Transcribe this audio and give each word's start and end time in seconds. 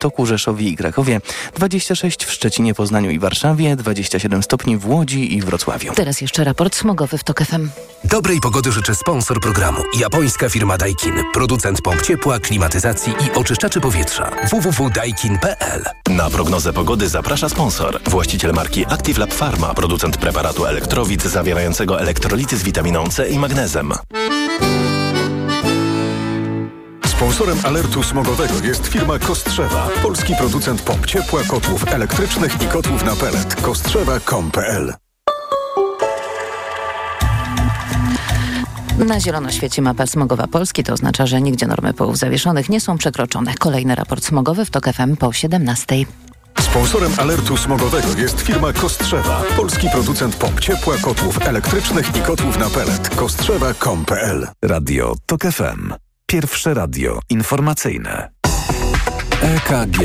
Toku, 0.00 0.26
Rzeszowie 0.26 0.68
i 0.68 0.76
Krakowie, 0.76 1.20
26 1.56 2.24
w 2.24 2.32
Szczecinie, 2.32 2.74
Poznaniu 2.74 3.10
i 3.10 3.18
Warszawie, 3.18 3.76
27 3.76 4.42
stopni 4.42 4.76
w 4.76 4.86
Łodzi 4.88 5.36
i 5.36 5.42
Wrocławiu. 5.42 5.92
Teraz 5.94 6.20
jeszcze 6.20 6.44
raport 6.44 6.76
smogowy 6.76 7.18
w 7.18 7.24
TOK 7.24 7.42
FM. 7.44 7.68
Dobrej 8.04 8.40
pogody 8.40 8.72
życzy 8.72 8.94
sponsor 8.94 9.40
programu. 9.40 9.78
Japońska 9.98 10.48
firma 10.48 10.78
Daikin. 10.78 11.14
Producent 11.32 11.82
pomp 11.82 12.02
ciepła, 12.02 12.38
klimatyzacji 12.38 13.12
i 13.26 13.38
oczyszczaczy 13.38 13.80
powietrza. 13.80 14.30
www.daikin.pl 14.50 15.84
Na 16.10 16.30
prognozę 16.30 16.72
pogody 16.72 17.08
zaprasza 17.08 17.48
sponsor. 17.48 18.00
Właściciel 18.06 18.52
marki 18.52 18.84
Active 18.88 19.18
Lab 19.18 19.34
Pharma. 19.34 19.74
Producent 19.74 20.16
preparatu 20.16 20.66
elektrowid 20.66 21.22
zawierającego 21.22 22.00
elektrolity 22.00 22.56
z 22.56 22.62
witaminą 22.62 23.08
C 23.08 23.28
i 23.28 23.38
magnezem. 23.38 23.92
Sponsorem 27.20 27.58
alertu 27.64 28.02
smogowego 28.02 28.54
jest 28.64 28.86
firma 28.86 29.18
Kostrzewa, 29.18 29.88
polski 30.02 30.34
producent 30.34 30.82
pomp 30.82 31.06
ciepła, 31.06 31.42
kotłów 31.48 31.88
elektrycznych 31.88 32.62
i 32.62 32.66
kotłów 32.66 33.04
na 33.04 33.16
pelet. 33.16 33.54
Kostrzewa.com.pl 33.54 34.94
Na 39.06 39.20
zielono 39.20 39.50
świeci 39.50 39.82
mapa 39.82 40.06
smogowa 40.06 40.46
Polski. 40.46 40.84
To 40.84 40.92
oznacza, 40.92 41.26
że 41.26 41.40
nigdzie 41.40 41.66
normy 41.66 41.94
połów 41.94 42.18
zawieszonych 42.18 42.68
nie 42.68 42.80
są 42.80 42.98
przekroczone. 42.98 43.54
Kolejny 43.54 43.94
raport 43.94 44.24
smogowy 44.24 44.64
w 44.64 44.70
TOK 44.70 44.86
FM 44.92 45.16
po 45.16 45.32
17. 45.32 45.96
Sponsorem 46.60 47.12
alertu 47.18 47.56
smogowego 47.56 48.08
jest 48.18 48.40
firma 48.40 48.72
Kostrzewa, 48.72 49.42
polski 49.56 49.88
producent 49.92 50.36
pomp 50.36 50.60
ciepła, 50.60 50.94
kotłów 51.02 51.46
elektrycznych 51.46 52.16
i 52.16 52.20
kotłów 52.20 52.58
na 52.58 52.70
pelet. 52.70 53.08
Kostrzewa.com.pl 53.16 54.48
Radio 54.62 55.14
TOK 55.26 55.42
FM. 55.42 56.09
Pierwsze 56.30 56.74
radio 56.74 57.20
informacyjne. 57.30 58.30
EKG. 59.42 59.98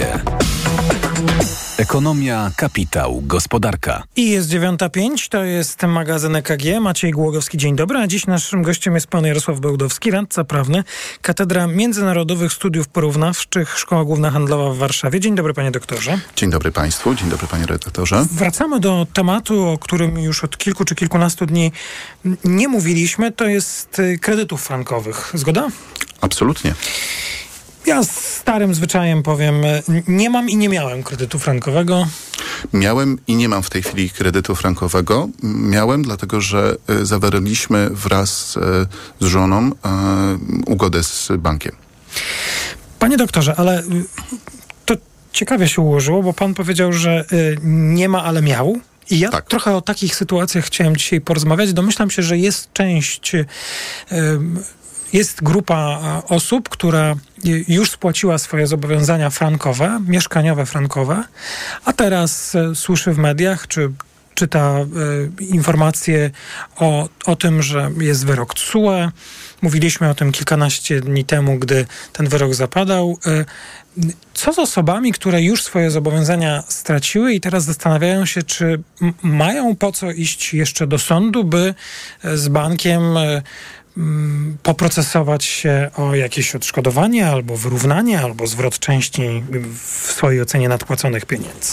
Ekonomia, 1.78 2.52
kapitał, 2.56 3.22
gospodarka. 3.22 4.04
I 4.16 4.30
jest 4.30 4.50
9.05, 4.50 5.30
to 5.30 5.44
jest 5.44 5.84
magazyn 5.84 6.36
EKG. 6.36 6.80
Maciej 6.82 7.12
Głogowski, 7.12 7.58
dzień 7.58 7.76
dobry. 7.76 8.00
A 8.00 8.08
dziś 8.08 8.28
naszym 8.28 8.64
gościem 8.64 8.96
jest 8.96 9.08
pan 9.08 9.26
Jarosław 9.26 9.60
Bełdowski, 9.60 10.12
radca 10.12 10.44
prawny, 10.44 10.84
Katedra 11.22 11.68
Międzynarodowych 11.68 12.54
Studiów 12.54 12.88
Porównawczych, 12.88 13.80
Szkoła 13.80 14.06
Główna 14.06 14.32
Handlowa 14.32 14.74
w 14.74 14.78
Warszawie. 14.78 15.20
Dzień 15.20 15.36
dobry 15.36 15.54
panie 15.54 15.72
doktorze. 15.72 16.20
Dzień 16.36 16.50
dobry 16.50 16.72
państwu, 16.72 17.16
dzień 17.16 17.30
dobry 17.30 17.48
panie 17.48 17.66
redaktorze. 17.66 18.26
Wracamy 18.32 18.80
do 18.80 19.08
tematu, 19.14 19.68
o 19.68 19.78
którym 19.78 20.20
już 20.20 20.44
od 20.44 20.58
kilku 20.58 20.86
czy 20.86 20.96
kilkunastu 20.96 21.46
dni 21.46 21.72
nie 22.44 22.68
mówiliśmy. 22.68 23.32
To 23.32 23.46
jest 23.46 24.00
y, 24.00 24.20
kredytów 24.20 24.64
frankowych. 24.64 25.32
Zgoda? 25.34 25.68
Absolutnie. 26.22 26.74
Ja 27.86 28.04
starym 28.04 28.76
zwyczajem 28.76 29.24
powiem, 29.24 29.66
y, 29.66 29.84
nie 30.08 30.30
mam 30.30 30.50
i 30.50 30.56
nie 30.58 30.70
miałem 30.70 31.04
kredytu 31.04 31.40
frankowego. 31.40 32.08
Miałem 32.74 33.18
i 33.28 33.36
nie 33.36 33.50
mam 33.50 33.64
w 33.64 33.70
tej 33.70 33.84
chwili 33.84 34.10
kredytu 34.10 34.56
frankowego. 34.56 35.30
Miałem, 35.44 36.04
dlatego 36.04 36.42
że 36.42 36.78
y, 36.90 37.06
zawarliśmy 37.06 37.90
wraz 37.90 38.58
y, 38.58 38.62
z 39.20 39.26
żoną 39.26 39.72
ugodę 40.66 41.04
z 41.04 41.32
bankiem. 41.38 41.76
Panie 43.00 43.18
doktorze, 43.18 43.56
ale 43.56 43.84
to 44.86 44.96
ciekawie 45.32 45.68
się 45.68 45.82
ułożyło, 45.82 46.24
bo 46.24 46.34
pan 46.34 46.54
powiedział, 46.54 46.94
że 46.94 47.26
nie 47.64 48.10
ma, 48.10 48.24
ale 48.24 48.42
miał. 48.42 48.78
I 49.10 49.20
ja 49.20 49.30
tak. 49.30 49.46
trochę 49.46 49.76
o 49.76 49.82
takich 49.82 50.16
sytuacjach 50.16 50.66
chciałem 50.66 50.98
dzisiaj 50.98 51.22
porozmawiać. 51.22 51.74
Domyślam 51.74 52.10
się, 52.10 52.24
że 52.24 52.38
jest 52.38 52.74
część 52.74 53.36
jest 55.16 55.44
grupa 55.44 56.00
osób, 56.28 56.70
która 56.70 57.16
już 57.68 57.92
spłaciła 57.92 58.38
swoje 58.38 58.68
zobowiązania 58.68 59.30
frankowe, 59.30 60.00
mieszkaniowe 60.08 60.66
frankowe, 60.66 61.24
a 61.86 61.94
teraz 61.94 62.56
e, 62.56 62.76
słyszy 62.76 63.14
w 63.14 63.18
mediach, 63.18 63.68
czy 63.68 63.92
czyta 64.34 64.76
informacje 65.40 66.32
o, 66.76 67.10
o 67.26 67.36
tym, 67.36 67.62
że 67.62 67.92
jest 68.00 68.26
wyrok 68.26 68.54
TSUE. 68.54 69.12
Mówiliśmy 69.62 70.10
o 70.10 70.16
tym 70.16 70.32
kilkanaście 70.32 71.02
dni 71.02 71.26
temu, 71.26 71.60
gdy 71.60 71.86
ten 72.14 72.28
wyrok 72.28 72.54
zapadał. 72.54 73.18
Co 74.34 74.54
z 74.54 74.60
osobami, 74.60 75.12
które 75.12 75.42
już 75.42 75.64
swoje 75.64 75.92
zobowiązania 75.92 76.64
straciły 76.68 77.34
i 77.34 77.42
teraz 77.42 77.64
zastanawiają 77.64 78.26
się, 78.26 78.44
czy 78.44 78.84
mają 79.22 79.76
po 79.76 79.92
co 79.92 80.12
iść 80.12 80.54
jeszcze 80.54 80.88
do 80.88 81.00
sądu, 81.00 81.44
by 81.44 81.74
z 82.24 82.48
bankiem 82.48 83.04
poprocesować 84.64 85.46
się 85.46 85.92
o 85.96 86.16
jakieś 86.16 86.56
odszkodowanie, 86.56 87.28
albo 87.28 87.58
wyrównanie, 87.58 88.22
albo 88.22 88.48
zwrot 88.48 88.80
części 88.80 89.44
w 89.76 90.12
swojej 90.12 90.42
ocenie 90.42 90.70
nadpłaconych 90.70 91.26
pieniędzy? 91.26 91.72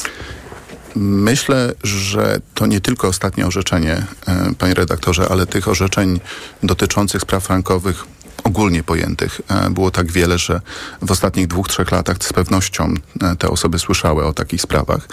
Myślę, 0.97 1.73
że 1.83 2.41
to 2.55 2.67
nie 2.67 2.81
tylko 2.81 3.09
ostatnie 3.09 3.47
orzeczenie, 3.47 3.93
e, 4.27 4.55
panie 4.59 4.75
redaktorze, 4.75 5.29
ale 5.31 5.47
tych 5.47 5.69
orzeczeń 5.69 6.21
dotyczących 6.63 7.23
spraw 7.23 7.45
frankowych 7.45 8.05
ogólnie 8.45 8.83
pojętych 8.83 9.41
e, 9.49 9.71
było 9.71 9.91
tak 9.91 10.13
wiele, 10.13 10.39
że 10.39 10.61
w 11.03 11.11
ostatnich 11.11 11.47
dwóch, 11.47 11.69
trzech 11.69 11.93
latach 11.93 12.17
z 12.21 12.33
pewnością 12.33 12.95
e, 13.21 13.37
te 13.37 13.49
osoby 13.49 13.79
słyszały 13.79 14.25
o 14.25 14.33
takich 14.33 14.63
sprawach. 14.63 15.09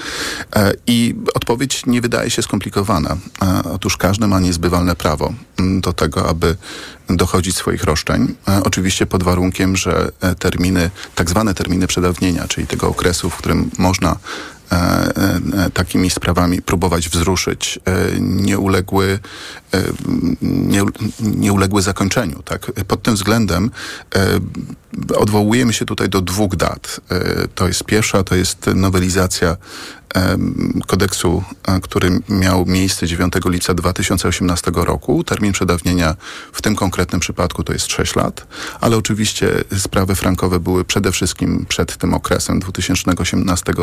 E, 0.55 0.73
I 0.87 1.15
odpowiedź 1.33 1.85
nie 1.85 2.01
wydaje 2.01 2.29
się 2.29 2.41
skomplikowana. 2.41 3.17
Otóż 3.73 3.97
każdy 3.97 4.27
ma 4.27 4.39
niezbywalne 4.39 4.95
prawo 4.95 5.33
do 5.57 5.93
tego, 5.93 6.29
aby 6.29 6.55
dochodzić 7.09 7.55
swoich 7.55 7.83
roszczeń. 7.83 8.35
Oczywiście 8.63 9.05
pod 9.05 9.23
warunkiem, 9.23 9.77
że 9.77 10.11
terminy, 10.39 10.89
tak 11.15 11.29
zwane 11.29 11.53
terminy 11.53 11.87
przedawnienia, 11.87 12.47
czyli 12.47 12.67
tego 12.67 12.87
okresu, 12.87 13.29
w 13.29 13.35
którym 13.37 13.69
można 13.77 14.15
takimi 15.73 16.09
sprawami 16.09 16.61
próbować 16.61 17.09
wzruszyć, 17.09 17.79
e, 17.85 18.19
nie 18.19 18.59
uległy, 18.59 19.19
nie, 20.41 20.83
nie 21.19 21.53
uległy 21.53 21.81
zakończeniu. 21.81 22.43
Tak? 22.43 22.71
Pod 22.87 23.03
tym 23.03 23.15
względem 23.15 23.71
odwołujemy 25.15 25.73
się 25.73 25.85
tutaj 25.85 26.09
do 26.09 26.21
dwóch 26.21 26.55
dat. 26.55 27.01
To 27.55 27.67
jest 27.67 27.83
pierwsza, 27.83 28.23
to 28.23 28.35
jest 28.35 28.69
nowelizacja 28.75 29.57
kodeksu, 30.87 31.43
który 31.81 32.19
miał 32.29 32.65
miejsce 32.65 33.07
9 33.07 33.33
lipca 33.45 33.73
2018 33.73 34.71
roku. 34.75 35.23
Termin 35.23 35.51
przedawnienia 35.51 36.15
w 36.53 36.61
tym 36.61 36.75
konkretnym 36.75 37.21
przypadku 37.21 37.63
to 37.63 37.73
jest 37.73 37.91
6 37.91 38.15
lat, 38.15 38.47
ale 38.81 38.97
oczywiście 38.97 39.63
sprawy 39.77 40.15
frankowe 40.15 40.59
były 40.59 40.85
przede 40.85 41.11
wszystkim 41.11 41.65
przed 41.69 41.97
tym 41.97 42.13
okresem 42.13 42.59
2018 42.59 43.73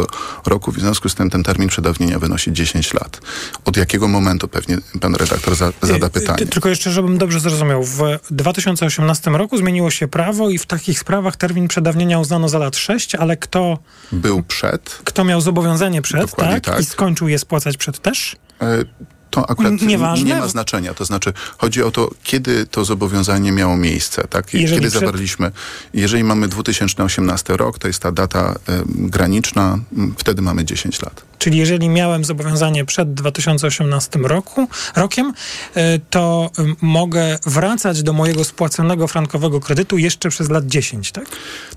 roku. 0.47 0.73
W 0.73 0.79
związku 0.79 1.09
z 1.09 1.15
tym 1.15 1.31
ten 1.31 1.43
termin 1.43 1.69
przedawnienia 1.69 2.19
wynosi 2.19 2.53
10 2.53 2.95
lat. 2.95 3.21
Od 3.65 3.77
jakiego 3.77 4.09
momentu 4.09 4.49
pewnie 4.49 4.79
pan 5.01 5.15
redaktor 5.15 5.57
za, 5.57 5.73
zada 5.83 6.09
pytanie? 6.09 6.47
Tylko 6.47 6.69
jeszcze, 6.69 6.91
żebym 6.91 7.19
dobrze 7.19 7.41
zrozumiał. 7.41 7.85
W 7.85 8.01
2018 8.31 9.31
roku 9.31 9.59
zmieniło 9.59 9.91
się 9.91 10.09
prawo 10.09 10.51
i 10.51 10.59
w 10.59 10.67
takich 10.67 10.99
sprawach 10.99 11.37
termin 11.37 11.69
przedawnienia 11.69 12.19
uznano 12.19 12.49
za 12.49 12.59
lat 12.59 12.77
6, 12.77 13.15
ale 13.15 13.37
kto... 13.37 13.79
Był 14.13 14.43
przed. 14.43 15.01
Kto 15.05 15.25
miał 15.25 15.41
zobowiązanie 15.41 16.03
przed 16.03 16.16
przed, 16.19 16.37
tak? 16.37 16.65
tak? 16.65 16.81
I 16.81 16.85
skończył 16.85 17.29
je 17.29 17.39
spłacać 17.39 17.77
przed 17.77 17.99
też? 17.99 18.37
E, 18.63 18.85
to 19.31 19.51
akurat 19.51 19.83
Nieważne. 19.83 20.29
nie 20.29 20.37
ma 20.37 20.49
znaczenia. 20.49 20.95
To 20.95 21.05
znaczy, 21.05 21.33
chodzi 21.59 21.83
o 21.83 21.91
to, 21.91 22.11
kiedy 22.23 22.67
to 22.67 22.85
zobowiązanie 22.85 23.53
miało 23.53 23.77
miejsce, 23.77 24.29
tak? 24.29 24.55
Jeżeli 24.55 24.81
kiedy 24.81 24.91
przed... 24.91 25.01
zawarliśmy. 25.01 25.53
Jeżeli 25.95 26.25
mamy 26.25 26.49
2018 26.49 27.57
rok, 27.57 27.79
to 27.79 27.87
jest 27.87 28.03
ta 28.03 28.13
data 28.13 28.55
y, 28.69 28.83
graniczna, 28.87 29.79
wtedy 30.19 30.43
mamy 30.43 30.65
10 30.65 31.03
lat. 31.03 31.26
Czyli 31.39 31.59
jeżeli 31.59 31.89
miałem 31.89 32.25
zobowiązanie 32.25 32.85
przed 32.85 33.15
2018 33.15 34.19
roku, 34.19 34.69
rokiem, 34.97 35.33
y, 35.77 35.81
to 36.11 36.51
mogę 36.83 37.39
wracać 37.47 38.03
do 38.03 38.13
mojego 38.13 38.45
spłaconego 38.45 39.09
frankowego 39.09 39.61
kredytu 39.61 39.99
jeszcze 39.99 40.29
przez 40.29 40.51
lat 40.51 40.67
10, 40.67 41.13
tak? 41.13 41.25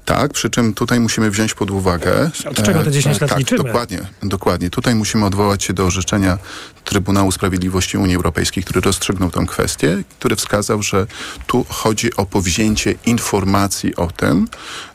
Tak, 0.05 0.33
przy 0.33 0.49
czym 0.49 0.73
tutaj 0.73 0.99
musimy 0.99 1.31
wziąć 1.31 1.53
pod 1.53 1.71
uwagę... 1.71 2.31
Od 2.49 2.63
czego 2.63 2.83
te 2.83 2.91
10 2.91 3.17
e, 3.17 3.19
lat 3.19 3.29
tak, 3.29 3.39
liczymy? 3.39 3.63
dokładnie, 3.63 3.99
dokładnie. 4.23 4.69
Tutaj 4.69 4.95
musimy 4.95 5.25
odwołać 5.25 5.63
się 5.63 5.73
do 5.73 5.85
orzeczenia 5.85 6.37
Trybunału 6.83 7.31
Sprawiedliwości 7.31 7.97
Unii 7.97 8.15
Europejskiej, 8.15 8.63
który 8.63 8.81
rozstrzygnął 8.81 9.31
tę 9.31 9.45
kwestię, 9.47 10.03
który 10.19 10.35
wskazał, 10.35 10.83
że 10.83 11.07
tu 11.47 11.65
chodzi 11.69 12.15
o 12.15 12.25
powzięcie 12.25 12.95
informacji 13.05 13.95
o 13.95 14.07
tym, 14.07 14.47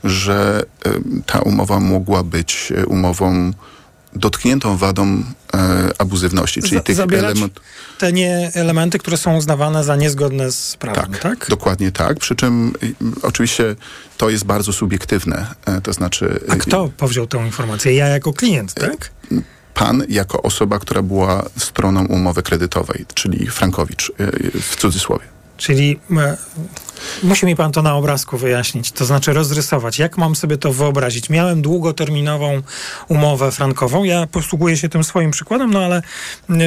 że 0.04 0.62
ta 1.26 1.38
umowa 1.38 1.80
mogła 1.80 2.22
być 2.22 2.72
e, 2.76 2.86
umową 2.86 3.52
dotkniętą 4.14 4.76
wadą 4.76 5.24
e, 5.54 5.90
abuzywności, 5.98 6.62
czyli 6.62 6.80
Z, 6.80 6.84
tych 6.84 6.98
elementów. 6.98 7.64
Te 7.98 8.12
nie 8.12 8.50
elementy, 8.54 8.98
które 8.98 9.16
są 9.16 9.36
uznawane 9.36 9.84
za 9.84 9.96
niezgodne 9.96 10.52
z 10.52 10.76
prawem, 10.76 11.12
tak? 11.12 11.20
tak? 11.20 11.48
Dokładnie 11.48 11.92
tak. 11.92 12.18
Przy 12.18 12.36
czym 12.36 12.72
oczywiście 13.22 13.76
to 14.16 14.30
jest 14.30 14.44
bardzo 14.44 14.72
subiektywne. 14.72 15.46
E, 15.66 15.80
to 15.80 15.92
znaczy. 15.92 16.40
A 16.48 16.56
kto 16.56 16.90
powziął 16.96 17.26
tę 17.26 17.38
informację? 17.38 17.94
Ja 17.94 18.08
jako 18.08 18.32
klient, 18.32 18.74
tak? 18.74 19.10
pan 19.74 20.02
jako 20.08 20.42
osoba, 20.42 20.78
która 20.78 21.02
była 21.02 21.44
stroną 21.58 22.06
umowy 22.06 22.42
kredytowej, 22.42 23.04
czyli 23.14 23.46
Frankowicz 23.46 24.08
y, 24.08 24.60
w 24.60 24.76
cudzysłowie. 24.76 25.24
Czyli 25.56 25.98
Musi 27.22 27.46
mi 27.46 27.56
pan 27.56 27.72
to 27.72 27.82
na 27.82 27.94
obrazku 27.94 28.38
wyjaśnić, 28.38 28.92
to 28.92 29.04
znaczy 29.04 29.32
rozrysować. 29.32 29.98
Jak 29.98 30.18
mam 30.18 30.36
sobie 30.36 30.58
to 30.58 30.72
wyobrazić? 30.72 31.30
Miałem 31.30 31.62
długoterminową 31.62 32.62
umowę 33.08 33.52
frankową. 33.52 34.04
Ja 34.04 34.26
posługuję 34.26 34.76
się 34.76 34.88
tym 34.88 35.04
swoim 35.04 35.30
przykładem, 35.30 35.70
no 35.70 35.84
ale 35.84 36.02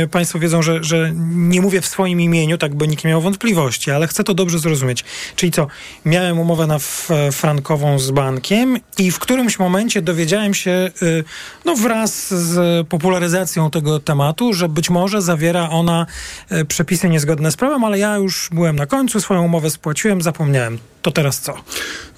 y, 0.03 0.07
państwo 0.07 0.39
wiedzą, 0.39 0.61
że, 0.61 0.83
że 0.83 1.11
nie 1.29 1.61
mówię 1.61 1.81
w 1.81 1.85
swoim 1.87 2.21
imieniu, 2.21 2.57
tak 2.57 2.75
by 2.75 2.87
nikt 2.87 3.03
nie 3.03 3.09
miał 3.09 3.21
wątpliwości, 3.21 3.91
ale 3.91 4.07
chcę 4.07 4.23
to 4.23 4.33
dobrze 4.33 4.59
zrozumieć. 4.59 5.03
Czyli 5.35 5.51
co? 5.51 5.67
Miałem 6.05 6.39
umowę 6.39 6.67
na 6.67 6.75
f- 6.75 7.09
frankową 7.31 7.99
z 7.99 8.11
bankiem 8.11 8.79
i 8.97 9.11
w 9.11 9.19
którymś 9.19 9.59
momencie 9.59 10.01
dowiedziałem 10.01 10.53
się, 10.53 10.91
y, 11.01 11.23
no 11.65 11.75
wraz 11.75 12.33
z 12.33 12.87
popularyzacją 12.87 13.71
tego 13.71 13.99
tematu, 13.99 14.53
że 14.53 14.69
być 14.69 14.89
może 14.89 15.21
zawiera 15.21 15.69
ona 15.69 16.05
y, 16.51 16.65
przepisy 16.65 17.09
niezgodne 17.09 17.51
z 17.51 17.55
prawem, 17.55 17.83
ale 17.83 17.99
ja 17.99 18.15
już 18.15 18.49
byłem 18.51 18.75
na 18.75 18.85
końcu, 18.85 19.21
swoją 19.21 19.43
umowę 19.43 19.69
spłaciłem, 19.69 20.16
zapomniałem. 20.21 20.79
To 21.07 21.11
teraz 21.11 21.39
co? 21.39 21.55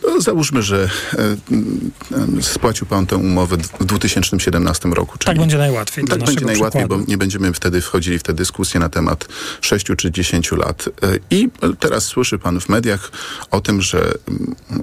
No, 0.08 0.22
załóżmy, 0.22 0.62
że 0.62 0.90
e, 1.14 2.42
spłacił 2.42 2.88
pan 2.88 3.06
tę 3.06 3.18
umowę 3.18 3.58
w 3.58 3.86
2017 3.86 4.90
roku. 4.90 5.18
Tak 5.18 5.38
będzie 5.38 5.58
najłatwiej. 5.58 6.06
Tak 6.06 6.20
będzie 6.20 6.46
najłatwiej, 6.46 6.82
przykładu. 6.82 7.04
bo 7.06 7.12
nie 7.12 7.18
będziemy 7.18 7.54
wtedy 7.54 7.82
wchodzili 7.82 8.20
w 8.20 8.24
tę 8.24 8.34
dyskusję 8.34 8.80
na 8.80 8.90
temat 8.90 9.28
6 9.62 9.86
czy 9.98 10.12
10 10.12 10.52
lat. 10.52 10.86
E, 10.88 10.92
I 11.30 11.50
teraz 11.80 12.04
słyszy 12.04 12.40
pan 12.40 12.60
w 12.60 12.70
mediach 12.70 13.12
o 13.52 13.62
tym, 13.62 13.82
że 13.82 14.14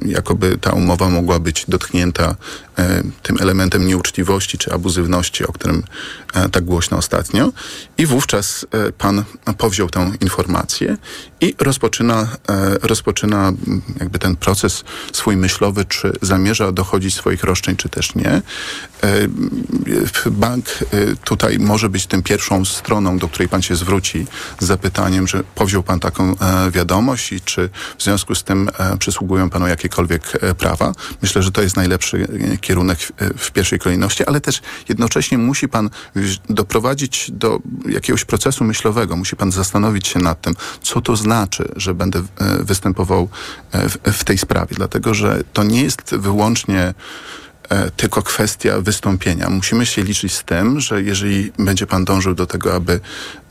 jakoby 0.05 0.59
ta 0.59 0.73
umowa 0.73 1.11
mogła 1.11 1.39
być 1.39 1.65
dotknięta 1.69 2.37
e, 2.79 3.03
tym 3.23 3.37
elementem 3.41 3.87
nieuczciwości 3.87 4.59
czy 4.59 4.73
abuzywności, 4.73 5.47
o 5.47 5.53
którym 5.53 5.83
tak 6.53 6.65
głośno 6.65 6.97
ostatnio. 6.97 7.53
I 7.99 8.07
wówczas 8.07 8.67
pan 8.99 9.25
powziął 9.59 9.89
tę 9.89 10.13
informację 10.21 10.97
i 11.41 11.55
rozpoczyna, 11.59 12.29
rozpoczyna 12.83 13.53
jakby 14.01 14.19
ten 14.19 14.37
proces 14.37 14.85
swój 15.13 15.37
myślowy, 15.37 15.85
czy 15.85 16.13
zamierza 16.23 16.73
dochodzić 16.73 17.15
swoich 17.15 17.45
roszczeń, 17.45 17.77
czy 17.77 17.89
też 17.89 18.15
nie. 18.15 18.31
E, 18.31 18.43
Bank 20.31 20.67
e, 20.69 21.17
tutaj 21.25 21.59
może 21.59 21.89
być 21.89 22.07
tym 22.07 22.23
pierwszą 22.23 22.65
stroną, 22.65 23.19
do 23.19 23.29
której 23.29 23.49
pan 23.49 23.63
się 23.63 23.77
zwróci 23.77 24.27
z 24.59 24.65
zapytaniem, 24.65 25.29
że 25.29 25.45
powziął 25.55 25.83
pan 25.83 26.01
taką 26.01 26.39
e, 26.39 26.71
wiadomość 26.71 27.33
i 27.33 27.41
czy 27.41 27.71
w 27.99 28.03
związku 28.03 28.35
z 28.35 28.45
tym 28.45 28.71
przysługują 28.99 29.51
panu 29.51 29.67
jakiekolwiek 29.67 30.33
prawa. 30.59 30.93
Myślę, 31.23 31.43
że 31.43 31.53
to 31.53 31.63
jest 31.63 31.77
najlepszy 31.77 32.29
kierunek 32.61 32.99
w, 33.39 33.51
pierwszej 33.51 33.79
kolejności, 33.79 34.25
ale 34.27 34.41
też 34.41 34.63
jednocześnie 34.89 35.39
musi 35.39 35.69
pan 35.69 35.91
doprowadzić 36.49 37.31
do 37.33 37.61
jakiegoś 37.89 38.25
procesu 38.25 38.65
myślowego. 38.65 39.17
Musi 39.17 39.37
pan 39.37 39.53
zastanowić 39.53 40.09
się 40.09 40.19
nad 40.19 40.41
tym, 40.41 40.55
co 40.83 41.01
to 41.01 41.17
znaczy, 41.17 41.69
że 41.77 41.95
będę 41.95 42.23
występował 42.61 43.29
w, 43.89 44.13
w 44.13 44.25
tej 44.25 44.39
sprawie. 44.39 44.77
Dlatego, 44.77 45.15
że 45.15 45.43
to 45.53 45.65
nie 45.65 45.83
jest 45.83 46.15
wyłącznie 46.15 46.95
tylko 47.97 48.23
kwestia 48.23 48.81
wystąpienia. 48.81 49.51
Musimy 49.51 49.87
się 49.87 50.03
liczyć 50.03 50.35
z 50.35 50.45
tym, 50.45 50.81
że 50.81 51.03
jeżeli 51.03 51.53
będzie 51.59 51.87
pan 51.87 52.05
dążył 52.05 52.35
do 52.35 52.47
tego, 52.47 52.75
aby 52.75 53.01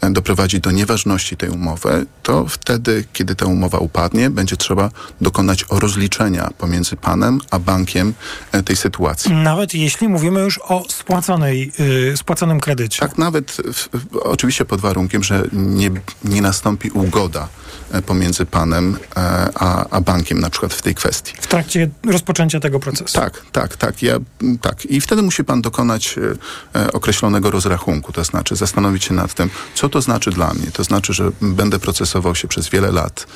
e, 0.01 0.09
doprowadzić 0.09 0.59
do 0.59 0.71
nieważności 0.71 1.37
tej 1.37 1.49
umowy, 1.49 2.05
to 2.23 2.45
wtedy, 2.47 3.05
kiedy 3.13 3.35
ta 3.35 3.45
umowa 3.45 3.77
upadnie, 3.77 4.29
będzie 4.29 4.57
trzeba 4.57 4.89
dokonać 5.21 5.65
rozliczenia 5.69 6.49
pomiędzy 6.57 6.95
panem 6.95 7.39
a 7.51 7.59
bankiem 7.59 8.13
e, 8.51 8.63
tej 8.63 8.75
sytuacji. 8.75 9.33
Nawet 9.33 9.73
jeśli 9.73 10.07
mówimy 10.07 10.41
już 10.41 10.59
o 10.63 10.83
spłaconej, 10.89 11.71
y, 12.13 12.17
spłaconym 12.17 12.59
kredycie. 12.59 12.99
Tak, 12.99 13.17
nawet 13.17 13.51
w, 13.51 13.89
oczywiście 14.17 14.65
pod 14.65 14.81
warunkiem, 14.81 15.23
że 15.23 15.43
nie, 15.53 15.91
nie 16.23 16.41
nastąpi 16.41 16.89
ugoda 16.89 17.47
e, 17.91 18.01
pomiędzy 18.01 18.45
panem 18.45 18.97
e, 19.17 19.49
a, 19.55 19.89
a 19.89 20.01
bankiem 20.01 20.39
na 20.39 20.49
przykład 20.49 20.73
w 20.73 20.81
tej 20.81 20.95
kwestii. 20.95 21.33
W 21.41 21.47
trakcie 21.47 21.89
rozpoczęcia 22.05 22.59
tego 22.59 22.79
procesu. 22.79 23.13
Tak, 23.13 23.41
tak, 23.51 23.77
tak. 23.77 24.03
Ja, 24.05 24.15
m, 24.41 24.57
tak. 24.57 24.85
I 24.85 25.01
wtedy 25.01 25.21
musi 25.21 25.43
pan 25.43 25.61
dokonać 25.61 26.15
e, 26.17 26.81
e, 26.81 26.91
określonego 26.91 27.51
rozrachunku, 27.51 28.11
to 28.13 28.23
znaczy 28.23 28.55
zastanowić 28.55 29.03
się 29.03 29.13
nad 29.13 29.33
tym, 29.33 29.49
co 29.75 29.89
to 29.89 30.01
znaczy 30.01 30.31
dla 30.31 30.53
mnie. 30.53 30.71
To 30.71 30.83
znaczy, 30.83 31.13
że 31.13 31.31
będę 31.41 31.79
procesował 31.79 32.35
się 32.35 32.47
przez 32.47 32.69
wiele 32.69 32.91
lat. 32.91 33.27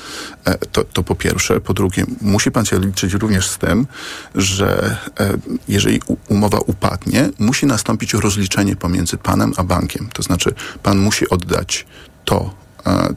E, 0.45 0.57
to, 0.57 0.83
to 0.83 1.03
po 1.03 1.15
pierwsze. 1.15 1.61
Po 1.61 1.73
drugie, 1.73 2.05
musi 2.21 2.51
pan 2.51 2.65
się 2.65 2.79
liczyć 2.79 3.13
również 3.13 3.49
z 3.49 3.57
tym, 3.57 3.87
że 4.35 4.97
jeżeli 5.67 6.01
umowa 6.27 6.59
upadnie, 6.59 7.29
musi 7.39 7.65
nastąpić 7.65 8.13
rozliczenie 8.13 8.75
pomiędzy 8.75 9.17
panem 9.17 9.53
a 9.57 9.63
bankiem. 9.63 10.09
To 10.13 10.23
znaczy, 10.23 10.53
pan 10.83 10.97
musi 10.97 11.29
oddać 11.29 11.85
to, 12.25 12.53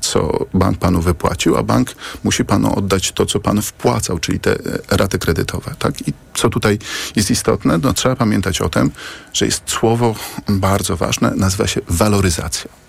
co 0.01 0.47
bank 0.55 0.79
panu 0.79 1.01
wypłacił, 1.01 1.57
a 1.57 1.63
bank 1.63 1.95
musi 2.25 2.45
panu 2.45 2.79
oddać 2.79 3.13
to, 3.13 3.27
co 3.27 3.41
pan 3.41 3.63
wpłacał, 3.63 4.19
czyli 4.19 4.41
te 4.41 4.53
e, 4.53 4.57
raty 4.91 5.19
kredytowe. 5.19 5.75
Tak? 5.79 6.09
I 6.09 6.13
co 6.35 6.51
tutaj 6.51 6.79
jest 7.17 7.31
istotne? 7.31 7.79
No, 7.79 7.93
trzeba 7.93 8.17
pamiętać 8.17 8.61
o 8.61 8.69
tym, 8.69 8.91
że 9.33 9.47
jest 9.47 9.63
słowo 9.67 10.15
bardzo 10.49 10.97
ważne, 10.97 11.33
nazywa 11.37 11.67
się 11.67 11.81
waloryzacja. 11.89 12.82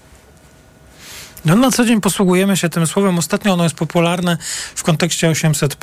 No, 1.46 1.56
na 1.56 1.72
co 1.72 1.86
dzień 1.86 2.02
posługujemy 2.02 2.58
się 2.58 2.70
tym 2.70 2.88
słowem. 2.88 3.18
Ostatnio 3.18 3.54
ono 3.54 3.64
jest 3.64 3.76
popularne 3.76 4.38
w 4.76 4.84
kontekście 4.84 5.30
800, 5.30 5.78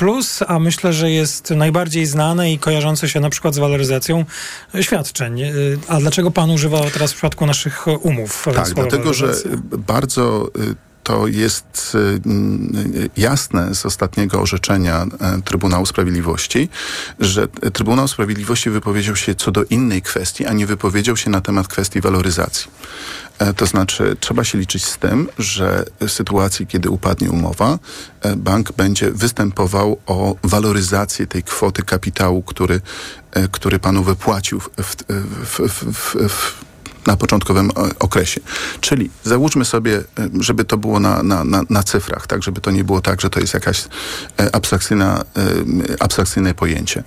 a 0.46 0.58
myślę, 0.58 0.92
że 0.92 1.10
jest 1.10 1.50
najbardziej 1.50 2.06
znane 2.06 2.52
i 2.52 2.58
kojarzące 2.58 3.08
się 3.08 3.20
na 3.20 3.30
przykład 3.30 3.54
z 3.54 3.58
waloryzacją 3.58 4.24
świadczeń. 4.80 5.42
Y, 5.42 5.78
A 5.88 6.00
dlaczego 6.00 6.30
pan 6.30 6.50
używa 6.50 6.90
teraz 6.92 7.12
w 7.12 7.14
przypadku 7.14 7.46
naszych 7.46 7.86
umów? 8.00 8.48
Tak, 8.54 8.70
dlatego, 8.70 9.14
że 9.14 9.34
bardzo 9.78 10.50
y, 10.58 10.89
to 11.02 11.26
jest 11.26 11.92
y, 11.94 11.98
y, 12.98 13.10
jasne 13.16 13.74
z 13.74 13.86
ostatniego 13.86 14.40
orzeczenia 14.40 15.06
e, 15.20 15.42
Trybunału 15.42 15.86
Sprawiedliwości, 15.86 16.68
że 17.20 17.48
Trybunał 17.48 18.08
Sprawiedliwości 18.08 18.70
wypowiedział 18.70 19.16
się 19.16 19.34
co 19.34 19.50
do 19.50 19.64
innej 19.64 20.02
kwestii, 20.02 20.46
a 20.46 20.52
nie 20.52 20.66
wypowiedział 20.66 21.16
się 21.16 21.30
na 21.30 21.40
temat 21.40 21.68
kwestii 21.68 22.00
waloryzacji. 22.00 22.70
E, 23.38 23.54
To 23.54 23.66
znaczy, 23.66 24.16
trzeba 24.20 24.44
się 24.44 24.58
liczyć 24.58 24.84
z 24.84 24.98
tym, 24.98 25.28
że 25.38 25.84
w 26.00 26.10
sytuacji, 26.10 26.66
kiedy 26.66 26.90
upadnie 26.90 27.30
umowa, 27.30 27.78
e, 28.22 28.36
bank 28.36 28.72
będzie 28.72 29.10
występował 29.10 29.98
o 30.06 30.36
waloryzację 30.42 31.26
tej 31.26 31.42
kwoty 31.42 31.82
kapitału, 31.82 32.42
który, 32.42 32.80
e, 33.32 33.48
który 33.48 33.78
panu 33.78 34.02
wypłacił 34.02 34.60
w, 34.60 34.70
w, 34.76 35.60
w, 35.68 36.28
w 36.28 36.69
na 37.06 37.16
początkowym 37.16 37.70
o- 37.70 37.88
okresie. 37.98 38.40
Czyli 38.80 39.10
załóżmy 39.24 39.64
sobie, 39.64 39.96
e, 39.98 40.02
żeby 40.40 40.64
to 40.64 40.76
było 40.78 41.00
na, 41.00 41.22
na, 41.22 41.44
na, 41.44 41.62
na 41.70 41.82
cyfrach, 41.82 42.26
tak, 42.26 42.42
żeby 42.42 42.60
to 42.60 42.70
nie 42.70 42.84
było 42.84 43.00
tak, 43.00 43.20
że 43.20 43.30
to 43.30 43.40
jest 43.40 43.54
jakaś 43.54 43.84
e, 44.40 44.54
abstrakcyjna, 44.54 45.24
e, 45.36 46.02
abstrakcyjne 46.02 46.54
pojęcie. 46.54 47.04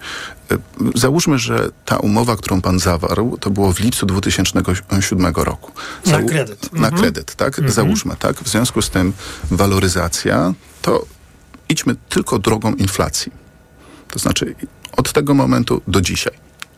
E, 0.51 0.57
Załóżmy, 0.95 1.39
że 1.39 1.69
ta 1.85 1.97
umowa, 1.97 2.35
którą 2.35 2.61
pan 2.61 2.79
zawarł, 2.79 3.37
to 3.37 3.49
było 3.49 3.73
w 3.73 3.79
lipcu 3.79 4.05
2007 4.05 5.33
roku. 5.43 5.71
Na 6.05 6.12
Załó- 6.12 6.27
kredyt. 6.29 6.73
Na 6.73 6.88
Mhm. 6.88 7.01
kredyt, 7.01 7.35
tak? 7.35 7.71
Załóżmy, 7.71 8.15
tak? 8.19 8.35
W 8.43 8.47
związku 8.50 8.81
z 8.81 8.89
tym 8.89 9.13
waloryzacja, 9.51 10.53
to 10.81 11.05
idźmy 11.69 11.95
tylko 12.09 12.39
drogą 12.39 12.73
inflacji. 12.73 13.31
To 14.12 14.19
znaczy 14.19 14.55
od 14.97 15.13
tego 15.13 15.33
momentu 15.33 15.81
do 15.88 16.01
dzisiaj. 16.01 16.33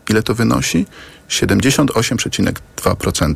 Ile 0.10 0.24
to 0.24 0.36
wynosi? 0.36 0.86
78,2%. 1.30 3.34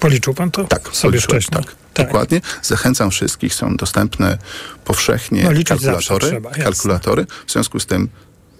Policzył 0.00 0.34
pan 0.34 0.50
to 0.50 0.64
Tak, 0.64 0.88
sobie 0.92 1.20
wcześniej? 1.20 1.64
Tak, 1.64 1.74
dokładnie. 2.06 2.40
Zachęcam 2.62 3.10
wszystkich, 3.10 3.54
są 3.54 3.76
dostępne 3.76 4.38
powszechnie 4.84 5.42
No, 5.44 5.50
kalkulatory. 5.66 6.26
trzeba, 6.26 6.50
kalkulatory. 6.50 7.26
W 7.46 7.52
związku 7.52 7.80
z 7.80 7.86
tym 7.86 8.08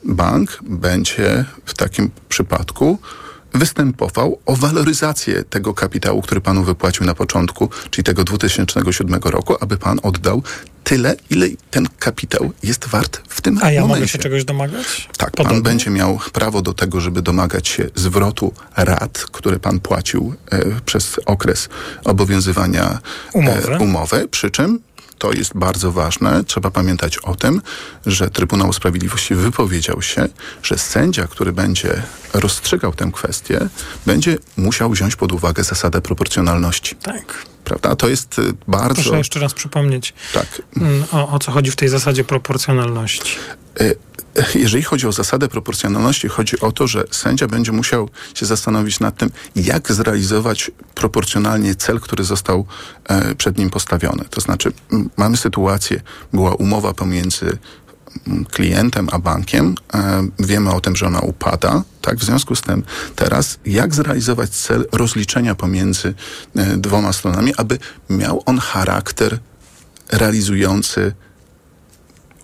bank 0.04 0.58
będzie 0.62 1.44
w 1.64 1.74
takim 1.74 2.10
przypadku 2.28 2.98
występował 3.54 4.38
o 4.46 4.56
waloryzację 4.56 5.44
tego 5.44 5.74
kapitału, 5.74 6.22
który 6.22 6.40
panu 6.40 6.64
wypłacił 6.64 7.06
na 7.06 7.14
początku, 7.14 7.70
czyli 7.90 8.04
tego 8.04 8.24
2007 8.24 9.20
roku, 9.24 9.56
aby 9.60 9.76
pan 9.76 10.00
oddał 10.02 10.42
tyle, 10.84 11.16
ile 11.30 11.46
ten 11.70 11.86
kapitał 11.98 12.50
jest 12.62 12.86
wart 12.88 13.20
w 13.28 13.40
tym 13.40 13.58
A 13.62 13.70
ja 13.70 13.80
momencie. 13.80 14.00
mogę 14.00 14.08
się 14.08 14.18
czegoś 14.18 14.44
domagać? 14.44 15.08
Tak, 15.16 15.30
Podobnie? 15.30 15.52
pan 15.54 15.62
będzie 15.62 15.90
miał 15.90 16.18
prawo 16.32 16.62
do 16.62 16.74
tego, 16.74 17.00
żeby 17.00 17.22
domagać 17.22 17.68
się 17.68 17.90
zwrotu 17.94 18.52
rat, 18.76 19.18
które 19.32 19.58
pan 19.58 19.80
płacił 19.80 20.34
e, 20.50 20.64
przez 20.86 21.20
okres 21.26 21.68
obowiązywania 22.04 22.98
Umowy. 23.32 23.74
E, 23.74 23.78
umowy. 23.78 24.28
Przy 24.28 24.50
czym 24.50 24.80
to 25.18 25.32
jest 25.32 25.54
bardzo 25.54 25.92
ważne. 25.92 26.44
Trzeba 26.44 26.70
pamiętać 26.70 27.18
o 27.18 27.34
tym, 27.34 27.62
że 28.06 28.30
Trybunał 28.30 28.72
Sprawiedliwości 28.72 29.34
wypowiedział 29.34 30.02
się, 30.02 30.28
że 30.62 30.78
sędzia, 30.78 31.26
który 31.26 31.52
będzie 31.52 32.02
rozstrzygał 32.34 32.92
tę 32.92 33.10
kwestię, 33.12 33.68
będzie 34.06 34.38
musiał 34.56 34.90
wziąć 34.90 35.16
pod 35.16 35.32
uwagę 35.32 35.64
zasadę 35.64 36.00
proporcjonalności. 36.00 36.96
Tak. 36.96 37.46
Prawda? 37.68 37.96
To 37.96 38.08
jest 38.08 38.38
e, 38.38 38.42
bardzo. 38.68 39.02
Proszę 39.02 39.18
jeszcze 39.18 39.40
raz 39.40 39.54
przypomnieć, 39.54 40.14
Tak. 40.34 40.62
mm, 40.76 41.04
o, 41.12 41.28
o 41.28 41.38
co 41.38 41.52
chodzi 41.52 41.70
w 41.70 41.76
tej 41.76 41.88
zasadzie 41.88 42.24
proporcjonalności. 42.24 43.36
E, 43.80 43.94
Jeżeli 44.54 44.82
chodzi 44.82 45.06
o 45.06 45.12
zasadę 45.12 45.48
proporcjonalności, 45.48 46.28
chodzi 46.28 46.60
o 46.60 46.72
to, 46.72 46.86
że 46.86 47.04
sędzia 47.10 47.46
będzie 47.46 47.72
musiał 47.72 48.08
się 48.34 48.46
zastanowić 48.46 49.00
nad 49.00 49.16
tym, 49.16 49.30
jak 49.56 49.92
zrealizować 49.92 50.70
proporcjonalnie 50.94 51.74
cel, 51.74 52.00
który 52.00 52.24
został 52.24 52.66
e, 53.08 53.34
przed 53.34 53.58
nim 53.58 53.70
postawiony. 53.70 54.24
To 54.30 54.40
znaczy, 54.40 54.72
mamy 55.16 55.36
sytuację, 55.36 56.00
była 56.32 56.54
umowa 56.54 56.94
pomiędzy 56.94 57.58
klientem 58.50 59.08
a 59.12 59.18
bankiem. 59.18 59.74
E, 59.94 60.28
wiemy 60.38 60.70
o 60.70 60.80
tym, 60.80 60.96
że 60.96 61.06
ona 61.06 61.20
upada. 61.20 61.82
Tak, 62.02 62.18
w 62.18 62.24
związku 62.24 62.54
z 62.54 62.60
tym 62.60 62.82
teraz 63.16 63.58
jak 63.66 63.94
zrealizować 63.94 64.50
cel 64.50 64.86
rozliczenia 64.92 65.54
pomiędzy 65.54 66.14
e, 66.56 66.76
dwoma 66.76 67.12
stronami, 67.12 67.52
aby 67.56 67.78
miał 68.10 68.42
on 68.46 68.58
charakter 68.58 69.38
realizujący 70.12 71.12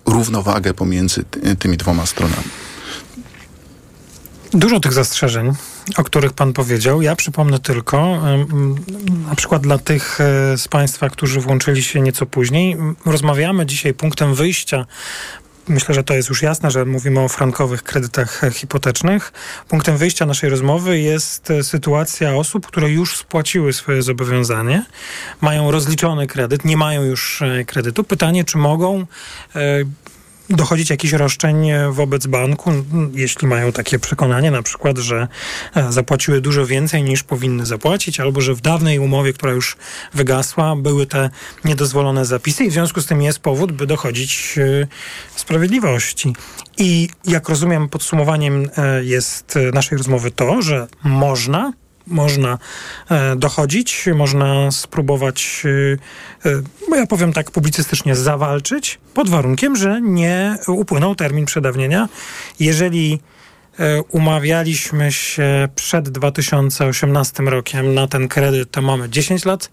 równowagę 0.05 0.73
pomiędzy 0.73 1.23
ty, 1.23 1.55
tymi 1.55 1.77
dwoma 1.77 2.05
stronami. 2.05 2.49
Dużo 4.53 4.79
tych 4.79 4.93
zastrzeżeń, 4.93 5.51
o 5.97 6.03
których 6.03 6.33
Pan 6.33 6.53
powiedział. 6.53 7.01
Ja 7.01 7.15
przypomnę 7.15 7.59
tylko, 7.59 8.21
na 9.29 9.35
przykład 9.35 9.61
dla 9.61 9.77
tych 9.77 10.21
e, 10.21 10.57
z 10.57 10.67
Państwa, 10.67 11.09
którzy 11.09 11.41
włączyli 11.41 11.83
się 11.83 12.01
nieco 12.01 12.25
później, 12.25 12.77
rozmawiamy 13.05 13.65
dzisiaj 13.65 13.93
punktem 13.93 14.35
wyjścia 14.35 14.85
myślę, 15.67 15.95
że 15.95 16.03
to 16.03 16.13
jest 16.13 16.29
już 16.29 16.41
jasne, 16.41 16.71
że 16.71 16.85
mówimy 16.85 17.19
o 17.19 17.27
frankowych 17.27 17.83
kredytach 17.83 18.41
hipotecznych. 18.53 19.33
Punktem 19.67 19.97
wyjścia 19.97 20.25
naszej 20.25 20.49
rozmowy 20.49 20.99
jest 20.99 21.51
e, 21.51 21.63
sytuacja 21.63 22.35
osób, 22.35 22.67
które 22.67 22.89
już 22.89 23.17
spłaciły 23.17 23.73
swoje 23.73 24.01
zobowiązanie, 24.01 24.85
mają 25.41 25.71
rozliczony 25.71 26.27
kredyt, 26.27 26.65
nie 26.65 26.77
mają 26.77 27.03
już 27.03 27.41
e, 27.41 27.65
kredytu. 27.65 28.03
Pytanie, 28.03 28.43
czy 28.43 28.57
mogą 28.57 29.05
dochodzić 30.49 30.89
jakichś 30.89 31.13
roszczeń 31.13 31.67
wobec 31.91 32.27
banku, 32.27 32.71
jeśli 33.13 33.47
mają 33.47 33.71
takie 33.71 33.99
przekonanie, 33.99 34.51
na 34.51 34.61
przykład, 34.61 34.97
że 34.97 35.27
e, 35.75 35.91
zapłaciły 35.91 36.41
dużo 36.41 36.65
więcej 36.65 37.03
niż 37.03 37.23
powinny 37.23 37.65
zapłacić, 37.65 38.19
albo 38.19 38.41
że 38.41 38.53
w 38.53 38.61
dawnej 38.61 38.99
umowie, 38.99 39.33
która 39.33 39.53
już 39.53 39.77
wygasła, 40.13 40.75
były 40.75 41.05
te 41.05 41.29
niedozwolone 41.65 42.25
zapisy 42.25 42.63
i 42.63 42.69
w 42.69 42.73
związku 42.73 43.01
z 43.01 43.05
tym 43.05 43.21
jest 43.21 43.39
powód, 43.39 43.71
by 43.71 43.87
dochodzić 43.87 44.55
e, 44.57 44.87
sprawiedliwości. 45.35 46.35
I 46.77 47.09
jak 47.25 47.49
rozumiem, 47.49 47.89
podsumowaniem 47.89 48.69
e, 48.77 49.03
jest 49.03 49.59
naszej 49.73 49.97
rozmowy 49.97 50.31
to, 50.31 50.61
że 50.61 50.87
można 51.03 51.73
można 52.07 52.57
e, 53.09 53.35
dochodzić, 53.35 54.05
można 54.15 54.71
spróbować, 54.71 55.63
e, 56.45 56.49
e, 56.49 56.61
bo 56.89 56.95
ja 56.95 57.07
powiem 57.07 57.33
tak 57.33 57.51
publicystycznie, 57.51 58.15
zawalczyć, 58.15 58.99
pod 59.13 59.29
warunkiem, 59.29 59.75
że 59.75 60.01
nie 60.01 60.57
upłynął 60.67 61.15
termin 61.15 61.45
przedawnienia. 61.45 62.09
Jeżeli 62.59 63.19
umawialiśmy 64.11 65.11
się 65.11 65.69
przed 65.75 66.09
2018 66.09 67.43
rokiem 67.43 67.93
na 67.93 68.07
ten 68.07 68.27
kredyt, 68.27 68.71
to 68.71 68.81
mamy 68.81 69.09
10 69.09 69.45
lat 69.45 69.69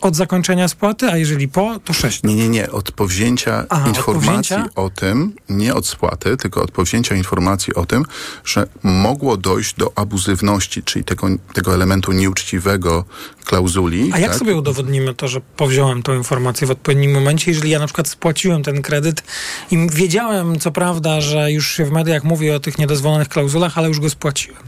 od 0.00 0.16
zakończenia 0.16 0.68
spłaty, 0.68 1.06
a 1.06 1.16
jeżeli 1.16 1.48
po, 1.48 1.78
to 1.84 1.92
6 1.92 2.22
Nie, 2.22 2.34
nie, 2.34 2.48
nie. 2.48 2.70
Od 2.70 2.92
powzięcia 2.92 3.66
Aha, 3.68 3.88
informacji 3.88 4.56
od 4.56 4.62
powzięcia? 4.62 4.74
o 4.74 4.90
tym, 4.90 5.32
nie 5.48 5.74
od 5.74 5.86
spłaty, 5.86 6.36
tylko 6.36 6.62
od 6.62 6.70
powzięcia 6.70 7.14
informacji 7.14 7.74
o 7.74 7.86
tym, 7.86 8.04
że 8.44 8.66
mogło 8.82 9.36
dojść 9.36 9.74
do 9.74 9.92
abuzywności, 9.94 10.82
czyli 10.82 11.04
tego, 11.04 11.28
tego 11.54 11.74
elementu 11.74 12.12
nieuczciwego 12.12 13.04
klauzuli. 13.44 14.10
A 14.12 14.18
jak 14.18 14.30
tak? 14.30 14.38
sobie 14.38 14.54
udowodnimy 14.56 15.14
to, 15.14 15.28
że 15.28 15.40
powziąłem 15.56 16.02
tą 16.02 16.14
informację 16.14 16.66
w 16.66 16.70
odpowiednim 16.70 17.12
momencie, 17.12 17.50
jeżeli 17.50 17.70
ja 17.70 17.78
na 17.78 17.86
przykład 17.86 18.08
spłaciłem 18.08 18.62
ten 18.62 18.82
kredyt 18.82 19.22
i 19.70 19.86
wiedziałem, 19.92 20.58
co 20.58 20.70
prawda, 20.70 21.20
że 21.20 21.52
już 21.52 21.72
się 21.72 21.84
w 21.84 21.92
mediach 21.92 22.24
mówi 22.24 22.50
o 22.50 22.60
tych 22.60 22.78
niedozwolonych 22.78 23.28
klauzulach, 23.28 23.78
ale 23.78 23.88
już 23.88 24.00
go 24.00 24.10
spłaciłem? 24.10 24.62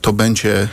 To 0.00 0.12
będzie 0.12 0.68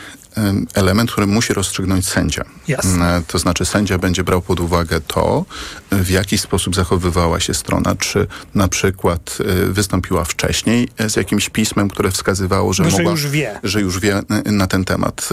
element, 0.74 1.12
który 1.12 1.26
musi 1.26 1.52
rozstrzygnąć 1.52 2.08
sędzia. 2.08 2.44
Jasne. 2.68 3.22
To 3.26 3.38
znaczy 3.38 3.64
sędzia 3.64 3.98
będzie 3.98 4.24
brał 4.24 4.42
pod 4.42 4.60
uwagę 4.60 5.00
to, 5.00 5.44
w 5.90 6.10
jaki 6.10 6.38
sposób 6.38 6.74
zachowywała 6.74 7.40
się 7.40 7.54
strona, 7.54 7.94
czy 7.94 8.26
na 8.54 8.68
przykład 8.68 9.38
e, 9.40 9.66
wystąpiła 9.66 10.24
wcześniej 10.24 10.88
z 11.08 11.16
jakimś 11.16 11.50
pismem, 11.50 11.88
które 11.88 12.10
wskazywało, 12.10 12.72
że, 12.72 12.82
no, 12.82 12.90
mogła, 12.90 13.04
że 13.04 13.10
już 13.10 13.26
wie, 13.26 13.60
że 13.62 13.80
już 13.80 14.00
wie 14.00 14.22
na 14.44 14.66
ten 14.66 14.84
temat. 14.84 15.28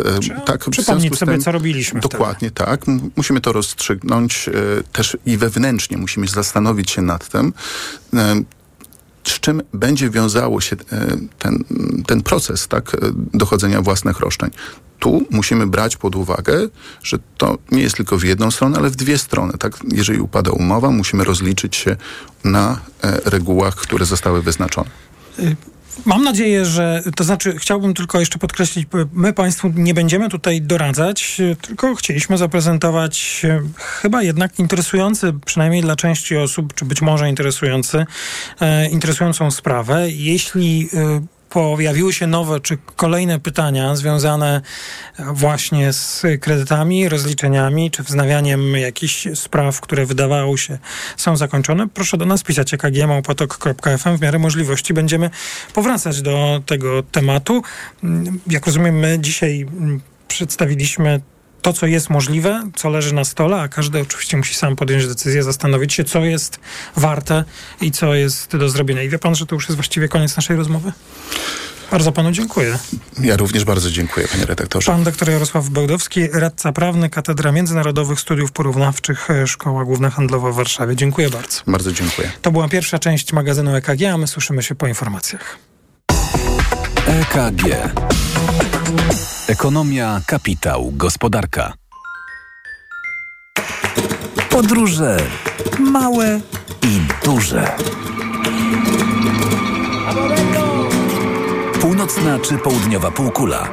tak, 0.46 0.70
przypomnieć 0.70 1.18
sobie, 1.18 1.32
tym, 1.32 1.42
co 1.42 1.52
robiliśmy 1.52 2.00
Dokładnie 2.00 2.50
wtedy. 2.50 2.70
tak. 2.70 2.82
Musimy 3.16 3.42
to 3.42 3.54
rozstrzygnąć 3.54 4.50
e, 4.50 4.52
też 4.94 5.18
i 5.26 5.38
wewnętrznie. 5.38 5.98
Musimy 5.98 6.28
zastanowić 6.28 6.92
się 6.92 7.02
nad 7.02 7.30
tym, 7.30 7.54
z 9.26 9.40
czym 9.40 9.62
będzie 9.74 10.10
wiązało 10.10 10.62
się 10.62 10.76
e, 10.76 11.18
ten, 11.40 11.64
ten 12.08 12.22
proces 12.22 12.68
tak, 12.68 12.94
e, 12.94 12.98
dochodzenia 13.34 13.82
własnych 13.82 14.20
roszczeń. 14.20 14.50
Tu 15.00 15.26
musimy 15.32 15.68
brać 15.68 15.98
pod 15.98 16.16
uwagę, 16.16 16.68
że 17.04 17.18
to 17.38 17.58
nie 17.72 17.82
jest 17.82 17.96
tylko 17.96 18.18
w 18.18 18.24
jedną 18.24 18.52
stronę, 18.52 18.78
ale 18.78 18.90
w 18.90 18.96
dwie 18.96 19.18
strony. 19.18 19.54
Tak? 19.54 19.78
Jeżeli 19.92 20.20
upada 20.20 20.52
umowa, 20.52 20.92
musimy 20.92 21.24
rozliczyć 21.24 21.76
się 21.76 21.96
na 22.44 22.80
e, 23.04 23.20
regułach, 23.26 23.76
które 23.76 24.06
zostały 24.06 24.42
wyznaczone. 24.42 24.90
Mam 26.06 26.24
nadzieję, 26.24 26.66
że 26.66 27.04
to 27.16 27.24
znaczy 27.24 27.56
chciałbym 27.60 27.94
tylko 27.94 28.20
jeszcze 28.20 28.40
podkreślić, 28.40 28.88
my 29.14 29.34
Państwu 29.34 29.72
nie 29.76 29.94
będziemy 29.94 30.30
tutaj 30.30 30.62
doradzać, 30.62 31.42
tylko 31.62 31.96
chcieliśmy 31.96 32.38
zaprezentować 32.38 33.42
e, 33.44 33.62
chyba 33.78 34.24
jednak 34.24 34.60
interesujący, 34.60 35.34
przynajmniej 35.46 35.82
dla 35.82 35.96
części 35.96 36.38
osób, 36.38 36.74
czy 36.74 36.86
być 36.86 37.02
może 37.02 37.30
interesujący, 37.30 38.06
e, 38.60 38.90
interesującą 38.90 39.52
sprawę. 39.52 40.12
Jeśli 40.12 40.90
e, 40.94 41.22
pojawiły 41.56 42.14
się 42.14 42.28
nowe 42.28 42.60
czy 42.60 42.78
kolejne 42.96 43.40
pytania 43.40 43.96
związane 43.96 44.62
właśnie 45.20 45.94
z 45.94 46.24
kredytami, 46.42 47.10
rozliczeniami 47.10 47.92
czy 47.92 48.04
wznawianiem 48.04 48.76
jakichś 48.76 49.28
spraw, 49.36 49.82
które 49.82 50.06
wydawało 50.06 50.58
się 50.58 50.78
są 51.18 51.38
zakończone, 51.38 51.88
proszę 51.88 52.18
do 52.18 52.26
nas 52.26 52.44
pisać 52.44 52.74
ekgmałpatok.fm. 52.74 54.18
W 54.18 54.22
miarę 54.22 54.40
możliwości 54.40 54.94
będziemy 54.94 55.30
powracać 55.74 56.22
do 56.22 56.62
tego 56.66 57.04
tematu. 57.04 57.62
Jak 58.48 58.66
rozumiem, 58.66 58.96
my 58.96 59.18
dzisiaj 59.20 59.66
przedstawiliśmy 60.28 61.22
to, 61.66 61.74
co 61.74 61.86
jest 61.86 62.10
możliwe, 62.10 62.70
co 62.76 62.90
leży 62.90 63.14
na 63.14 63.24
stole, 63.24 63.62
a 63.62 63.68
każdy 63.68 64.02
oczywiście 64.02 64.38
musi 64.38 64.56
sam 64.56 64.76
podjąć 64.76 65.08
decyzję, 65.08 65.44
zastanowić 65.44 65.94
się, 65.94 66.04
co 66.04 66.26
jest 66.26 66.60
warte 66.96 67.44
i 67.82 67.92
co 67.92 68.16
jest 68.16 68.58
do 68.58 68.70
zrobienia. 68.70 69.04
I 69.04 69.10
wie 69.10 69.20
pan, 69.20 69.36
że 69.36 69.46
to 69.46 69.56
już 69.56 69.64
jest 69.64 69.76
właściwie 69.76 70.08
koniec 70.08 70.36
naszej 70.36 70.58
rozmowy? 70.58 70.92
Bardzo 71.92 72.12
panu 72.12 72.32
dziękuję. 72.32 72.78
Ja 73.22 73.38
również 73.38 73.64
bardzo 73.64 73.92
dziękuję, 73.92 74.28
panie 74.28 74.46
redaktorze. 74.46 74.92
Pan 74.92 75.04
doktor 75.04 75.30
Jarosław 75.30 75.70
Bełdowski, 75.70 76.28
radca 76.28 76.72
prawny, 76.72 77.10
Katedra 77.10 77.52
Międzynarodowych 77.52 78.20
Studiów 78.20 78.52
Porównawczych, 78.52 79.30
e, 79.30 79.48
Szkoła 79.48 79.86
Główna 79.86 80.10
Handlowa 80.10 80.52
w 80.52 80.56
Warszawie. 80.56 80.96
Dziękuję 80.96 81.30
bardzo. 81.30 81.62
Bardzo 81.68 81.92
dziękuję. 81.92 82.32
To 82.42 82.52
była 82.52 82.68
pierwsza 82.68 83.00
część 83.00 83.34
magazynu 83.34 83.76
EKG, 83.76 84.04
a 84.14 84.18
my 84.18 84.28
słyszymy 84.28 84.64
się 84.64 84.76
po 84.76 84.88
informacjach. 84.88 85.58
EKG. 87.08 87.64
Ekonomia, 89.48 90.22
kapitał, 90.26 90.92
gospodarka. 90.92 91.74
Podróże 94.50 95.18
małe 95.80 96.40
i 96.84 97.26
duże. 97.26 97.76
Północna 101.82 102.40
czy 102.40 102.58
południowa 102.58 103.12
półkula, 103.12 103.68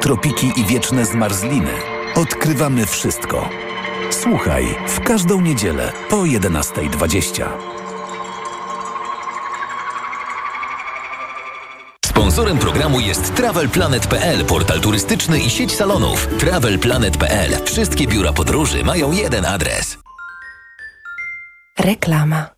tropiki 0.00 0.52
i 0.56 0.64
wieczne 0.64 1.06
zmarzliny. 1.06 1.72
Odkrywamy 2.14 2.86
wszystko. 2.86 3.48
Słuchaj 4.10 4.76
w 4.88 5.00
każdą 5.00 5.40
niedzielę 5.40 5.92
po 6.10 6.16
11.20. 6.16 7.77
Sponsorem 12.18 12.58
programu 12.58 13.00
jest 13.00 13.34
TravelPlanet.pl, 13.34 14.44
portal 14.44 14.80
turystyczny 14.80 15.40
i 15.40 15.50
sieć 15.50 15.76
salonów. 15.76 16.26
TravelPlanet.pl. 16.38 17.64
Wszystkie 17.64 18.06
biura 18.06 18.32
podróży 18.32 18.84
mają 18.84 19.12
jeden 19.12 19.44
adres. 19.44 19.98
Reklama. 21.78 22.57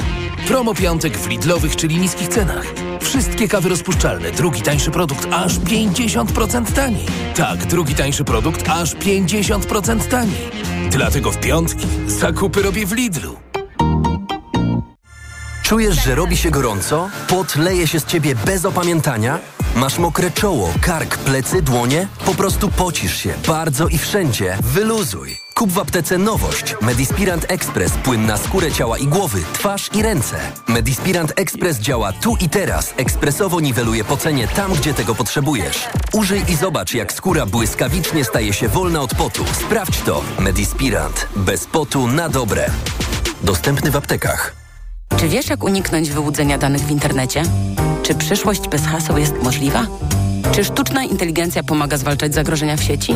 Promo 0.47 0.73
piątek 0.73 1.17
w 1.17 1.27
Lidlowych, 1.27 1.75
czyli 1.75 1.97
niskich 1.97 2.27
cenach. 2.27 2.65
Wszystkie 3.01 3.47
kawy 3.47 3.69
rozpuszczalne, 3.69 4.31
drugi 4.31 4.61
tańszy 4.61 4.91
produkt 4.91 5.27
aż 5.31 5.59
50% 5.59 6.71
taniej. 6.71 7.05
Tak, 7.35 7.65
drugi 7.65 7.95
tańszy 7.95 8.23
produkt 8.23 8.69
aż 8.69 8.95
50% 8.95 10.07
taniej. 10.07 10.51
Dlatego 10.89 11.31
w 11.31 11.37
piątki 11.37 11.87
zakupy 12.07 12.61
robię 12.61 12.85
w 12.85 12.91
Lidlu. 12.91 13.37
Czujesz, 15.63 16.03
że 16.03 16.15
robi 16.15 16.37
się 16.37 16.51
gorąco? 16.51 17.09
Pot 17.27 17.55
leje 17.55 17.87
się 17.87 17.99
z 17.99 18.05
ciebie 18.05 18.35
bez 18.35 18.65
opamiętania? 18.65 19.39
Masz 19.75 19.97
mokre 19.97 20.31
czoło, 20.31 20.73
kark, 20.81 21.17
plecy, 21.17 21.61
dłonie? 21.61 22.07
Po 22.25 22.33
prostu 22.35 22.69
pocisz 22.69 23.17
się 23.17 23.33
bardzo 23.47 23.87
i 23.87 23.97
wszędzie. 23.97 24.57
Wyluzuj. 24.61 25.50
Kup 25.61 25.71
w 25.71 25.79
aptece 25.79 26.17
nowość. 26.17 26.75
Medispirant 26.81 27.45
Express. 27.51 27.91
Płyn 27.91 28.25
na 28.25 28.37
skórę 28.37 28.71
ciała 28.71 28.97
i 28.97 29.07
głowy, 29.07 29.43
twarz 29.53 29.89
i 29.93 30.01
ręce. 30.01 30.37
Medispirant 30.67 31.33
Express 31.35 31.79
działa 31.79 32.13
tu 32.13 32.35
i 32.39 32.49
teraz. 32.49 32.93
Ekspresowo 32.97 33.59
niweluje 33.59 34.03
pocenie 34.03 34.47
tam, 34.47 34.73
gdzie 34.73 34.93
tego 34.93 35.15
potrzebujesz. 35.15 35.89
Użyj 36.13 36.43
i 36.47 36.55
zobacz, 36.55 36.93
jak 36.93 37.13
skóra 37.13 37.45
błyskawicznie 37.45 38.25
staje 38.25 38.53
się 38.53 38.67
wolna 38.67 39.01
od 39.01 39.15
potu. 39.15 39.45
Sprawdź 39.65 40.01
to. 40.01 40.21
Medispirant. 40.39 41.27
Bez 41.35 41.65
potu 41.65 42.07
na 42.07 42.29
dobre. 42.29 42.71
Dostępny 43.43 43.91
w 43.91 43.95
aptekach. 43.95 44.55
Czy 45.17 45.27
wiesz, 45.27 45.49
jak 45.49 45.63
uniknąć 45.63 46.09
wyłudzenia 46.09 46.57
danych 46.57 46.81
w 46.81 46.91
internecie? 46.91 47.43
Czy 48.03 48.15
przyszłość 48.15 48.67
bez 48.67 48.85
haseł 48.85 49.17
jest 49.17 49.33
możliwa? 49.43 49.85
Czy 50.51 50.63
sztuczna 50.63 51.03
inteligencja 51.03 51.63
pomaga 51.63 51.97
zwalczać 51.97 52.33
zagrożenia 52.33 52.77
w 52.77 52.83
sieci? 52.83 53.15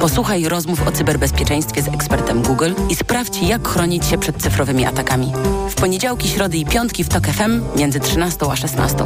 Posłuchaj 0.00 0.48
rozmów 0.48 0.88
o 0.88 0.92
cyberbezpieczeństwie 0.92 1.82
z 1.82 1.88
ekspertem 1.88 2.42
Google 2.42 2.72
i 2.90 2.94
sprawdź, 2.94 3.42
jak 3.42 3.68
chronić 3.68 4.06
się 4.06 4.18
przed 4.18 4.36
cyfrowymi 4.36 4.86
atakami. 4.86 5.32
W 5.70 5.74
poniedziałki, 5.74 6.28
środy 6.28 6.56
i 6.56 6.66
piątki 6.66 7.04
w 7.04 7.08
TOK 7.08 7.26
FM 7.26 7.62
między 7.76 8.00
13 8.00 8.46
a 8.50 8.56
16. 8.56 8.96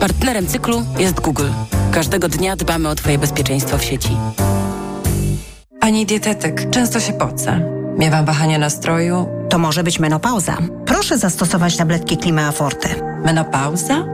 Partnerem 0.00 0.46
cyklu 0.46 0.82
jest 0.98 1.20
Google. 1.20 1.48
Każdego 1.92 2.28
dnia 2.28 2.56
dbamy 2.56 2.88
o 2.88 2.94
Twoje 2.94 3.18
bezpieczeństwo 3.18 3.78
w 3.78 3.84
sieci. 3.84 4.16
Pani 5.80 6.06
dietetyk, 6.06 6.70
często 6.70 7.00
się 7.00 7.12
pocę. 7.12 7.60
Miewam 7.98 8.24
wahania 8.24 8.58
nastroju. 8.58 9.26
To 9.48 9.58
może 9.58 9.82
być 9.82 9.98
menopauza. 9.98 10.56
Proszę 10.86 11.18
zastosować 11.18 11.76
tabletki 11.76 12.16
Klimea 12.16 12.52
Forte. 12.52 12.88
Menopauza? 13.24 14.13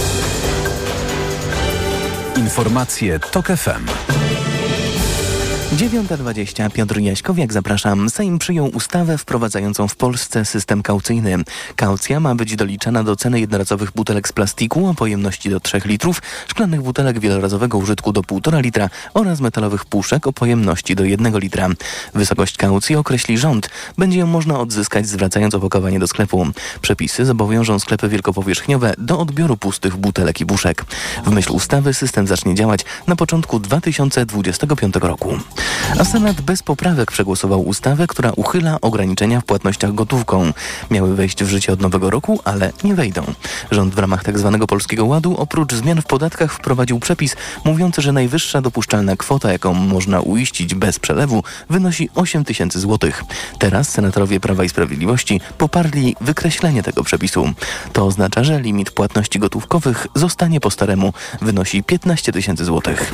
Informacje 2.41 3.19
TOK 3.19 3.47
FM. 3.47 4.10
9.20 5.71 6.71
Piotr 6.71 6.99
Jaśkowiak, 6.99 7.53
zapraszam. 7.53 8.09
Sejm 8.09 8.39
przyjął 8.39 8.67
ustawę 8.73 9.17
wprowadzającą 9.17 9.87
w 9.87 9.95
Polsce 9.95 10.45
system 10.45 10.83
kaucyjny. 10.83 11.37
Kaucja 11.75 12.19
ma 12.19 12.35
być 12.35 12.55
doliczana 12.55 13.03
do 13.03 13.15
ceny 13.15 13.39
jednorazowych 13.39 13.91
butelek 13.91 14.27
z 14.27 14.31
plastiku 14.31 14.87
o 14.87 14.93
pojemności 14.93 15.49
do 15.49 15.59
3 15.59 15.81
litrów, 15.85 16.21
szklanych 16.47 16.81
butelek 16.81 17.19
wielorazowego 17.19 17.77
użytku 17.77 18.11
do 18.11 18.21
1,5 18.21 18.61
litra 18.61 18.89
oraz 19.13 19.39
metalowych 19.39 19.85
puszek 19.85 20.27
o 20.27 20.33
pojemności 20.33 20.95
do 20.95 21.03
1 21.03 21.39
litra. 21.39 21.69
Wysokość 22.13 22.57
kaucji 22.57 22.95
określi 22.95 23.37
rząd. 23.37 23.69
Będzie 23.97 24.19
ją 24.19 24.27
można 24.27 24.59
odzyskać 24.59 25.07
zwracając 25.07 25.55
opakowanie 25.55 25.99
do 25.99 26.07
sklepu. 26.07 26.47
Przepisy 26.81 27.25
zobowiążą 27.25 27.79
sklepy 27.79 28.09
wielkopowierzchniowe 28.09 28.93
do 28.97 29.19
odbioru 29.19 29.57
pustych 29.57 29.97
butelek 29.97 30.41
i 30.41 30.45
puszek. 30.45 30.85
W 31.25 31.31
myśl 31.31 31.51
ustawy 31.51 31.93
system 31.93 32.27
zacznie 32.27 32.55
działać 32.55 32.85
na 33.07 33.15
początku 33.15 33.59
2025 33.59 34.95
roku. 34.95 35.37
A 35.99 36.05
Senat 36.05 36.41
bez 36.41 36.63
poprawek 36.63 37.11
przegłosował 37.11 37.67
ustawę, 37.67 38.07
która 38.07 38.31
uchyla 38.35 38.77
ograniczenia 38.81 39.41
w 39.41 39.45
płatnościach 39.45 39.93
gotówką. 39.93 40.53
Miały 40.91 41.15
wejść 41.15 41.43
w 41.43 41.49
życie 41.49 41.73
od 41.73 41.81
nowego 41.81 42.09
roku, 42.09 42.39
ale 42.43 42.71
nie 42.83 42.95
wejdą. 42.95 43.23
Rząd 43.71 43.95
w 43.95 43.99
ramach 43.99 44.23
tzw. 44.23 44.57
Tak 44.59 44.67
Polskiego 44.67 45.05
Ładu 45.05 45.35
oprócz 45.37 45.73
zmian 45.73 46.01
w 46.01 46.05
podatkach 46.05 46.53
wprowadził 46.53 46.99
przepis 46.99 47.35
mówiący, 47.65 48.01
że 48.01 48.11
najwyższa 48.11 48.61
dopuszczalna 48.61 49.15
kwota, 49.15 49.51
jaką 49.51 49.73
można 49.73 50.21
uiścić 50.21 50.75
bez 50.75 50.99
przelewu, 50.99 51.43
wynosi 51.69 52.09
8 52.15 52.45
tysięcy 52.45 52.79
złotych. 52.79 53.23
Teraz 53.59 53.89
senatorowie 53.89 54.39
Prawa 54.39 54.63
i 54.63 54.69
Sprawiedliwości 54.69 55.41
poparli 55.57 56.15
wykreślenie 56.21 56.83
tego 56.83 57.03
przepisu. 57.03 57.49
To 57.93 58.05
oznacza, 58.05 58.43
że 58.43 58.61
limit 58.61 58.91
płatności 58.91 59.39
gotówkowych 59.39 60.07
zostanie 60.15 60.59
po 60.59 60.71
staremu, 60.71 61.13
wynosi 61.41 61.83
15 61.83 62.31
tysięcy 62.31 62.65
złotych. 62.65 63.13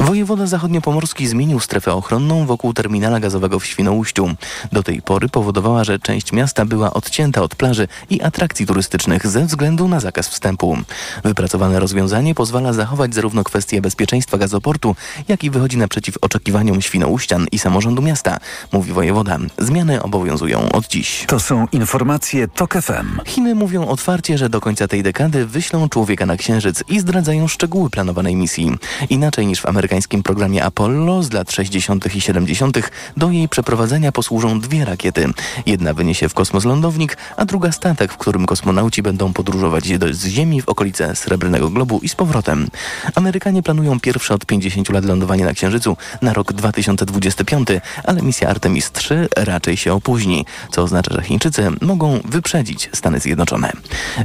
Wojewoda 0.00 0.46
zachodniopomorski 0.46 1.26
zmienił 1.26 1.60
strefę 1.60 1.77
ochronną 1.86 2.46
wokół 2.46 2.72
terminala 2.72 3.20
gazowego 3.20 3.58
w 3.58 3.66
Świnoujściu. 3.66 4.30
Do 4.72 4.82
tej 4.82 5.02
pory 5.02 5.28
powodowała, 5.28 5.84
że 5.84 5.98
część 5.98 6.32
miasta 6.32 6.64
była 6.64 6.92
odcięta 6.92 7.42
od 7.42 7.54
plaży 7.54 7.88
i 8.10 8.22
atrakcji 8.22 8.66
turystycznych 8.66 9.26
ze 9.26 9.46
względu 9.46 9.88
na 9.88 10.00
zakaz 10.00 10.28
wstępu. 10.28 10.76
Wypracowane 11.24 11.80
rozwiązanie 11.80 12.34
pozwala 12.34 12.72
zachować 12.72 13.14
zarówno 13.14 13.44
kwestie 13.44 13.80
bezpieczeństwa 13.80 14.38
gazoportu, 14.38 14.96
jak 15.28 15.44
i 15.44 15.50
wychodzi 15.50 15.78
naprzeciw 15.78 16.18
oczekiwaniom 16.20 16.82
Świnoujścian 16.82 17.46
i 17.52 17.58
samorządu 17.58 18.02
miasta, 18.02 18.38
mówi 18.72 18.92
wojewoda. 18.92 19.38
Zmiany 19.58 20.02
obowiązują 20.02 20.72
od 20.72 20.88
dziś. 20.88 21.24
To 21.26 21.40
są 21.40 21.66
informacje 21.72 22.48
TOK 22.48 22.74
FM. 22.74 23.20
Chiny 23.26 23.54
mówią 23.54 23.88
otwarcie, 23.88 24.38
że 24.38 24.48
do 24.48 24.60
końca 24.60 24.88
tej 24.88 25.02
dekady 25.02 25.46
wyślą 25.46 25.88
człowieka 25.88 26.26
na 26.26 26.36
Księżyc 26.36 26.84
i 26.88 27.00
zdradzają 27.00 27.48
szczegóły 27.48 27.90
planowanej 27.90 28.36
misji. 28.36 28.70
Inaczej 29.10 29.46
niż 29.46 29.60
w 29.60 29.66
amerykańskim 29.66 30.22
programie 30.22 30.64
Apollo 30.64 31.22
z 31.22 31.32
lat 31.32 31.52
60. 31.52 31.67
i 32.14 32.20
70. 32.20 32.90
do 33.16 33.30
jej 33.30 33.48
przeprowadzenia 33.48 34.12
posłużą 34.12 34.60
dwie 34.60 34.84
rakiety. 34.84 35.26
Jedna 35.66 35.94
wyniesie 35.94 36.28
w 36.28 36.34
kosmos 36.34 36.64
lądownik, 36.64 37.16
a 37.36 37.44
druga 37.44 37.72
statek, 37.72 38.12
w 38.12 38.16
którym 38.16 38.46
kosmonauci 38.46 39.02
będą 39.02 39.32
podróżować 39.32 39.84
z 40.10 40.26
Ziemi 40.26 40.62
w 40.62 40.68
okolice 40.68 41.16
Srebrnego 41.16 41.70
Globu 41.70 42.00
i 42.02 42.08
z 42.08 42.14
powrotem. 42.14 42.68
Amerykanie 43.14 43.62
planują 43.62 44.00
pierwsze 44.00 44.34
od 44.34 44.46
50 44.46 44.88
lat 44.88 45.04
lądowanie 45.04 45.44
na 45.44 45.54
Księżycu 45.54 45.96
na 46.22 46.32
rok 46.32 46.52
2025, 46.52 47.68
ale 48.04 48.22
misja 48.22 48.48
Artemis 48.48 48.92
III 49.10 49.28
raczej 49.36 49.76
się 49.76 49.92
opóźni, 49.92 50.44
co 50.70 50.82
oznacza, 50.82 51.14
że 51.14 51.22
Chińczycy 51.22 51.68
mogą 51.80 52.20
wyprzedzić 52.24 52.90
Stany 52.94 53.20
Zjednoczone. 53.20 53.72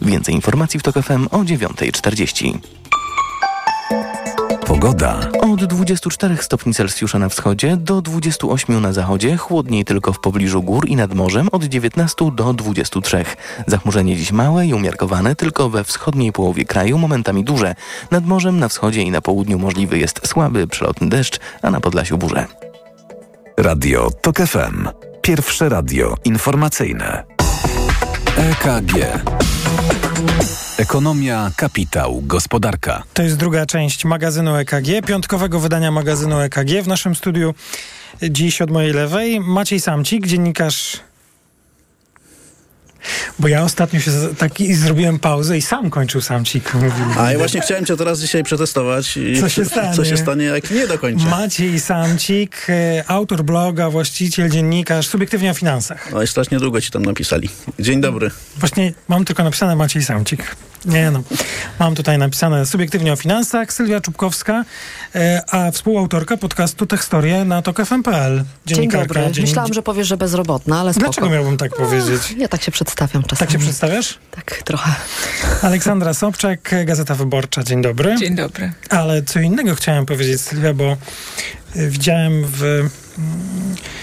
Więcej 0.01 0.35
informacji 0.35 0.79
w 0.79 0.83
TOK 0.83 0.95
FM 0.95 1.27
o 1.31 1.37
9.40. 1.37 2.82
Pogoda. 4.67 5.19
Od 5.41 5.65
24 5.65 6.37
stopni 6.37 6.73
Celsjusza 6.73 7.19
na 7.19 7.29
wschodzie 7.29 7.77
do 7.77 8.01
28 8.01 8.81
na 8.81 8.93
zachodzie, 8.93 9.37
chłodniej 9.37 9.85
tylko 9.85 10.13
w 10.13 10.19
pobliżu 10.19 10.63
gór 10.63 10.87
i 10.87 10.95
nad 10.95 11.13
morzem 11.13 11.47
od 11.51 11.63
19 11.63 12.31
do 12.31 12.53
23. 12.53 13.25
Zachmurzenie 13.67 14.15
dziś 14.15 14.31
małe 14.31 14.65
i 14.65 14.73
umiarkowane 14.73 15.35
tylko 15.35 15.69
we 15.69 15.83
wschodniej 15.83 16.31
połowie 16.31 16.65
kraju, 16.65 16.97
momentami 16.97 17.43
duże. 17.43 17.75
Nad 18.11 18.25
morzem 18.25 18.59
na 18.59 18.67
wschodzie 18.67 19.01
i 19.01 19.11
na 19.11 19.21
południu 19.21 19.59
możliwy 19.59 19.97
jest 19.97 20.27
słaby, 20.27 20.67
przelotny 20.67 21.09
deszcz, 21.09 21.39
a 21.61 21.71
na 21.71 21.79
Podlasiu 21.79 22.17
burze. 22.17 22.45
Radio 23.57 24.11
TOK 24.21 24.37
FM. 24.37 24.87
Pierwsze 25.21 25.69
radio 25.69 26.15
informacyjne. 26.25 27.23
EKG. 28.37 28.93
Ekonomia, 30.83 31.51
kapitał, 31.55 32.21
gospodarka. 32.21 33.03
To 33.13 33.23
jest 33.23 33.37
druga 33.37 33.65
część 33.65 34.05
magazynu 34.05 34.55
EKG, 34.55 35.05
piątkowego 35.07 35.59
wydania 35.59 35.91
magazynu 35.91 36.39
EKG. 36.39 36.83
W 36.83 36.87
naszym 36.87 37.15
studiu 37.15 37.53
dziś 38.21 38.61
od 38.61 38.71
mojej 38.71 38.93
lewej 38.93 39.39
Maciej 39.39 39.79
Samcik, 39.79 40.27
dziennikarz 40.27 40.99
bo 43.39 43.47
ja 43.47 43.63
ostatnio 43.63 43.99
się 43.99 44.11
taki 44.37 44.73
zrobiłem 44.73 45.19
pauzę 45.19 45.57
i 45.57 45.61
sam 45.61 45.89
kończył 45.89 46.21
samcik. 46.21 46.71
A 47.19 47.31
ja 47.31 47.37
właśnie 47.37 47.61
chciałem 47.61 47.85
cię 47.85 47.97
teraz 47.97 48.19
dzisiaj 48.19 48.43
przetestować. 48.43 49.19
co 49.41 49.49
się 49.49 49.65
stanie? 49.65 49.95
Co 49.95 50.05
się 50.05 50.17
stanie, 50.17 50.45
jak 50.45 50.71
nie 50.71 50.87
dokończę. 50.87 51.25
Maciej 51.25 51.79
Samcik, 51.79 52.67
e, 52.69 53.03
autor 53.07 53.43
bloga, 53.43 53.89
właściciel, 53.89 54.49
dziennikarz, 54.49 55.07
subiektywnie 55.07 55.51
o 55.51 55.53
finansach. 55.53 56.11
No 56.11 56.23
i 56.23 56.27
strasznie 56.27 56.59
długo 56.59 56.81
ci 56.81 56.91
tam 56.91 57.05
napisali. 57.05 57.49
Dzień 57.79 58.01
dobry. 58.01 58.31
Właśnie 58.57 58.93
mam 59.07 59.25
tylko 59.25 59.43
napisane 59.43 59.75
Maciej 59.75 60.03
Samcik. 60.03 60.55
Nie 60.85 61.11
no, 61.11 61.23
mam 61.79 61.95
tutaj 61.95 62.17
napisane 62.17 62.65
subiektywnie 62.65 63.13
o 63.13 63.15
finansach, 63.15 63.73
Sylwia 63.73 64.01
Czubkowska, 64.01 64.65
e, 65.15 65.41
a 65.51 65.71
współautorka 65.71 66.37
podcastu 66.37 66.85
Techstorie 66.85 67.45
na 67.45 67.61
TokFM.pl. 67.61 68.43
Dzień 68.65 68.89
dobry. 68.89 69.21
Myślałam, 69.41 69.73
że 69.73 69.83
powiesz, 69.83 70.07
że 70.07 70.17
bezrobotna, 70.17 70.79
ale 70.79 70.93
spoko. 70.93 71.05
Dlaczego 71.05 71.29
miałbym 71.29 71.57
tak 71.57 71.75
powiedzieć? 71.75 72.35
Ja 72.37 72.47
tak 72.47 72.63
się 72.63 72.71
przedstawiam 72.71 73.23
czasami. 73.23 73.39
Tak 73.39 73.51
się 73.51 73.59
przedstawiasz? 73.59 74.19
Tak, 74.31 74.63
trochę. 74.65 74.91
Aleksandra 75.61 76.13
Sobczak, 76.13 76.75
Gazeta 76.85 77.15
Wyborcza. 77.15 77.63
Dzień 77.63 77.81
dobry. 77.81 78.15
Dzień 78.19 78.35
dobry. 78.35 78.71
Ale 78.89 79.23
co 79.23 79.39
innego 79.39 79.75
chciałem 79.75 80.05
powiedzieć, 80.05 80.41
Sylwia, 80.41 80.73
bo 80.73 80.97
widziałem 81.75 82.45
w 82.45 82.89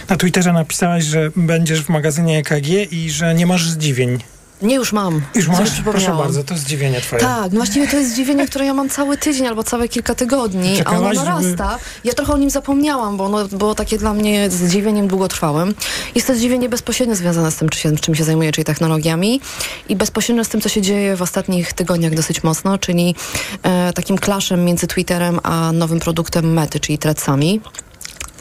na 0.09 0.17
Twitterze 0.17 0.53
napisałaś, 0.53 1.05
że 1.05 1.31
będziesz 1.37 1.83
w 1.83 1.89
magazynie 1.89 2.39
EKG 2.39 2.93
i 2.93 3.11
że 3.11 3.35
nie 3.35 3.47
masz 3.47 3.71
zdziwień 3.71 4.19
Nie, 4.63 4.75
już 4.75 4.93
mam. 4.93 5.23
Już 5.35 5.49
masz? 5.49 5.81
Proszę 5.81 6.15
bardzo, 6.15 6.45
to 6.45 6.57
zdziwienie 6.57 7.01
twoje. 7.01 7.23
Tak, 7.23 7.53
no 7.53 7.59
właściwie 7.59 7.89
to 7.89 7.97
jest 7.97 8.11
zdziwienie, 8.11 8.47
które 8.47 8.65
ja 8.67 8.75
mam 8.75 8.89
cały 8.89 9.17
tydzień 9.17 9.47
albo 9.47 9.65
całe 9.65 9.89
kilka 9.89 10.15
tygodni, 10.15 10.83
a 10.85 10.91
ono 10.91 11.13
narasta. 11.13 11.79
Ja 12.05 12.13
trochę 12.13 12.33
o 12.33 12.37
nim 12.37 12.51
zapomniałam, 12.51 13.17
bo 13.17 13.25
ono 13.25 13.49
było 13.49 13.75
takie 13.75 13.99
dla 13.99 14.15
mnie 14.15 14.51
zdziwieniem 14.51 15.09
długotrwałym. 15.09 15.75
Jest 16.15 16.27
to 16.27 16.35
zdziwienie 16.35 16.69
bezpośrednio 16.69 17.15
związane 17.15 17.51
z 17.51 17.57
tym, 17.57 17.69
czy 17.69 17.79
się, 17.79 17.97
czym 17.97 18.15
się 18.15 18.25
zajmuję, 18.25 18.53
czyli 18.53 18.65
technologiami 18.65 19.41
i 19.89 19.97
bezpośrednio 19.97 20.45
z 20.45 20.49
tym, 20.49 20.61
co 20.61 20.69
się 20.69 20.83
dzieje 20.83 21.17
w 21.17 21.23
ostatnich 21.23 21.73
tygodniach 21.73 22.15
dosyć 22.15 22.43
mocno, 22.43 22.79
czyli 22.79 23.15
e, 23.63 23.93
takim 23.93 24.19
klaszem 24.19 24.65
między 24.65 24.87
Twitterem 24.87 25.41
a 25.43 25.73
nowym 25.73 26.01
produktem 26.01 26.53
Mety, 26.53 26.81
czyli 26.81 26.99
Threadsami. 26.99 27.61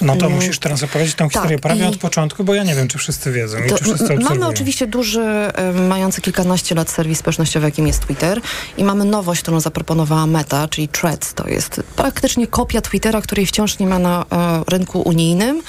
No 0.02 0.16
to 0.16 0.26
Mm. 0.26 0.36
musisz 0.38 0.60
teraz 0.60 0.84
opowiedzieć 0.84 1.16
tę 1.16 1.30
historię 1.30 1.58
Tak, 1.58 1.62
prawie 1.62 1.88
od 1.88 1.98
początku, 1.98 2.44
bo 2.44 2.54
ja 2.54 2.64
nie 2.64 2.76
wiem, 2.76 2.88
czy 2.88 2.98
wszyscy 2.98 3.32
wiedzą 3.32 3.58
i 3.58 3.70
To 3.70 3.78
czy 3.78 3.84
wszyscy 3.84 4.04
m- 4.04 4.10
mamy 4.10 4.22
obserwują. 4.26 4.50
oczywiście 4.50 4.88
duży, 4.88 5.22
e, 5.22 5.74
mający 5.74 6.22
kilkanaście 6.22 6.76
lat 6.76 6.90
serwis 6.90 7.20
społecznościowy, 7.20 7.66
jakim 7.68 7.88
jest 7.88 8.06
Twitter 8.06 8.42
i 8.78 8.84
mamy 8.84 9.06
nowość, 9.06 9.42
którą 9.42 9.60
zaproponowała 9.60 10.26
Meta, 10.28 10.68
czyli 10.68 10.88
Threads. 10.88 11.34
To 11.34 11.48
jest 11.48 11.82
praktycznie 11.96 12.48
kopia 12.48 12.82
Twittera, 12.82 13.22
której 13.22 13.46
wciąż 13.46 13.80
nie 13.80 13.88
ma 13.88 14.00
na 14.00 14.26
e, 14.32 14.64
rynku 14.68 15.02
unijnym. 15.02 15.62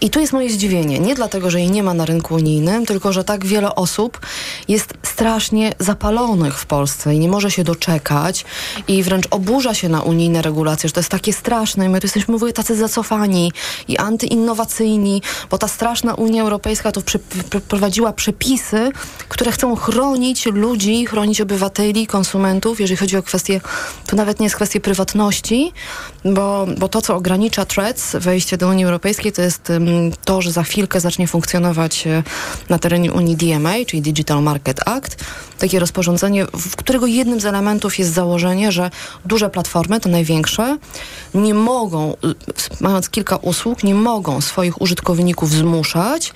I 0.00 0.10
tu 0.10 0.20
jest 0.20 0.32
moje 0.32 0.50
zdziwienie. 0.50 0.98
Nie 0.98 1.14
dlatego, 1.14 1.50
że 1.50 1.60
jej 1.60 1.70
nie 1.70 1.82
ma 1.82 1.94
na 1.94 2.04
rynku 2.06 2.34
unijnym, 2.34 2.86
tylko 2.86 3.12
że 3.12 3.24
tak 3.24 3.46
wiele 3.46 3.74
osób 3.74 4.20
jest 4.68 4.94
strasznie 5.02 5.72
zapalonych 5.78 6.58
w 6.58 6.66
Polsce 6.66 7.14
i 7.14 7.18
nie 7.18 7.28
może 7.28 7.50
się 7.50 7.64
doczekać 7.64 8.44
i 8.88 9.02
wręcz 9.02 9.24
oburza 9.30 9.74
się 9.74 9.88
na 9.88 10.02
unijne 10.02 10.42
regulacje, 10.42 10.88
że 10.88 10.92
to 10.92 11.00
jest 11.00 11.10
takie 11.10 11.32
straszne 11.32 11.86
i 11.86 11.88
my 11.88 12.00
tu 12.00 12.04
jesteśmy 12.06 12.32
w 12.32 12.36
ogóle 12.36 12.52
tacy 12.52 12.76
zacofani 12.76 13.52
i 13.88 13.96
antyinnowacyjni, 13.98 15.22
bo 15.50 15.58
ta 15.58 15.68
straszna 15.68 16.14
Unia 16.14 16.42
Europejska 16.42 16.92
tu 16.92 17.02
przy, 17.02 17.18
pr- 17.18 17.60
prowadziła 17.60 18.12
przepisy, 18.12 18.90
które 19.28 19.52
chcą 19.52 19.76
chronić 19.76 20.46
ludzi, 20.46 21.06
chronić 21.06 21.40
obywateli, 21.40 22.06
konsumentów, 22.06 22.80
jeżeli 22.80 22.96
chodzi 22.96 23.16
o 23.16 23.22
kwestie, 23.22 23.60
to 24.06 24.16
nawet 24.16 24.40
nie 24.40 24.46
jest 24.46 24.56
kwestia 24.56 24.80
prywatności, 24.80 25.72
bo, 26.24 26.66
bo 26.78 26.88
to, 26.88 27.02
co 27.02 27.16
ogranicza 27.16 27.64
TREDS, 27.64 28.16
wejście 28.16 28.56
do 28.56 28.68
Unii 28.68 28.84
Europejskiej, 28.84 29.32
to 29.32 29.42
jest 29.42 29.72
to, 30.24 30.42
że 30.42 30.52
za 30.52 30.62
chwilkę 30.62 31.00
zacznie 31.00 31.26
funkcjonować 31.26 32.06
e, 32.06 32.22
na 32.68 32.78
terenie 32.78 33.12
Unii 33.12 33.36
DMA, 33.36 33.74
czyli 33.86 34.02
Digital 34.02 34.42
Market 34.42 34.88
Act, 34.88 35.16
takie 35.58 35.78
rozporządzenie, 35.78 36.46
w 36.46 36.76
którego 36.76 37.06
jednym 37.06 37.40
z 37.40 37.44
elementów 37.44 37.98
jest 37.98 38.12
założenie, 38.12 38.72
że 38.72 38.90
duże 39.24 39.50
platformy, 39.50 40.00
te 40.00 40.08
największe, 40.08 40.78
nie 41.34 41.54
mogą, 41.54 42.12
y, 42.12 42.16
mając 42.80 43.10
kilka 43.10 43.36
usług, 43.36 43.84
nie 43.84 43.94
mogą 43.94 44.40
swoich 44.40 44.82
użytkowników 44.82 45.50
zmuszać 45.50 46.32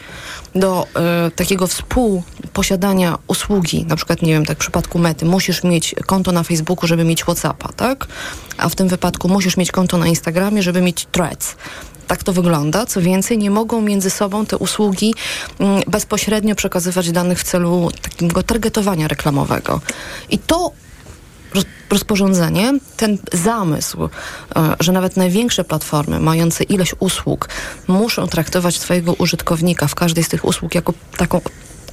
do 0.54 0.86
e, 0.96 1.30
takiego 1.30 1.66
współposiadania 1.66 3.18
usługi. 3.26 3.86
Na 3.86 3.96
przykład, 3.96 4.22
nie 4.22 4.32
wiem, 4.32 4.44
tak 4.44 4.56
w 4.56 4.60
przypadku 4.60 4.98
Mety, 4.98 5.24
musisz 5.24 5.64
mieć 5.64 5.94
konto 6.06 6.32
na 6.32 6.42
Facebooku, 6.42 6.86
żeby 6.86 7.04
mieć 7.04 7.22
Whatsappa, 7.22 7.72
tak? 7.72 8.06
A 8.58 8.68
w 8.68 8.74
tym 8.74 8.88
wypadku 8.88 9.28
musisz 9.28 9.56
mieć 9.56 9.72
konto 9.72 9.98
na 9.98 10.06
Instagramie, 10.06 10.62
żeby 10.62 10.80
mieć 10.80 11.06
Threads. 11.12 11.56
Tak 12.06 12.22
to 12.22 12.32
wygląda. 12.32 12.86
Co 12.86 13.00
więcej, 13.00 13.38
nie 13.38 13.50
mogą 13.50 13.80
między 13.80 14.10
sobą 14.10 14.46
te 14.46 14.58
usługi 14.58 15.14
mm, 15.58 15.82
bezpośrednio 15.86 16.54
przekazywać 16.54 17.12
danych 17.12 17.40
w 17.40 17.42
celu 17.42 17.90
takiego 18.02 18.42
targetowania 18.42 19.08
reklamowego. 19.08 19.80
I 20.30 20.38
to 20.38 20.72
rozporządzenie, 21.90 22.72
ten 22.96 23.18
zamysł, 23.32 24.04
e, 24.04 24.08
że 24.80 24.92
nawet 24.92 25.16
największe 25.16 25.64
platformy 25.64 26.20
mające 26.20 26.64
ileś 26.64 26.94
usług 26.98 27.48
muszą 27.88 28.26
traktować 28.26 28.78
swojego 28.78 29.14
użytkownika 29.14 29.86
w 29.86 29.94
każdej 29.94 30.24
z 30.24 30.28
tych 30.28 30.44
usług 30.44 30.74
jako 30.74 30.92
taką 31.16 31.40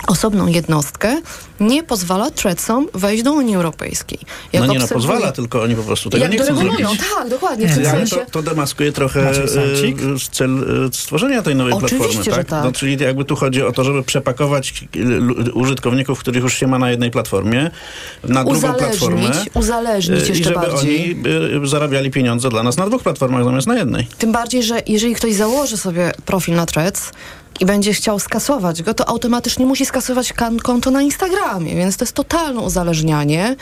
osobną 0.08 0.48
jednostkę, 0.48 1.22
nie 1.60 1.84
pozwala 1.84 2.32
Threadsom 2.32 2.88
wejść 2.94 3.24
do 3.24 3.34
Unii 3.34 3.56
Europejskiej. 3.56 4.20
Jak 4.54 4.64
no 4.68 4.74
nie 4.74 4.80
no, 4.80 4.86
obserwuję- 4.86 4.94
pozwala, 4.94 5.32
tylko 5.32 5.62
oni 5.62 5.76
po 5.76 5.84
prostu 5.84 6.10
tego 6.10 6.24
Jak 6.24 6.32
nie 6.34 6.40
chcą 6.40 6.56
zrobić. 6.56 6.88
tak, 7.18 7.30
dokładnie, 7.30 7.68
w 7.68 7.76
tym 7.76 7.86
Ale 7.86 7.98
sensie. 8.00 8.16
to, 8.16 8.32
to 8.32 8.42
demaskuje 8.44 8.92
trochę 8.92 9.30
e, 9.32 9.34
cel 10.32 10.86
e, 10.88 10.94
stworzenia 10.94 11.42
tej 11.42 11.56
nowej 11.56 11.74
Oczywiście, 11.74 11.98
platformy, 11.98 12.24
że 12.24 12.32
tak? 12.32 12.48
tak. 12.48 12.64
No, 12.64 12.72
czyli 12.72 13.04
jakby 13.04 13.26
tu 13.26 13.36
chodzi 13.36 13.64
o 13.64 13.72
to, 13.72 13.84
żeby 13.84 14.04
przepakować 14.04 14.84
l- 14.96 15.52
użytkowników, 15.54 16.20
których 16.20 16.44
już 16.44 16.54
się 16.54 16.68
ma 16.68 16.80
na 16.80 16.92
jednej 16.92 17.12
platformie, 17.12 17.72
na 18.24 18.44
drugą 18.44 18.58
Uzależnić, 18.58 18.90
platformę. 18.90 19.32
uzależnić 19.54 20.20
e, 20.22 20.26
I 20.26 20.30
jeszcze 20.30 20.44
żeby 20.44 20.56
bardziej. 20.56 21.16
oni 21.52 21.64
e, 21.64 21.68
zarabiali 21.68 22.12
pieniądze 22.12 22.50
dla 22.50 22.64
nas 22.64 22.78
na 22.78 22.88
dwóch 22.88 23.04
platformach 23.04 23.44
zamiast 23.44 23.68
na 23.68 23.78
jednej. 23.78 24.08
Tym 24.18 24.32
bardziej, 24.32 24.64
że 24.64 24.82
jeżeli 24.88 25.16
ktoś 25.16 25.34
założy 25.34 25.78
sobie 25.78 26.12
profil 26.26 26.56
na 26.56 26.66
Threads 26.66 27.12
i 27.60 27.66
będzie 27.66 27.94
chciał 27.94 28.20
skasować 28.20 28.84
go, 28.84 28.94
to 28.94 29.10
automatycznie 29.10 29.66
musi 29.66 29.86
skasować 29.86 30.34
konto 30.64 30.92
na 30.92 31.02
Instagramie, 31.02 31.76
więc 31.76 31.98
to 31.98 32.06
jest 32.06 32.14
totalne 32.14 32.62
uzależnianie. 32.62 33.56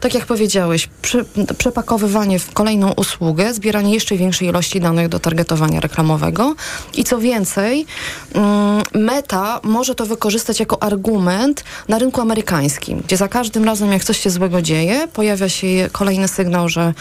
Tak 0.00 0.14
jak 0.14 0.26
powiedziałeś, 0.26 0.88
prze- 1.02 1.24
przepakowywanie 1.58 2.38
w 2.38 2.52
kolejną 2.52 2.92
usługę, 2.92 3.54
zbieranie 3.54 3.94
jeszcze 3.94 4.16
większej 4.16 4.48
ilości 4.48 4.80
danych 4.80 5.08
do 5.08 5.20
targetowania 5.20 5.80
reklamowego 5.80 6.54
i 6.94 7.04
co 7.04 7.18
więcej, 7.18 7.86
mm, 8.34 8.82
Meta 8.94 9.60
może 9.62 9.94
to 9.94 10.06
wykorzystać 10.06 10.60
jako 10.60 10.82
argument 10.82 11.64
na 11.88 11.98
rynku 11.98 12.20
amerykańskim, 12.20 13.02
gdzie 13.06 13.16
za 13.16 13.28
każdym 13.28 13.64
razem, 13.64 13.92
jak 13.92 14.04
coś 14.04 14.20
się 14.20 14.30
złego 14.30 14.62
dzieje, 14.62 15.08
pojawia 15.12 15.48
się 15.48 15.88
kolejny 15.92 16.28
sygnał, 16.28 16.68
że 16.68 16.94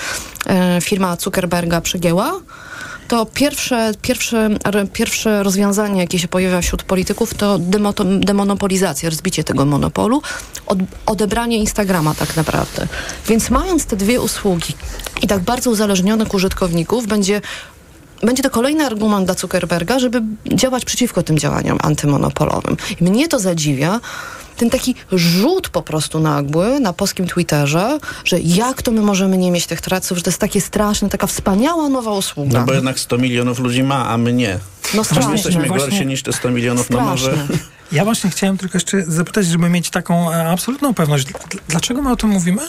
e, 0.48 0.82
firma 0.82 1.15
Zuckerberga 1.15 1.82
przegięła, 1.82 2.39
to 3.13 3.26
pierwsze, 3.26 3.91
pierwsze, 4.02 4.49
pierwsze 4.93 5.43
rozwiązanie, 5.43 6.02
jakie 6.02 6.19
się 6.19 6.28
pojawia 6.28 6.62
wśród 6.62 6.84
polityków, 6.84 7.34
to 7.34 7.60
demonopolizacja, 8.19 9.10
rozbicie 9.10 9.43
tego 9.43 9.65
monopolu, 9.65 10.21
od, 10.67 10.78
odebranie 11.06 11.58
Instagrama 11.58 12.15
tak 12.15 12.36
naprawdę. 12.36 12.88
Więc 13.28 13.49
mając 13.49 13.86
te 13.86 13.95
dwie 13.95 14.21
usługi 14.21 14.73
i 15.21 15.28
tak 15.28 15.39
bardzo 15.39 15.69
uzależnionych 15.69 16.34
użytkowników, 16.34 17.08
będzie 17.08 17.41
będzie 18.23 18.43
to 18.43 18.49
kolejny 18.49 18.86
argument 18.86 19.25
dla 19.25 19.33
Zuckerberga, 19.36 19.99
żeby 19.99 20.21
działać 20.53 20.86
przeciwko 20.86 21.23
tym 21.23 21.39
działaniom 21.39 21.77
antymonopolowym. 21.81 22.77
I 23.01 23.03
mnie 23.03 23.27
to 23.27 23.39
zadziwia, 23.39 23.99
ten 24.57 24.69
taki 24.69 24.95
rzut 25.12 25.69
po 25.69 25.81
prostu 25.81 26.19
nagły 26.19 26.79
na 26.79 26.93
polskim 26.93 27.27
Twitterze, 27.27 27.99
że 28.25 28.39
jak 28.39 28.81
to 28.81 28.91
my 28.91 29.01
możemy 29.01 29.38
nie 29.38 29.51
mieć 29.51 29.67
tych 29.67 29.81
traców, 29.81 30.17
że 30.17 30.23
to 30.23 30.29
jest 30.29 30.39
takie 30.39 30.62
straszne, 30.62 31.09
taka 31.09 31.27
wspaniała 31.27 31.89
nowa 31.89 32.12
usługa. 32.12 32.59
No 32.59 32.65
bo 32.65 32.73
jednak 32.73 32.99
100 32.99 33.17
milionów 33.17 33.59
ludzi 33.59 33.83
ma, 33.83 34.09
a 34.09 34.17
my 34.17 34.33
nie. 34.33 34.59
No 34.93 34.99
My 35.01 35.05
strasznie. 35.05 35.33
jesteśmy 35.33 35.67
Właśnie- 35.67 35.88
gorsi 35.89 36.05
niż 36.05 36.23
te 36.23 36.33
100 36.33 36.49
milionów, 36.51 36.89
no 36.89 37.01
może... 37.01 37.31
Straszne. 37.33 37.57
Ja 37.91 38.03
właśnie 38.05 38.29
chciałem 38.29 38.57
tylko 38.57 38.77
jeszcze 38.77 39.03
zapytać, 39.07 39.45
żeby 39.45 39.69
mieć 39.69 39.89
taką 39.89 40.31
e, 40.31 40.49
absolutną 40.49 40.93
pewność. 40.93 41.27
Dl- 41.27 41.57
Dlaczego 41.67 42.01
my 42.01 42.12
o 42.12 42.15
tym 42.15 42.29
mówimy? 42.29 42.62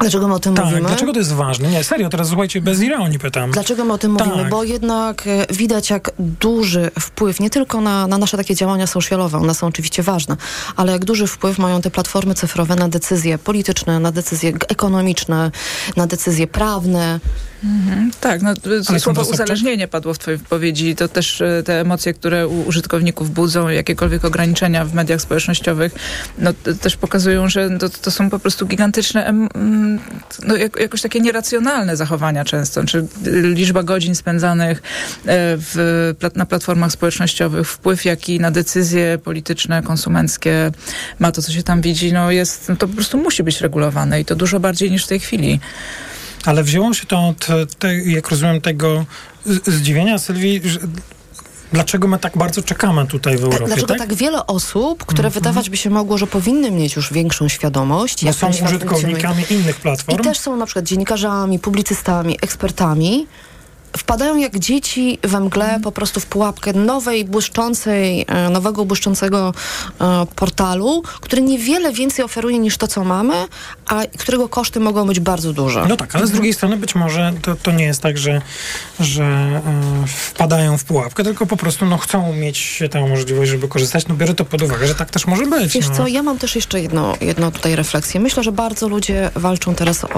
Dlaczego 0.00 0.28
my 0.28 0.34
o 0.34 0.38
tym 0.38 0.54
tak, 0.54 0.64
mówimy? 0.64 0.88
dlaczego 0.88 1.12
to 1.12 1.18
jest 1.18 1.32
ważne? 1.32 1.68
Nie, 1.68 1.84
serio, 1.84 2.08
teraz 2.08 2.28
słuchajcie, 2.28 2.60
bez 2.60 2.82
ironii 2.82 3.18
pytam. 3.18 3.50
Dlaczego 3.50 3.84
my 3.84 3.92
o 3.92 3.98
tym 3.98 4.16
Tak. 4.16 4.26
mówimy? 4.28 4.50
Bo 4.50 4.64
jednak 4.64 5.26
e, 5.26 5.46
widać, 5.54 5.90
jak 5.90 6.10
duży 6.18 6.90
wpływ, 7.00 7.40
nie 7.40 7.50
tylko 7.50 7.80
na, 7.80 8.06
na 8.06 8.18
nasze 8.18 8.36
takie 8.36 8.54
działania 8.54 8.86
socialowe, 8.86 9.38
one 9.38 9.54
są 9.54 9.66
oczywiście 9.66 10.02
ważne, 10.02 10.36
ale 10.76 10.92
jak 10.92 11.04
duży 11.04 11.26
wpływ 11.26 11.58
mają 11.58 11.80
te 11.80 11.90
platformy 11.90 12.34
cyfrowe 12.34 12.76
na 12.76 12.88
decyzje 12.88 13.38
polityczne, 13.38 14.00
na 14.00 14.12
decyzje 14.12 14.52
ekonomiczne, 14.68 15.50
na 15.96 16.06
decyzje 16.06 16.46
prawne. 16.46 17.20
Mhm, 17.64 18.10
tak, 18.20 18.42
no, 18.42 18.54
Ale 18.88 19.00
słowo 19.00 19.22
uzależnienie 19.22 19.88
padło 19.88 20.14
w 20.14 20.18
twojej 20.18 20.38
wypowiedzi. 20.38 20.96
To 20.96 21.08
też 21.08 21.40
e, 21.40 21.62
te 21.62 21.80
emocje, 21.80 22.14
które 22.14 22.48
u 22.48 22.62
użytkowników 22.62 23.30
budzą, 23.30 23.68
jakiekolwiek 23.68 24.24
ograniczenia 24.24 24.84
w 24.84 24.94
mediach 24.94 25.20
społecznościowych, 25.20 25.94
no, 26.38 26.52
też 26.80 26.96
pokazują, 26.96 27.48
że 27.48 27.78
to, 27.78 27.88
to 27.88 28.10
są 28.10 28.30
po 28.30 28.38
prostu 28.38 28.66
gigantyczne, 28.66 29.32
no, 30.46 30.56
jak, 30.56 30.80
jakoś 30.80 31.02
takie 31.02 31.20
nieracjonalne 31.20 31.96
zachowania 31.96 32.44
często. 32.44 32.84
Czy 32.84 33.06
liczba 33.54 33.82
godzin 33.82 34.14
spędzanych 34.14 34.78
e, 34.78 34.82
w, 35.56 36.14
na 36.34 36.46
platformach 36.46 36.92
społecznościowych, 36.92 37.68
wpływ 37.68 38.04
jaki 38.04 38.40
na 38.40 38.50
decyzje 38.50 39.18
polityczne, 39.24 39.82
konsumenckie 39.82 40.70
ma 41.18 41.32
to, 41.32 41.42
co 41.42 41.52
się 41.52 41.62
tam 41.62 41.80
widzi, 41.80 42.12
no 42.12 42.30
jest, 42.30 42.68
no, 42.68 42.76
to 42.76 42.88
po 42.88 42.94
prostu 42.94 43.18
musi 43.18 43.42
być 43.42 43.60
regulowane 43.60 44.20
i 44.20 44.24
to 44.24 44.36
dużo 44.36 44.60
bardziej 44.60 44.90
niż 44.90 45.04
w 45.04 45.08
tej 45.08 45.20
chwili. 45.20 45.60
Ale 46.48 46.62
wzięło 46.62 46.94
się 46.94 47.06
to 47.06 47.28
od, 47.28 47.46
te, 47.78 47.96
jak 47.96 48.30
rozumiem, 48.30 48.60
tego 48.60 49.04
zdziwienia 49.66 50.18
Sylwii, 50.18 50.60
że 50.64 50.78
dlaczego 51.72 52.08
my 52.08 52.18
tak 52.18 52.38
bardzo 52.38 52.62
czekamy 52.62 53.06
tutaj 53.06 53.38
w 53.38 53.44
Europie, 53.44 53.66
Dlaczego 53.66 53.86
tak? 53.86 53.98
tak 53.98 54.14
wiele 54.14 54.46
osób, 54.46 55.04
które 55.04 55.30
wydawać 55.30 55.70
by 55.70 55.76
się 55.76 55.90
mogło, 55.90 56.18
że 56.18 56.26
powinny 56.26 56.70
mieć 56.70 56.96
już 56.96 57.12
większą 57.12 57.48
świadomość, 57.48 58.22
jak 58.22 58.34
są 58.34 58.50
użytkownikami 58.64 59.44
innych 59.50 59.78
I 59.78 59.80
platform. 59.80 60.22
też 60.22 60.38
są 60.38 60.56
na 60.56 60.66
przykład 60.66 60.84
dziennikarzami, 60.84 61.58
publicystami, 61.58 62.36
ekspertami, 62.42 63.26
wpadają 63.96 64.36
jak 64.36 64.58
dzieci 64.58 65.18
we 65.22 65.40
mgle 65.40 65.80
po 65.82 65.92
prostu 65.92 66.20
w 66.20 66.26
pułapkę 66.26 66.72
nowej, 66.72 67.24
błyszczącej, 67.24 68.24
e, 68.28 68.50
nowego, 68.50 68.84
błyszczącego 68.84 69.54
e, 70.00 70.26
portalu, 70.36 71.02
który 71.20 71.42
niewiele 71.42 71.92
więcej 71.92 72.24
oferuje 72.24 72.58
niż 72.58 72.76
to, 72.76 72.88
co 72.88 73.04
mamy, 73.04 73.34
a 73.86 74.00
którego 74.18 74.48
koszty 74.48 74.80
mogą 74.80 75.06
być 75.06 75.20
bardzo 75.20 75.52
duże. 75.52 75.86
No 75.88 75.96
tak, 75.96 76.14
ale 76.16 76.26
z 76.26 76.30
drugiej 76.30 76.54
strony 76.54 76.76
być 76.76 76.94
może 76.94 77.32
to, 77.42 77.56
to 77.56 77.70
nie 77.70 77.84
jest 77.84 78.02
tak, 78.02 78.18
że, 78.18 78.42
że 79.00 79.24
e, 79.24 79.62
wpadają 80.06 80.78
w 80.78 80.84
pułapkę, 80.84 81.24
tylko 81.24 81.46
po 81.46 81.56
prostu 81.56 81.86
no, 81.86 81.98
chcą 81.98 82.32
mieć 82.32 82.82
tę 82.90 83.08
możliwość, 83.08 83.50
żeby 83.50 83.68
korzystać. 83.68 84.08
No 84.08 84.14
biorę 84.14 84.34
to 84.34 84.44
pod 84.44 84.62
uwagę, 84.62 84.86
że 84.86 84.94
tak 84.94 85.10
też 85.10 85.26
może 85.26 85.46
być. 85.46 85.72
Wiesz 85.72 85.88
no. 85.88 85.94
co, 85.94 86.06
ja 86.06 86.22
mam 86.22 86.38
też 86.38 86.56
jeszcze 86.56 86.80
jedno, 86.80 87.14
jedno 87.20 87.50
tutaj 87.50 87.76
refleksję. 87.76 88.20
Myślę, 88.20 88.42
że 88.42 88.52
bardzo 88.52 88.88
ludzie 88.88 89.30
walczą 89.34 89.74
teraz 89.74 90.04
o, 90.04 90.08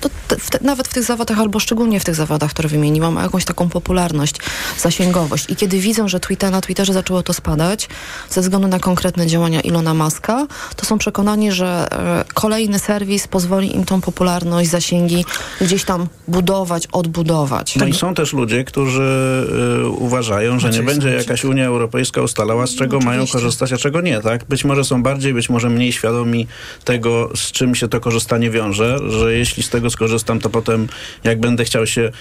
to, 0.00 0.08
w 0.38 0.50
te, 0.50 0.58
nawet 0.60 0.88
w 0.88 0.94
tych 0.94 1.04
zawodach, 1.04 1.38
albo 1.38 1.60
szczególnie 1.60 2.00
w 2.00 2.04
tych 2.04 2.14
zawodach, 2.14 2.50
które 2.50 2.68
wymieniłam, 2.68 2.89
o 2.98 3.22
jakąś 3.22 3.44
taką 3.44 3.68
popularność, 3.68 4.36
zasięgowość. 4.78 5.50
I 5.50 5.56
kiedy 5.56 5.78
widzą, 5.78 6.08
że 6.08 6.20
Twitter, 6.20 6.50
na 6.50 6.60
Twitterze 6.60 6.92
zaczęło 6.92 7.22
to 7.22 7.32
spadać, 7.32 7.88
ze 8.30 8.40
względu 8.40 8.68
na 8.68 8.78
konkretne 8.78 9.26
działania 9.26 9.60
Ilona 9.60 9.94
Maska, 9.94 10.46
to 10.76 10.86
są 10.86 10.98
przekonani, 10.98 11.52
że 11.52 11.88
e, 11.92 12.24
kolejny 12.34 12.78
serwis 12.78 13.28
pozwoli 13.28 13.76
im 13.76 13.84
tą 13.84 14.00
popularność, 14.00 14.70
zasięgi 14.70 15.24
gdzieś 15.60 15.84
tam 15.84 16.06
budować, 16.28 16.86
odbudować. 16.92 17.76
No 17.76 17.86
i 17.86 17.94
są 17.94 18.14
też 18.14 18.32
ludzie, 18.32 18.64
którzy 18.64 19.46
y, 19.84 19.88
uważają, 19.88 20.60
że 20.60 20.70
nie 20.70 20.82
będzie 20.82 21.08
jakaś 21.08 21.44
Unia 21.44 21.66
Europejska 21.66 22.22
ustalała, 22.22 22.66
z 22.66 22.74
czego 22.74 23.00
mają 23.00 23.26
korzystać, 23.26 23.72
a 23.72 23.76
czego 23.76 24.00
nie, 24.00 24.20
tak? 24.20 24.44
Być 24.44 24.64
może 24.64 24.84
są 24.84 25.02
bardziej, 25.02 25.34
być 25.34 25.48
może 25.48 25.70
mniej 25.70 25.92
świadomi 25.92 26.46
tego, 26.84 27.30
z 27.34 27.52
czym 27.52 27.74
się 27.74 27.88
to 27.88 28.00
korzystanie 28.00 28.50
wiąże, 28.50 28.98
że 29.08 29.34
jeśli 29.34 29.62
z 29.62 29.70
tego 29.70 29.90
skorzystam, 29.90 30.40
to 30.40 30.50
potem 30.50 30.88
jak 31.24 31.40
będę 31.40 31.64
chciał 31.64 31.86
się 31.86 32.00
y, 32.00 32.12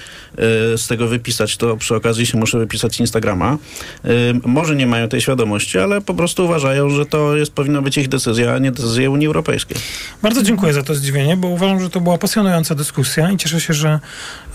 z 0.77 0.87
tego 0.87 1.07
wypisać, 1.07 1.57
to 1.57 1.77
przy 1.77 1.95
okazji 1.95 2.25
się 2.25 2.37
muszę 2.37 2.59
wypisać 2.59 2.99
Instagrama. 2.99 3.57
Y, 4.05 4.09
może 4.45 4.75
nie 4.75 4.87
mają 4.87 5.07
tej 5.07 5.21
świadomości, 5.21 5.79
ale 5.79 6.01
po 6.01 6.13
prostu 6.13 6.45
uważają, 6.45 6.89
że 6.89 7.05
to 7.05 7.35
jest, 7.35 7.51
powinna 7.51 7.81
być 7.81 7.97
ich 7.97 8.07
decyzja, 8.07 8.53
a 8.53 8.59
nie 8.59 8.71
decyzja 8.71 9.09
Unii 9.09 9.27
Europejskiej. 9.27 9.77
Bardzo 10.21 10.43
dziękuję 10.43 10.73
za 10.73 10.83
to 10.83 10.95
zdziwienie, 10.95 11.37
bo 11.37 11.47
uważam, 11.47 11.81
że 11.81 11.89
to 11.89 12.01
była 12.01 12.17
pasjonująca 12.17 12.75
dyskusja 12.75 13.31
i 13.31 13.37
cieszę 13.37 13.61
się, 13.61 13.73
że, 13.73 13.99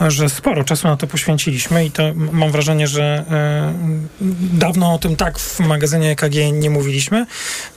że 0.09 0.29
sporo 0.29 0.65
czasu 0.65 0.89
na 0.89 0.97
to 0.97 1.07
poświęciliśmy 1.07 1.87
i 1.87 1.91
to 1.91 2.03
mam 2.33 2.51
wrażenie, 2.51 2.89
że 2.89 3.25
e, 3.31 3.75
dawno 4.53 4.95
o 4.95 4.99
tym 4.99 5.17
tak 5.17 5.39
w 5.39 5.61
magazynie 5.61 6.11
EKG 6.11 6.35
nie 6.53 6.71
mówiliśmy. 6.71 7.27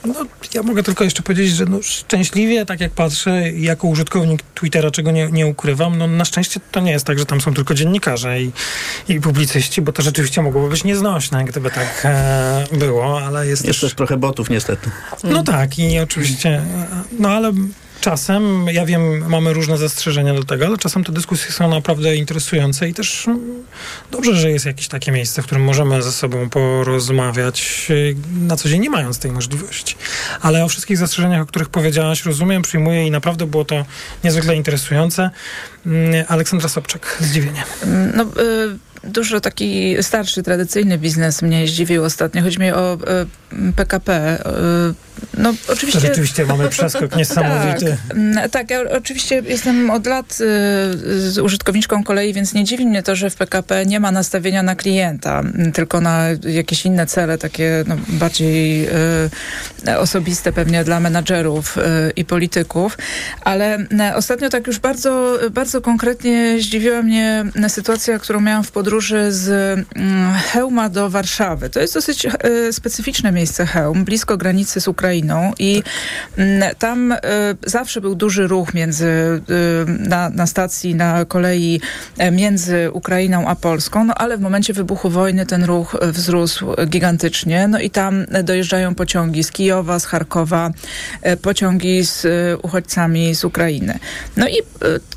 No, 0.04 0.14
ja 0.54 0.62
mogę 0.62 0.82
tylko 0.82 1.04
jeszcze 1.04 1.22
powiedzieć, 1.22 1.50
że 1.50 1.64
no, 1.64 1.82
szczęśliwie, 1.82 2.66
tak 2.66 2.80
jak 2.80 2.92
patrzę, 2.92 3.52
jako 3.52 3.86
użytkownik 3.88 4.42
Twittera, 4.54 4.90
czego 4.90 5.10
nie, 5.10 5.28
nie 5.32 5.46
ukrywam, 5.46 5.98
no 5.98 6.06
na 6.06 6.24
szczęście 6.24 6.60
to 6.72 6.80
nie 6.80 6.92
jest 6.92 7.04
tak, 7.04 7.18
że 7.18 7.26
tam 7.26 7.40
są 7.40 7.54
tylko 7.54 7.74
dziennikarze 7.74 8.17
i, 8.26 8.52
i 9.08 9.20
publicyści, 9.20 9.82
bo 9.82 9.92
to 9.92 10.02
rzeczywiście 10.02 10.42
mogłoby 10.42 10.68
być 10.68 10.84
nieznośne, 10.84 11.44
gdyby 11.44 11.70
tak 11.70 12.02
e, 12.04 12.66
było, 12.72 13.20
ale 13.20 13.46
jest 13.46 13.64
Jest 13.64 13.80
też 13.80 13.94
trochę 13.94 14.16
botów 14.16 14.50
niestety. 14.50 14.90
no 15.24 15.42
tak, 15.42 15.78
i 15.78 15.98
oczywiście, 15.98 16.62
no 17.18 17.28
ale 17.28 17.52
czasem, 18.10 18.66
ja 18.72 18.86
wiem, 18.86 19.28
mamy 19.28 19.52
różne 19.52 19.78
zastrzeżenia 19.78 20.34
do 20.34 20.44
tego, 20.44 20.66
ale 20.66 20.78
czasem 20.78 21.04
te 21.04 21.12
dyskusje 21.12 21.52
są 21.52 21.68
naprawdę 21.68 22.16
interesujące 22.16 22.88
i 22.88 22.94
też 22.94 23.28
mm, 23.28 23.64
dobrze, 24.10 24.36
że 24.36 24.50
jest 24.50 24.66
jakieś 24.66 24.88
takie 24.88 25.12
miejsce, 25.12 25.42
w 25.42 25.46
którym 25.46 25.64
możemy 25.64 26.02
ze 26.02 26.12
sobą 26.12 26.50
porozmawiać, 26.50 27.86
y, 27.90 28.16
na 28.40 28.56
co 28.56 28.68
dzień 28.68 28.80
nie 28.80 28.90
mając 28.90 29.18
tej 29.18 29.32
możliwości. 29.32 29.96
Ale 30.40 30.64
o 30.64 30.68
wszystkich 30.68 30.98
zastrzeżeniach, 30.98 31.42
o 31.42 31.46
których 31.46 31.68
powiedziałaś, 31.68 32.24
rozumiem, 32.24 32.62
przyjmuję 32.62 33.06
i 33.06 33.10
naprawdę 33.10 33.46
było 33.46 33.64
to 33.64 33.84
niezwykle 34.24 34.56
interesujące. 34.56 35.30
Mm, 35.86 36.24
Aleksandra 36.28 36.68
Sobczak, 36.68 37.16
zdziwienie. 37.20 37.64
No, 38.14 38.22
y, 38.22 38.26
dużo 39.04 39.40
taki 39.40 39.96
starszy, 40.02 40.42
tradycyjny 40.42 40.98
biznes 40.98 41.42
mnie 41.42 41.66
zdziwił 41.66 42.04
ostatnio. 42.04 42.42
Chodzi 42.42 42.58
mi 42.58 42.72
o 42.72 42.98
y, 43.52 43.72
PKP. 43.72 44.38
Y, 44.90 45.38
no, 45.38 45.54
oczywiście... 45.68 46.00
To 46.00 46.06
rzeczywiście 46.06 46.46
mamy 46.46 46.68
przeskok 46.68 47.16
niesamowity. 47.16 47.96
Tak, 48.34 48.50
tak, 48.50 48.70
ja 48.70 48.80
oczywiście 48.90 49.42
jestem 49.46 49.90
od 49.90 50.06
lat 50.06 50.32
y, 50.32 50.36
z 51.30 51.38
użytkowniczką 51.38 52.04
kolei, 52.04 52.32
więc 52.32 52.54
nie 52.54 52.64
dziwi 52.64 52.86
mnie 52.86 53.02
to, 53.02 53.16
że 53.16 53.30
w 53.30 53.36
PKP 53.36 53.86
nie 53.86 54.00
ma 54.00 54.12
nastawienia 54.12 54.62
na 54.62 54.76
klienta, 54.76 55.42
tylko 55.74 56.00
na 56.00 56.26
jakieś 56.48 56.86
inne 56.86 57.06
cele, 57.06 57.38
takie 57.38 57.84
no, 57.86 57.96
bardziej 58.08 58.88
y, 59.88 59.98
osobiste 59.98 60.52
pewnie 60.52 60.84
dla 60.84 61.00
menadżerów 61.00 61.78
y, 61.78 61.80
i 62.16 62.24
polityków. 62.24 62.98
Ale 63.40 63.86
ostatnio 64.14 64.48
tak 64.48 64.66
już 64.66 64.78
bardzo, 64.78 65.38
bardzo 65.50 65.80
konkretnie 65.80 66.56
zdziwiła 66.60 67.02
mnie 67.02 67.44
sytuacja, 67.68 68.18
którą 68.18 68.40
miałam 68.40 68.64
w 68.64 68.70
podróży 68.70 68.87
z 69.28 69.48
mm, 69.96 70.34
Chełma 70.34 70.88
do 70.88 71.10
Warszawy. 71.10 71.70
To 71.70 71.80
jest 71.80 71.94
dosyć 71.94 72.26
y, 72.26 72.72
specyficzne 72.72 73.32
miejsce 73.32 73.66
Chełm, 73.66 74.04
blisko 74.04 74.36
granicy 74.36 74.80
z 74.80 74.88
Ukrainą 74.88 75.52
i 75.58 75.82
mm, 76.36 76.74
tam 76.78 77.12
y, 77.12 77.18
zawsze 77.66 78.00
był 78.00 78.14
duży 78.14 78.46
ruch 78.46 78.74
między, 78.74 79.06
y, 79.06 80.08
na, 80.08 80.30
na 80.30 80.46
stacji, 80.46 80.94
na 80.94 81.24
kolei 81.24 81.80
e, 82.18 82.30
między 82.30 82.90
Ukrainą 82.92 83.48
a 83.48 83.54
Polską, 83.54 84.04
no 84.04 84.14
ale 84.14 84.38
w 84.38 84.40
momencie 84.40 84.72
wybuchu 84.72 85.10
wojny 85.10 85.46
ten 85.46 85.64
ruch 85.64 85.96
e, 86.00 86.12
wzrósł 86.12 86.66
gigantycznie, 86.86 87.68
no 87.68 87.80
i 87.80 87.90
tam 87.90 88.26
e, 88.32 88.42
dojeżdżają 88.42 88.94
pociągi 88.94 89.44
z 89.44 89.50
Kijowa, 89.52 89.98
z 89.98 90.04
Charkowa, 90.04 90.70
e, 91.22 91.36
pociągi 91.36 92.04
z 92.04 92.24
e, 92.24 92.56
uchodźcami 92.56 93.34
z 93.34 93.44
Ukrainy. 93.44 93.98
No 94.36 94.48
i 94.48 94.58
e, 94.58 94.62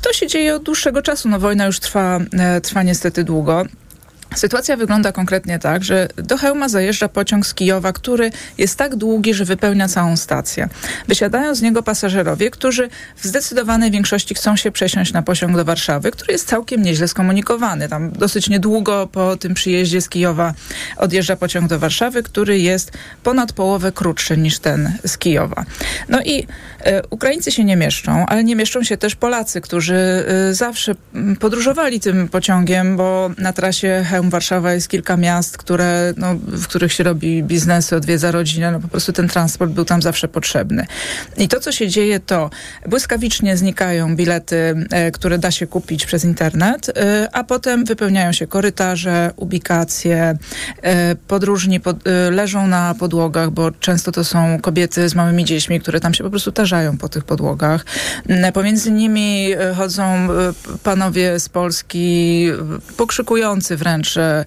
to 0.02 0.12
się 0.12 0.26
dzieje 0.26 0.54
od 0.54 0.62
dłuższego 0.62 1.02
czasu, 1.02 1.28
no 1.28 1.38
wojna 1.38 1.66
już 1.66 1.80
trwa, 1.80 2.20
e, 2.38 2.60
trwa 2.60 2.82
niestety 2.82 3.24
długo. 3.24 3.64
Sytuacja 4.34 4.76
wygląda 4.76 5.12
konkretnie 5.12 5.58
tak, 5.58 5.84
że 5.84 6.08
do 6.16 6.38
Chełma 6.38 6.68
zajeżdża 6.68 7.08
pociąg 7.08 7.46
z 7.46 7.54
Kijowa, 7.54 7.92
który 7.92 8.30
jest 8.58 8.78
tak 8.78 8.96
długi, 8.96 9.34
że 9.34 9.44
wypełnia 9.44 9.88
całą 9.88 10.16
stację. 10.16 10.68
Wysiadają 11.08 11.54
z 11.54 11.62
niego 11.62 11.82
pasażerowie, 11.82 12.50
którzy 12.50 12.88
w 13.16 13.26
zdecydowanej 13.26 13.90
większości 13.90 14.34
chcą 14.34 14.56
się 14.56 14.70
przesiąść 14.70 15.12
na 15.12 15.22
pociąg 15.22 15.56
do 15.56 15.64
Warszawy, 15.64 16.10
który 16.10 16.32
jest 16.32 16.48
całkiem 16.48 16.82
nieźle 16.82 17.08
skomunikowany. 17.08 17.88
Tam 17.88 18.12
dosyć 18.12 18.48
niedługo 18.48 19.06
po 19.12 19.36
tym 19.36 19.54
przyjeździe 19.54 20.00
z 20.00 20.08
Kijowa 20.08 20.54
odjeżdża 20.96 21.36
pociąg 21.36 21.68
do 21.68 21.78
Warszawy, 21.78 22.22
który 22.22 22.58
jest 22.58 22.92
ponad 23.22 23.52
połowę 23.52 23.92
krótszy 23.92 24.36
niż 24.36 24.58
ten 24.58 24.92
z 25.06 25.18
Kijowa. 25.18 25.64
No 26.08 26.22
i 26.22 26.46
e, 26.80 27.02
Ukraińcy 27.10 27.52
się 27.52 27.64
nie 27.64 27.76
mieszczą, 27.76 28.26
ale 28.26 28.44
nie 28.44 28.56
mieszczą 28.56 28.82
się 28.82 28.96
też 28.96 29.14
Polacy, 29.14 29.60
którzy 29.60 29.94
e, 29.94 30.54
zawsze 30.54 30.94
podróżowali 31.40 32.00
tym 32.00 32.28
pociągiem, 32.28 32.96
bo 32.96 33.30
na 33.38 33.52
trasie 33.52 34.04
Chełm-Warszawa 34.22 34.72
jest 34.72 34.88
kilka 34.88 35.16
miast, 35.16 35.56
które, 35.56 36.14
no, 36.16 36.34
w 36.34 36.66
których 36.66 36.92
się 36.92 37.04
robi 37.04 37.42
biznesy, 37.42 37.96
odwiedza 37.96 38.30
rodzinę, 38.30 38.70
no 38.70 38.80
po 38.80 38.88
prostu 38.88 39.12
ten 39.12 39.28
transport 39.28 39.72
był 39.72 39.84
tam 39.84 40.02
zawsze 40.02 40.28
potrzebny. 40.28 40.86
I 41.38 41.48
to, 41.48 41.60
co 41.60 41.72
się 41.72 41.88
dzieje, 41.88 42.20
to 42.20 42.50
błyskawicznie 42.88 43.56
znikają 43.56 44.16
bilety, 44.16 44.86
e, 44.90 45.10
które 45.10 45.38
da 45.38 45.50
się 45.50 45.66
kupić 45.66 46.06
przez 46.06 46.24
internet, 46.24 46.88
e, 46.88 47.28
a 47.32 47.44
potem 47.44 47.84
wypełniają 47.84 48.32
się 48.32 48.46
korytarze, 48.46 49.30
ubikacje, 49.36 50.38
e, 50.82 51.14
podróżni 51.14 51.80
pod, 51.80 51.96
leżą 52.30 52.66
na 52.66 52.94
podłogach, 52.94 53.50
bo 53.50 53.70
często 53.70 54.12
to 54.12 54.24
są 54.24 54.60
kobiety 54.60 55.08
z 55.08 55.14
małymi 55.14 55.44
dziećmi, 55.44 55.80
które 55.80 56.00
tam 56.00 56.14
się 56.14 56.24
po 56.24 56.30
prostu 56.30 56.52
tarzają 56.52 56.98
po 56.98 57.08
tych 57.08 57.24
podłogach. 57.24 57.84
Pomiędzy 58.54 58.90
nimi 58.90 59.48
chodzą 59.76 60.28
panowie 60.82 61.40
z 61.40 61.48
Polski, 61.48 62.46
pokrzykujący 62.96 63.76
wręcz, 63.76 64.11
że 64.12 64.44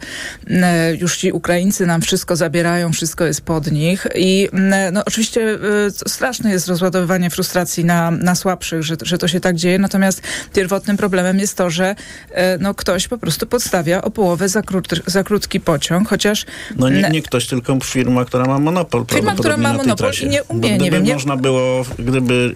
e, 0.49 0.95
już 0.95 1.17
ci 1.17 1.31
Ukraińcy 1.31 1.85
nam 1.85 2.01
wszystko 2.01 2.35
zabierają, 2.35 2.91
wszystko 2.93 3.25
jest 3.25 3.41
pod 3.41 3.71
nich. 3.71 4.07
I 4.15 4.49
no, 4.91 5.03
oczywiście 5.05 5.41
e, 5.41 5.57
straszne 6.09 6.51
jest 6.51 6.67
rozładowywanie 6.67 7.29
frustracji 7.29 7.85
na, 7.85 8.11
na 8.11 8.35
słabszych, 8.35 8.83
że, 8.83 8.95
że 9.01 9.17
to 9.17 9.27
się 9.27 9.39
tak 9.39 9.55
dzieje. 9.55 9.79
Natomiast 9.79 10.21
pierwotnym 10.53 10.97
problemem 10.97 11.39
jest 11.39 11.57
to, 11.57 11.69
że 11.69 11.95
e, 12.31 12.57
no, 12.57 12.73
ktoś 12.73 13.07
po 13.07 13.17
prostu 13.17 13.47
podstawia 13.47 14.01
o 14.01 14.11
połowę 14.11 14.49
za, 14.49 14.61
krót, 14.61 14.87
za 15.05 15.23
krótki 15.23 15.59
pociąg, 15.59 16.09
chociaż 16.09 16.45
No 16.77 16.89
nie, 16.89 17.09
nie 17.09 17.21
ktoś, 17.21 17.47
tylko 17.47 17.77
firma, 17.83 18.25
która 18.25 18.45
ma 18.45 18.59
monopol. 18.59 19.05
Firma, 19.13 19.33
która 19.35 19.57
ma 19.57 19.73
monopol 19.73 20.11
i 20.21 20.27
nie 20.27 20.43
umie, 20.43 20.61
Bo 20.61 20.67
nie 20.67 20.77
gdyby 20.77 20.91
wiem, 20.91 21.03
nie- 21.03 21.13
można 21.13 21.37
było, 21.37 21.85
gdyby 21.99 22.53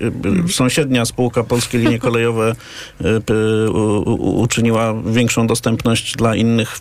y, 0.50 0.54
sąsiednia 0.54 1.06
spółka 1.06 1.44
Polskie 1.44 1.78
Linie 1.78 2.00
Kolejowe 2.00 2.56
y, 3.02 3.72
uczyniła 4.20 4.94
większą 5.06 5.48
dostępność 5.48 6.16
dla 6.16 6.36
innych 6.36 6.80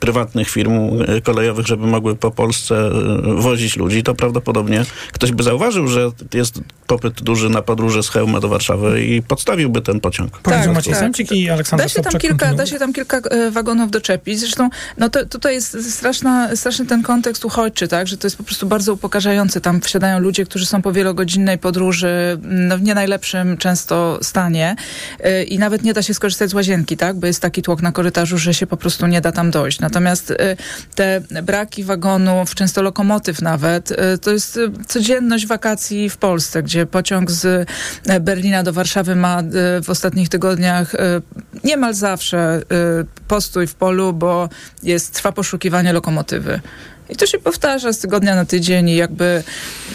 prywatnych 0.00 0.50
firm 0.50 1.00
y, 1.16 1.20
kolejowych, 1.20 1.66
żeby 1.66 1.86
mogły 1.86 2.16
po 2.16 2.30
Polsce 2.30 2.90
y, 3.38 3.42
wozić 3.42 3.76
ludzi, 3.76 4.02
to 4.02 4.14
prawdopodobnie 4.14 4.84
ktoś 5.12 5.32
by 5.32 5.42
zauważył, 5.42 5.88
że 5.88 6.10
jest 6.34 6.60
popyt 6.86 7.22
duży 7.22 7.50
na 7.50 7.62
podróże 7.62 8.02
z 8.02 8.08
Chełma 8.08 8.40
do 8.40 8.48
Warszawy 8.48 9.04
i 9.04 9.22
podstawiłby 9.22 9.80
ten 9.80 10.00
pociąg. 10.00 10.38
Powiedział 10.38 10.74
Maciej 10.74 10.94
Samcik 10.94 11.32
i 11.32 11.50
Aleksandra 11.50 11.84
Da 11.84 11.88
się, 11.88 12.02
tam 12.02 12.20
kilka, 12.20 12.54
da 12.54 12.66
się 12.66 12.78
tam 12.78 12.92
kilka 12.92 13.18
e, 13.18 13.50
wagonów 13.50 13.90
doczepić. 13.90 14.40
Zresztą 14.40 14.68
no 14.98 15.08
to, 15.08 15.26
tutaj 15.26 15.54
jest 15.54 15.94
straszna, 15.94 16.56
straszny 16.56 16.86
ten 16.86 17.02
kontekst 17.02 17.44
uchodźczy, 17.44 17.88
tak? 17.88 18.06
że 18.06 18.16
to 18.16 18.26
jest 18.26 18.36
po 18.36 18.44
prostu 18.44 18.66
bardzo 18.66 18.92
upokarzające. 18.92 19.60
Tam 19.60 19.80
wsiadają 19.80 20.18
ludzie, 20.18 20.44
którzy 20.44 20.66
są 20.66 20.82
po 20.82 20.92
wielogodzinnej 20.92 21.58
podróży 21.58 22.38
no, 22.42 22.78
w 22.78 22.82
nie 22.82 22.94
najlepszym 22.94 23.56
często 23.56 24.18
stanie 24.22 24.76
e, 25.20 25.44
i 25.44 25.58
nawet 25.58 25.82
nie 25.82 25.94
da 25.94 26.02
się 26.02 26.14
skorzystać 26.14 26.50
z 26.50 26.54
łazienki, 26.54 26.96
tak? 26.96 27.16
bo 27.16 27.26
jest 27.26 27.42
taki 27.42 27.62
tłok 27.62 27.82
na 27.82 27.92
korytarzu, 27.92 28.38
że 28.38 28.54
się 28.54 28.66
po 28.66 28.76
prostu 28.76 29.06
nie 29.06 29.20
da 29.20 29.32
tam 29.32 29.50
dojść. 29.56 29.80
Natomiast 29.80 30.30
e, 30.30 30.56
te 30.94 31.20
braki 31.42 31.84
wagonów, 31.84 32.54
często 32.54 32.82
lokomotyw 32.82 33.42
nawet, 33.42 33.92
e, 33.92 34.18
to 34.18 34.32
jest 34.32 34.56
e, 34.56 34.84
codzienność 34.86 35.46
wakacji 35.46 36.10
w 36.10 36.16
Polsce, 36.16 36.62
gdzie 36.62 36.86
pociąg 36.86 37.30
z 37.30 37.68
Berlina 38.20 38.62
do 38.62 38.72
Warszawy 38.72 39.14
ma 39.16 39.42
w 39.82 39.90
ostatnich 39.90 40.28
tygodniach 40.28 40.92
niemal 41.64 41.94
zawsze 41.94 42.62
postój 43.28 43.66
w 43.66 43.74
polu, 43.74 44.12
bo 44.12 44.48
jest, 44.82 45.14
trwa 45.14 45.32
poszukiwanie 45.32 45.92
lokomotywy. 45.92 46.60
I 47.08 47.16
to 47.16 47.26
się 47.26 47.38
powtarza 47.38 47.92
z 47.92 47.98
tygodnia 47.98 48.34
na 48.34 48.44
tydzień 48.44 48.88
i 48.88 48.96
jakby 48.96 49.42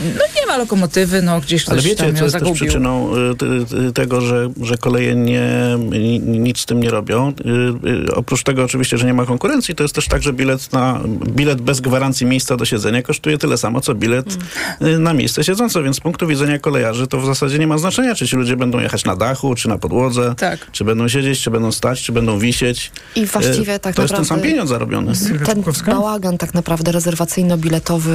no 0.04 0.22
nie 0.42 0.48
ma 0.48 0.58
lokomotywy, 0.58 1.22
no 1.22 1.42
gdzieś 1.42 1.64
ktoś 1.64 1.74
Ale 1.74 1.82
wiecie, 1.82 1.96
tam 1.96 2.06
co 2.06 2.18
ją 2.18 2.24
jest 2.24 2.24
też 2.24 2.32
zagubił. 2.42 2.56
przyczyną 2.56 3.12
y, 3.90 3.94
tego, 3.94 4.22
że, 4.22 4.50
że 4.62 4.78
koleje 4.78 5.16
nie, 5.16 5.50
ni- 5.92 6.20
nic 6.20 6.60
z 6.60 6.66
tym 6.66 6.80
nie 6.84 6.90
robią? 6.90 7.34
Y, 7.86 7.90
y, 8.10 8.16
Oprócz 8.16 8.44
tego 8.44 8.64
oczywiście, 8.64 8.98
że 8.98 9.06
nie 9.06 9.14
ma 9.14 9.26
konkurencji, 9.26 9.76
to 9.76 9.84
jest 9.84 9.96
też 9.96 10.08
tak, 10.08 10.24
że 10.24 10.34
bilet, 10.34 10.74
na, 10.74 11.00
bilet 11.28 11.62
bez 11.62 11.82
gwarancji 11.82 12.26
miejsca 12.28 12.58
do 12.58 12.66
siedzenia 12.66 13.02
kosztuje 13.04 13.38
tyle 13.38 13.58
samo, 13.58 13.82
co 13.82 13.96
bilet 13.96 14.38
Mm. 14.82 14.94
y, 14.96 15.00
na 15.00 15.14
miejsce 15.14 15.44
siedzące, 15.44 15.84
więc 15.84 15.98
z 15.98 16.00
punktu 16.00 16.28
widzenia 16.28 16.60
kolejarzy 16.60 17.08
to 17.08 17.20
w 17.22 17.26
zasadzie 17.26 17.60
nie 17.60 17.68
ma 17.68 17.78
znaczenia, 17.78 18.16
czy 18.16 18.28
ci 18.28 18.36
ludzie 18.36 18.56
będą 18.58 18.80
jechać 18.80 19.06
na 19.06 19.16
dachu, 19.16 19.56
czy 19.56 19.70
na 19.70 19.78
podłodze, 19.78 20.34
Tak. 20.38 20.72
czy 20.72 20.84
będą 20.86 21.08
siedzieć, 21.08 21.42
czy 21.42 21.52
będą 21.52 21.72
stać, 21.72 22.02
czy 22.02 22.12
będą 22.12 22.40
wisieć. 22.40 22.92
I 23.16 23.26
właściwie 23.26 23.80
tak 23.80 23.96
To 23.96 24.02
jest 24.02 24.14
ten 24.14 24.22
naprawdę- 24.22 24.26
sam 24.26 24.42
pieniądz 24.42 24.70
zarobiony. 24.70 25.14
Ten 25.46 25.64
bałagan 25.86 26.38
tak 26.38 26.54
naprawdę 26.54 26.92
rezerwacyjno-biletowy, 26.92 28.12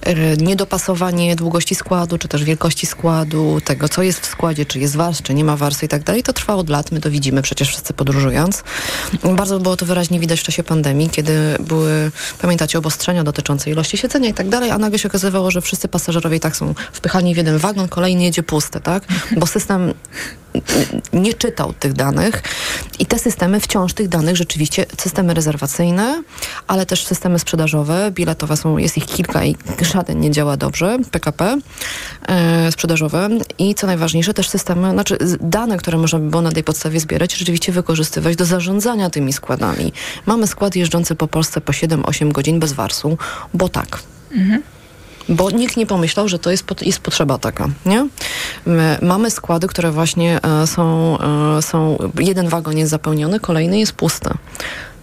e, 0.00 0.36
niedopasowanie 0.84 1.36
długości 1.36 1.74
składu, 1.74 2.18
czy 2.18 2.28
też 2.28 2.44
wielkości 2.44 2.86
składu, 2.86 3.60
tego 3.64 3.88
co 3.88 4.02
jest 4.02 4.20
w 4.20 4.26
składzie, 4.26 4.66
czy 4.66 4.78
jest 4.78 4.96
warstw, 4.96 5.22
czy 5.22 5.34
nie 5.34 5.44
ma 5.44 5.56
warstw 5.56 5.82
i 5.82 5.88
tak 5.88 6.02
dalej, 6.02 6.22
to 6.22 6.32
trwa 6.32 6.54
od 6.54 6.68
lat, 6.68 6.92
my 6.92 7.00
to 7.00 7.10
widzimy 7.10 7.42
przecież 7.42 7.68
wszyscy 7.68 7.92
podróżując. 7.94 8.64
Bardzo 9.36 9.60
było 9.60 9.76
to 9.76 9.86
wyraźnie 9.86 10.20
widać 10.20 10.40
w 10.40 10.42
czasie 10.42 10.62
pandemii, 10.62 11.10
kiedy 11.10 11.56
były, 11.60 12.10
pamiętacie, 12.40 12.78
obostrzenia 12.78 13.24
dotyczące 13.24 13.70
ilości 13.70 13.96
siedzenia 13.96 14.28
i 14.28 14.34
tak 14.34 14.48
dalej, 14.48 14.70
a 14.70 14.78
nagle 14.78 14.98
się 14.98 15.08
okazywało, 15.08 15.50
że 15.50 15.60
wszyscy 15.60 15.88
pasażerowie 15.88 16.36
i 16.36 16.40
tak 16.40 16.56
są 16.56 16.74
wpychani 16.92 17.34
w 17.34 17.36
jeden 17.36 17.58
wagon, 17.58 17.88
kolejny 17.88 18.22
jedzie 18.22 18.42
pusty, 18.42 18.80
tak? 18.80 19.04
Bo 19.36 19.46
system 19.46 19.94
nie 21.12 21.34
czytał 21.34 21.72
tych 21.72 21.92
danych 21.92 22.42
i 22.98 23.06
te 23.06 23.18
systemy 23.18 23.60
wciąż 23.60 23.92
tych 23.92 24.08
danych 24.08 24.36
rzeczywiście, 24.36 24.86
systemy 24.98 25.34
rezerwacyjne, 25.34 26.22
ale 26.66 26.86
też 26.86 27.06
systemy 27.06 27.38
sprzedażowe, 27.38 28.10
biletowe 28.10 28.56
są, 28.56 28.78
jest 28.78 28.96
ich 28.96 29.06
kilka 29.06 29.44
i 29.44 29.56
żaden 29.80 30.20
nie 30.20 30.30
działa 30.30 30.56
dobrze, 30.56 30.73
PKP 31.10 31.58
e, 32.28 32.72
sprzedażowe 32.72 33.28
i 33.58 33.74
co 33.74 33.86
najważniejsze 33.86 34.34
też 34.34 34.48
systemy, 34.48 34.90
znaczy 34.90 35.18
dane, 35.40 35.76
które 35.76 35.98
można 35.98 36.18
by 36.18 36.30
było 36.30 36.42
na 36.42 36.52
tej 36.52 36.64
podstawie 36.64 37.00
zbierać, 37.00 37.34
rzeczywiście 37.36 37.72
wykorzystywać 37.72 38.36
do 38.36 38.44
zarządzania 38.44 39.10
tymi 39.10 39.32
składami. 39.32 39.92
Mamy 40.26 40.46
skład 40.46 40.76
jeżdżący 40.76 41.14
po 41.14 41.28
Polsce 41.28 41.60
po 41.60 41.72
7-8 41.72 42.32
godzin 42.32 42.60
bez 42.60 42.72
warsu, 42.72 43.18
bo 43.54 43.68
tak. 43.68 43.98
Bo 45.28 45.50
nikt 45.50 45.76
nie 45.76 45.86
pomyślał, 45.86 46.28
że 46.28 46.38
to 46.38 46.50
jest, 46.50 46.64
jest 46.82 46.98
potrzeba 46.98 47.38
taka, 47.38 47.68
nie? 47.86 48.08
My 48.66 48.98
mamy 49.02 49.30
składy, 49.30 49.66
które 49.66 49.90
właśnie 49.90 50.40
e, 50.42 50.66
są, 50.66 51.18
e, 51.58 51.62
są, 51.62 51.98
jeden 52.18 52.48
wagon 52.48 52.78
jest 52.78 52.90
zapełniony, 52.90 53.40
kolejny 53.40 53.78
jest 53.78 53.92
pusty. 53.92 54.30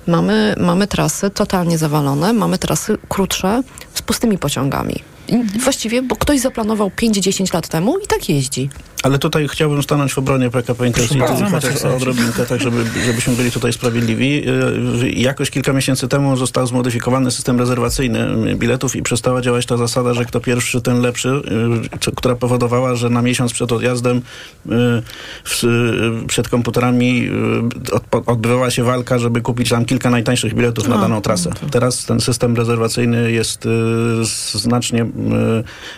Mamy, 0.07 0.55
mamy 0.57 0.87
trasy 0.87 1.29
totalnie 1.29 1.77
zawalone, 1.77 2.33
mamy 2.33 2.57
trasy 2.57 2.97
krótsze 3.09 3.63
z 3.93 4.01
pustymi 4.01 4.37
pociągami. 4.37 5.10
Właściwie, 5.59 6.01
bo 6.01 6.15
ktoś 6.15 6.39
zaplanował 6.39 6.89
5-10 6.89 7.53
lat 7.53 7.67
temu 7.67 7.97
i 7.97 8.07
tak 8.07 8.29
jeździ. 8.29 8.69
Ale 9.03 9.19
tutaj 9.19 9.47
chciałbym 9.47 9.83
stanąć 9.83 10.13
w 10.13 10.17
obronie 10.17 10.49
PKP 10.49 10.87
Intercity, 10.87 11.25
chociaż 11.51 11.81
odrobinkę, 11.85 12.45
tak 12.45 12.61
żeby, 12.61 12.85
żebyśmy 13.05 13.35
byli 13.35 13.51
tutaj 13.51 13.73
sprawiedliwi. 13.73 14.45
Yy, 15.01 15.11
Jakoś 15.11 15.49
kilka 15.49 15.73
miesięcy 15.73 16.07
temu 16.07 16.37
został 16.37 16.67
zmodyfikowany 16.67 17.31
system 17.31 17.59
rezerwacyjny 17.59 18.55
biletów 18.55 18.95
i 18.95 19.01
przestała 19.01 19.41
działać 19.41 19.65
ta 19.65 19.77
zasada, 19.77 20.13
że 20.13 20.25
kto 20.25 20.39
pierwszy, 20.39 20.81
ten 20.81 21.01
lepszy, 21.01 21.41
która 22.15 22.35
powodowała, 22.35 22.95
że 22.95 23.09
na 23.09 23.21
miesiąc 23.21 23.53
przed 23.53 23.71
odjazdem 23.71 24.21
przed 26.27 26.49
komputerami 26.49 27.29
odbywała 28.25 28.71
się 28.71 28.83
walka, 28.83 29.19
żeby 29.19 29.41
kupić 29.41 29.69
tam 29.69 29.85
kilka 29.85 30.09
najtańszych 30.09 30.53
biletów 30.53 30.87
na 30.87 30.95
No, 30.95 31.01
daną 31.01 31.21
trasę. 31.21 31.51
Teraz 31.71 32.05
ten 32.05 32.19
system 32.19 32.55
rezerwacyjny 32.55 33.31
jest 33.31 33.67
znacznie 34.53 35.05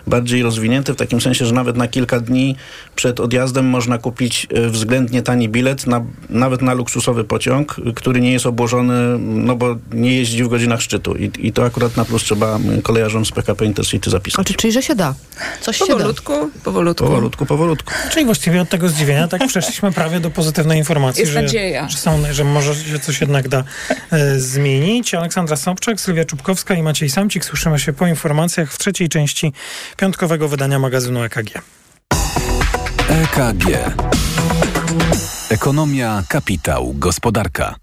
bardziej 0.08 0.44
rozwinięty 0.44 0.94
w 0.94 0.96
takim 0.96 1.22
sensie, 1.22 1.46
że 1.46 1.54
nawet 1.54 1.78
na 1.78 1.88
kilka 1.88 2.20
dni 2.20 2.56
przed 2.96 3.20
odjazdem 3.20 3.66
można 3.66 3.98
kupić 3.98 4.48
e, 4.54 4.70
względnie 4.70 5.22
tani 5.22 5.50
bilet, 5.50 5.88
na, 5.88 6.06
nawet 6.30 6.62
na 6.62 6.74
luksusowy 6.74 7.24
pociąg, 7.24 7.76
który 7.96 8.22
nie 8.22 8.32
jest 8.32 8.46
obłożony, 8.46 9.20
no 9.20 9.56
bo 9.56 9.76
nie 9.94 10.16
jeździ 10.16 10.44
w 10.44 10.48
godzinach 10.48 10.82
szczytu. 10.82 11.16
I, 11.16 11.32
i 11.40 11.54
to 11.54 11.66
akurat 11.66 11.98
na 11.98 12.06
plus 12.06 12.24
trzeba 12.24 12.60
kolejarzom 12.84 13.26
z 13.26 13.32
PKP 13.32 13.66
Intercity 13.66 14.10
zapisać. 14.10 14.36
Znaczy, 14.36 14.54
czyli, 14.54 14.74
że 14.74 14.84
się 14.84 14.96
da. 14.96 15.14
Coś 15.62 15.78
się 15.78 15.86
da. 15.86 15.94
Powolutku, 15.94 16.34
powolutku. 16.64 17.06
Powolutku, 17.06 17.46
powolutku. 17.46 17.94
Czyli 18.12 18.26
właściwie 18.26 18.62
od 18.62 18.70
tego 18.70 18.90
zdziwienia 18.90 19.28
tak 19.28 19.48
przeszliśmy 19.48 19.92
prawie 19.92 20.20
do 20.20 20.30
pozytywnej 20.30 20.78
informacji, 20.78 21.20
Jest 21.20 21.34
że, 21.34 21.42
nadzieja. 21.42 21.90
Że, 21.90 21.98
są, 21.98 22.24
że 22.32 22.44
może 22.44 22.76
się 22.76 23.00
coś 23.00 23.22
jednak 23.22 23.48
da 23.48 23.64
e, 24.12 24.40
zmienić. 24.40 25.14
Aleksandra 25.14 25.56
Sobczak, 25.56 26.02
Sylwia 26.02 26.26
Czubkowska 26.26 26.74
i 26.74 26.84
Maciej 26.84 27.10
Samcik. 27.10 27.46
Słyszymy 27.46 27.80
się 27.80 27.94
po 27.94 28.08
informacjach 28.08 28.74
w 28.74 28.78
trzeciej 28.78 29.10
części 29.10 29.54
piątkowego 29.98 30.48
wydania 30.48 30.80
magazynu 30.80 31.24
EKG. 31.24 31.62
EKG. 33.14 33.66
Ekonomia, 35.50 36.24
kapitał, 36.30 36.94
gospodarka. 36.98 37.83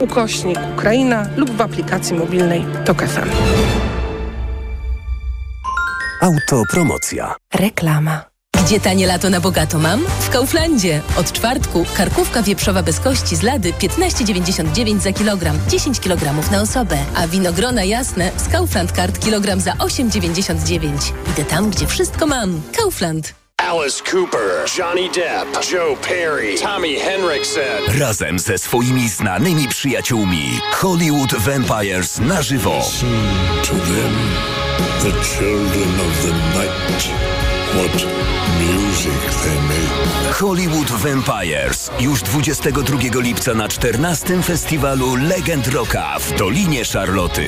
ukośnik 0.00 0.58
Ukraina 0.72 1.26
lub 1.36 1.50
w 1.50 1.60
aplikacji 1.60 2.16
mobilnej 2.16 2.64
Tok 2.84 3.02
FM. 3.02 3.28
Autopromocja. 6.22 7.34
Reklama. 7.54 8.30
Gdzie 8.64 8.80
tanie 8.80 9.06
lato 9.06 9.30
na 9.30 9.40
bogato 9.40 9.78
mam? 9.78 10.00
W 10.20 10.30
Kauflandzie. 10.30 11.00
Od 11.16 11.32
czwartku 11.32 11.86
karkówka 11.96 12.42
wieprzowa 12.42 12.82
bez 12.82 13.00
kości 13.00 13.36
z 13.36 13.42
lady 13.42 13.72
15,99 13.72 14.98
za 14.98 15.12
kilogram, 15.12 15.58
10 15.68 16.00
kg 16.00 16.50
na 16.50 16.60
osobę. 16.60 16.98
A 17.14 17.28
winogrona 17.28 17.84
jasne 17.84 18.30
z 18.36 18.48
Kaufland 18.48 18.92
Card 18.92 19.18
kilogram 19.24 19.60
za 19.60 19.72
8,99. 19.72 21.12
Idę 21.32 21.44
tam, 21.44 21.70
gdzie 21.70 21.86
wszystko 21.86 22.26
mam. 22.26 22.60
Kaufland. 22.76 23.39
Alice 23.70 24.00
Cooper, 24.00 24.64
Johnny 24.66 25.08
Depp, 25.08 25.46
Joe 25.62 25.94
Perry, 26.02 26.56
Tommy 26.56 26.98
Henriksen. 26.98 27.98
Razem 27.98 28.38
ze 28.38 28.58
swoimi 28.58 29.08
znanymi 29.08 29.68
przyjaciółmi 29.68 30.60
Hollywood 30.72 31.34
Vampires 31.34 32.18
na 32.18 32.42
żywo. 32.42 32.80
to 33.62 33.74
them, 33.74 34.14
the 35.02 35.24
children 35.24 36.00
of 36.00 36.22
the 36.22 36.32
night. 36.58 37.10
What 37.74 38.06
music 38.58 39.34
they 39.42 39.60
make. 39.60 40.34
Hollywood 40.40 40.90
Vampires 40.90 41.90
już 42.00 42.22
22 42.22 43.20
lipca 43.20 43.54
na 43.54 43.68
14 43.68 44.42
festiwalu 44.42 45.16
Legend 45.16 45.66
Rocka 45.66 46.18
w 46.18 46.38
Dolinie 46.38 46.84
Szarloty. 46.84 47.46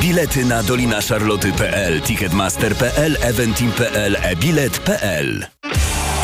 Bilety 0.00 0.44
na 0.44 0.62
dolinaszarloty.pl, 0.62 2.00
ticketmaster.pl, 2.00 3.16
eventim.pl, 3.20 4.16
e-bilet.pl. 4.22 5.61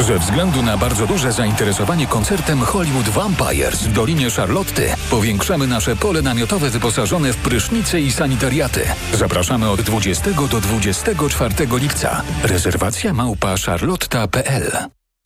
Ze 0.01 0.19
względu 0.19 0.63
na 0.63 0.77
bardzo 0.77 1.07
duże 1.07 1.33
zainteresowanie 1.33 2.07
koncertem 2.07 2.61
Hollywood 2.61 3.09
Vampires 3.09 3.83
w 3.83 3.93
Dolinie 3.93 4.31
Charlotty 4.31 4.95
powiększamy 5.11 5.67
nasze 5.67 5.97
pole 5.97 6.23
namiotowe 6.23 6.71
wyposażone 6.71 7.33
w 7.33 7.37
prysznice 7.37 8.01
i 8.01 8.13
sanitariaty. 8.13 8.81
Zapraszamy 9.15 9.71
od 9.71 9.81
20 9.81 10.31
do 10.31 10.61
24 10.61 11.55
lipca. 11.71 12.23
Rezerwacja 12.43 13.13
małpa 13.13 13.55
charlotta.pl 13.67 14.98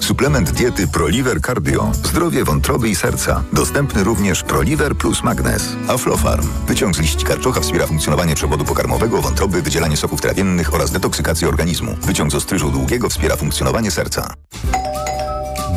Suplement 0.00 0.50
diety 0.50 0.88
ProLiver 0.88 1.40
Cardio. 1.40 1.90
Zdrowie 1.92 2.44
wątroby 2.44 2.88
i 2.88 2.96
serca. 2.96 3.42
Dostępny 3.52 4.04
również 4.04 4.42
ProLiver 4.42 4.96
plus 4.96 5.22
Magnes. 5.22 5.76
Aflofarm. 5.88 6.48
Wyciąg 6.66 6.96
z 6.96 6.98
liści 6.98 7.24
karczocha 7.24 7.60
wspiera 7.60 7.86
funkcjonowanie 7.86 8.34
przewodu 8.34 8.64
pokarmowego, 8.64 9.22
wątroby, 9.22 9.62
wydzielanie 9.62 9.96
soków 9.96 10.20
trawiennych 10.20 10.74
oraz 10.74 10.90
detoksykację 10.90 11.48
organizmu. 11.48 11.96
Wyciąg 12.02 12.32
z 12.32 12.34
ostryżu 12.34 12.70
długiego 12.70 13.08
wspiera 13.08 13.36
funkcjonowanie 13.36 13.90
serca. 13.90 14.34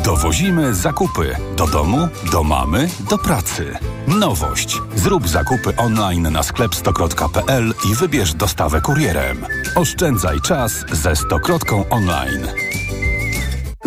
Dowozimy 0.04 0.74
zakupy 0.74 1.36
do 1.56 1.66
domu, 1.66 2.08
do 2.32 2.42
mamy, 2.42 2.88
do 3.10 3.18
pracy. 3.18 3.78
Nowość. 4.06 4.78
Zrób 4.96 5.28
zakupy 5.28 5.76
online 5.76 6.32
na 6.32 6.42
sklep 6.42 6.74
stokrotka.pl 6.74 7.74
i 7.90 7.94
wybierz 7.94 8.34
dostawę 8.34 8.80
kurierem. 8.80 9.46
Oszczędzaj 9.74 10.40
czas 10.40 10.84
ze 10.92 11.16
Stokrotką 11.16 11.88
online. 11.88 12.48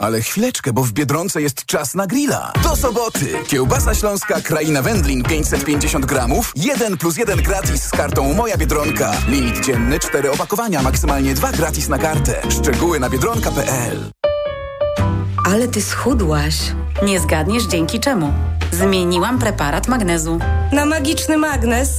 Ale 0.00 0.20
chwileczkę, 0.20 0.72
bo 0.72 0.82
w 0.82 0.92
Biedronce 0.92 1.42
jest 1.42 1.66
czas 1.66 1.94
na 1.94 2.06
grilla. 2.06 2.52
Do 2.62 2.76
soboty! 2.76 3.26
Kiełbasa 3.48 3.94
śląska 3.94 4.40
Kraina 4.40 4.82
Wędlin 4.82 5.22
550 5.22 6.06
gramów, 6.06 6.52
1 6.56 6.96
plus 6.96 7.16
1 7.16 7.42
gratis 7.42 7.82
z 7.82 7.90
kartą 7.90 8.32
Moja 8.34 8.56
Biedronka. 8.56 9.12
Limit 9.28 9.64
dzienny 9.64 9.98
4 9.98 10.30
opakowania, 10.30 10.82
maksymalnie 10.82 11.34
2 11.34 11.52
gratis 11.52 11.88
na 11.88 11.98
kartę. 11.98 12.42
Szczegóły 12.50 13.00
na 13.00 13.10
biedronka.pl 13.10 14.10
Ale 15.46 15.68
ty 15.68 15.82
schudłaś. 15.82 16.56
Nie 17.02 17.20
zgadniesz 17.20 17.64
dzięki 17.64 18.00
czemu. 18.00 18.32
Zmieniłam 18.72 19.38
preparat 19.38 19.88
magnezu. 19.88 20.38
Na 20.72 20.86
magiczny 20.86 21.36
magnes? 21.38 21.90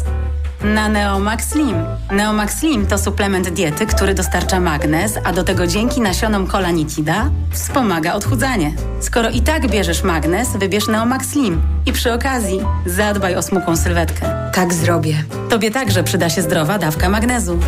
Na 0.63 0.87
Neomax 0.89 1.49
Slim. 1.49 1.75
Neomax 2.11 2.59
Slim 2.59 2.87
to 2.87 2.97
suplement 2.97 3.49
diety, 3.49 3.85
który 3.85 4.13
dostarcza 4.13 4.59
magnez, 4.59 5.13
a 5.23 5.33
do 5.33 5.43
tego 5.43 5.67
dzięki 5.67 6.01
nasionom 6.01 6.47
kolanitida 6.47 7.29
wspomaga 7.51 8.13
odchudzanie. 8.13 8.73
Skoro 8.99 9.29
i 9.29 9.41
tak 9.41 9.67
bierzesz 9.67 10.03
magnez, 10.03 10.49
wybierz 10.57 10.87
Neomax 10.87 11.29
Slim. 11.29 11.61
I 11.85 11.93
przy 11.93 12.13
okazji 12.13 12.59
zadbaj 12.85 13.35
o 13.35 13.41
smukłą 13.41 13.77
sylwetkę. 13.77 14.51
Tak 14.53 14.73
zrobię. 14.73 15.23
Tobie 15.49 15.71
także 15.71 16.03
przyda 16.03 16.29
się 16.29 16.41
zdrowa 16.41 16.77
dawka 16.79 17.09
magnezu. 17.09 17.59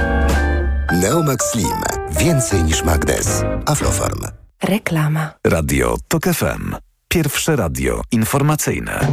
Neomax 1.01 1.51
Slim. 1.51 1.81
Więcej 2.19 2.63
niż 2.63 2.83
magnez. 2.83 3.43
Aflofarm. 3.65 4.21
Reklama. 4.63 5.29
Radio 5.47 5.97
TOK 6.07 6.23
FM. 6.23 6.75
Pierwsze 7.07 7.55
radio 7.55 8.01
informacyjne. 8.11 9.07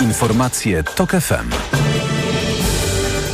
Informacje 0.00 0.82
TOK 0.82 1.10
FM. 1.10 1.85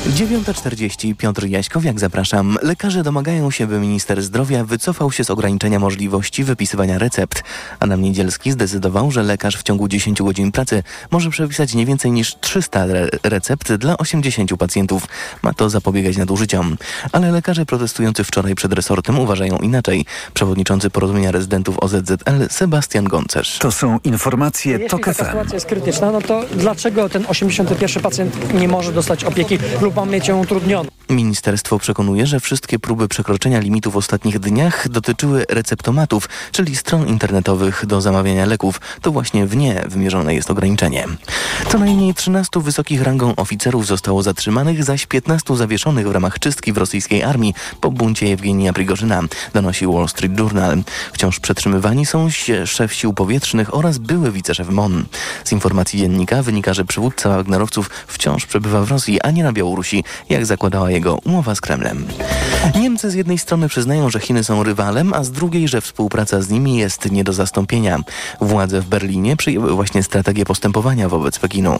9.40 0.08 1.16
Piotr 1.16 1.46
Jaśkowiak, 1.46 2.00
zapraszam. 2.00 2.58
Lekarze 2.62 3.02
domagają 3.02 3.50
się, 3.50 3.66
by 3.66 3.78
minister 3.78 4.22
zdrowia 4.22 4.64
wycofał 4.64 5.12
się 5.12 5.24
z 5.24 5.30
ograniczenia 5.30 5.78
możliwości 5.78 6.44
wypisywania 6.44 6.98
recept. 6.98 7.42
Adam 7.80 8.02
Niedzielski 8.02 8.52
zdecydował, 8.52 9.10
że 9.10 9.22
lekarz 9.22 9.56
w 9.56 9.62
ciągu 9.62 9.88
10 9.88 10.22
godzin 10.22 10.52
pracy 10.52 10.82
może 11.10 11.30
przepisać 11.30 11.74
nie 11.74 11.86
więcej 11.86 12.10
niż 12.10 12.36
300 12.40 12.84
re 12.84 13.08
recept 13.22 13.72
dla 13.72 13.98
80 13.98 14.56
pacjentów. 14.56 15.06
Ma 15.42 15.54
to 15.54 15.70
zapobiegać 15.70 16.16
nadużyciom. 16.16 16.76
Ale 17.12 17.30
lekarze 17.30 17.66
protestujący 17.66 18.24
wczoraj 18.24 18.54
przed 18.54 18.72
resortem 18.72 19.18
uważają 19.18 19.58
inaczej. 19.58 20.04
Przewodniczący 20.34 20.90
porozumienia 20.90 21.32
rezydentów 21.32 21.78
OZZL 21.78 22.48
Sebastian 22.50 23.04
Goncerz. 23.04 23.58
To 23.58 23.72
są 23.72 23.98
informacje 24.04 24.72
Jeśli 24.72 24.88
TOK 24.88 25.04
ta 25.04 25.14
FM. 25.14 25.24
sytuacja 25.24 25.54
jest 25.54 25.66
krytyczna, 25.66 26.10
no 26.10 26.20
to 26.20 26.44
dlaczego 26.56 27.08
ten 27.08 27.24
81 27.28 28.02
pacjent 28.02 28.54
nie 28.54 28.68
może 28.68 28.92
dostać 28.92 29.24
opieki 29.24 29.58
lub 29.80 29.91
mieć 30.00 30.28
ją 30.28 30.40
utrudnioną? 30.40 30.90
Ministerstwo 31.10 31.78
przekonuje, 31.78 32.26
że 32.26 32.40
wszystkie 32.40 32.78
próby 32.78 33.08
przekroczenia 33.08 33.60
limitu 33.60 33.90
w 33.90 33.96
ostatnich 33.96 34.38
dniach 34.38 34.88
dotyczyły 34.88 35.44
receptomatów, 35.48 36.28
czyli 36.52 36.76
stron 36.76 37.08
internetowych 37.08 37.86
do 37.86 38.00
zamawiania 38.00 38.46
leków. 38.46 38.80
To 39.02 39.12
właśnie 39.12 39.46
w 39.46 39.56
nie 39.56 39.84
wymierzone 39.88 40.34
jest 40.34 40.50
ograniczenie. 40.50 41.06
Co 41.68 41.78
najmniej 41.78 42.14
13 42.14 42.60
wysokich 42.60 43.02
rangą 43.02 43.36
oficerów 43.36 43.86
zostało 43.86 44.22
zatrzymanych, 44.22 44.84
zaś 44.84 45.06
15 45.06 45.56
zawieszonych 45.56 46.08
w 46.08 46.10
ramach 46.10 46.38
czystki 46.38 46.72
w 46.72 46.78
rosyjskiej 46.78 47.22
armii 47.22 47.54
po 47.80 47.90
buncie 47.90 48.28
Jewgenija 48.28 48.72
Prigorzyna, 48.72 49.22
donosi 49.54 49.86
Wall 49.86 50.08
Street 50.08 50.38
Journal. 50.38 50.82
Wciąż 51.12 51.40
przetrzymywani 51.40 52.06
są 52.06 52.28
szef 52.64 52.94
sił 52.94 53.12
powietrznych 53.12 53.74
oraz 53.74 53.98
były 53.98 54.32
wiceszef 54.32 54.68
MON. 54.68 55.04
Z 55.44 55.52
informacji 55.52 55.98
dziennika 55.98 56.42
wynika, 56.42 56.74
że 56.74 56.84
przywódca 56.84 57.28
Wagnerowców 57.28 57.90
wciąż 58.06 58.46
przebywa 58.46 58.84
w 58.84 58.90
Rosji, 58.90 59.20
a 59.20 59.30
nie 59.30 59.42
na 59.42 59.52
Białorusi, 59.52 59.81
jak 60.28 60.46
zakładała 60.46 60.90
jego 60.90 61.18
umowa 61.24 61.54
z 61.54 61.60
Kremlem. 61.60 62.06
Niemcy 62.80 63.10
z 63.10 63.14
jednej 63.14 63.38
strony 63.38 63.68
przyznają, 63.68 64.10
że 64.10 64.20
Chiny 64.20 64.44
są 64.44 64.62
rywalem, 64.62 65.14
a 65.14 65.24
z 65.24 65.30
drugiej, 65.30 65.68
że 65.68 65.80
współpraca 65.80 66.42
z 66.42 66.50
nimi 66.50 66.76
jest 66.76 67.10
nie 67.10 67.24
do 67.24 67.32
zastąpienia. 67.32 67.98
Władze 68.40 68.80
w 68.80 68.86
Berlinie 68.86 69.36
przyjęły 69.36 69.72
właśnie 69.72 70.02
strategię 70.02 70.44
postępowania 70.44 71.08
wobec 71.08 71.38
Pekinu. 71.38 71.78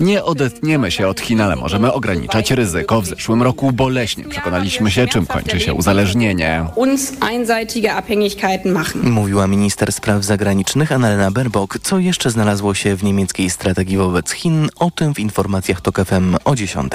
Nie 0.00 0.24
odetniemy 0.24 0.90
się 0.90 1.08
od 1.08 1.20
Chin, 1.20 1.40
ale 1.40 1.56
możemy 1.56 1.92
ograniczać 1.92 2.50
ryzyko. 2.50 3.00
W 3.00 3.06
zeszłym 3.06 3.42
roku 3.42 3.72
boleśnie 3.72 4.24
przekonaliśmy 4.24 4.90
się, 4.90 5.06
czym 5.06 5.26
kończy 5.26 5.60
się 5.60 5.74
uzależnienie. 5.74 6.64
Mówiła 9.02 9.46
minister 9.46 9.92
spraw 9.92 10.24
zagranicznych 10.24 10.92
Annalena 10.92 11.30
Baerbock. 11.30 11.78
Co 11.82 11.98
jeszcze 11.98 12.30
znalazło 12.30 12.74
się 12.74 12.96
w 12.96 13.04
niemieckiej 13.04 13.50
strategii 13.50 13.96
wobec 13.96 14.30
Chin? 14.30 14.68
O 14.76 14.90
tym 14.90 15.14
w 15.14 15.18
informacjach 15.68 15.80
TOK 15.80 16.06
FM 16.06 16.36
o 16.44 16.56
10. 16.56 16.92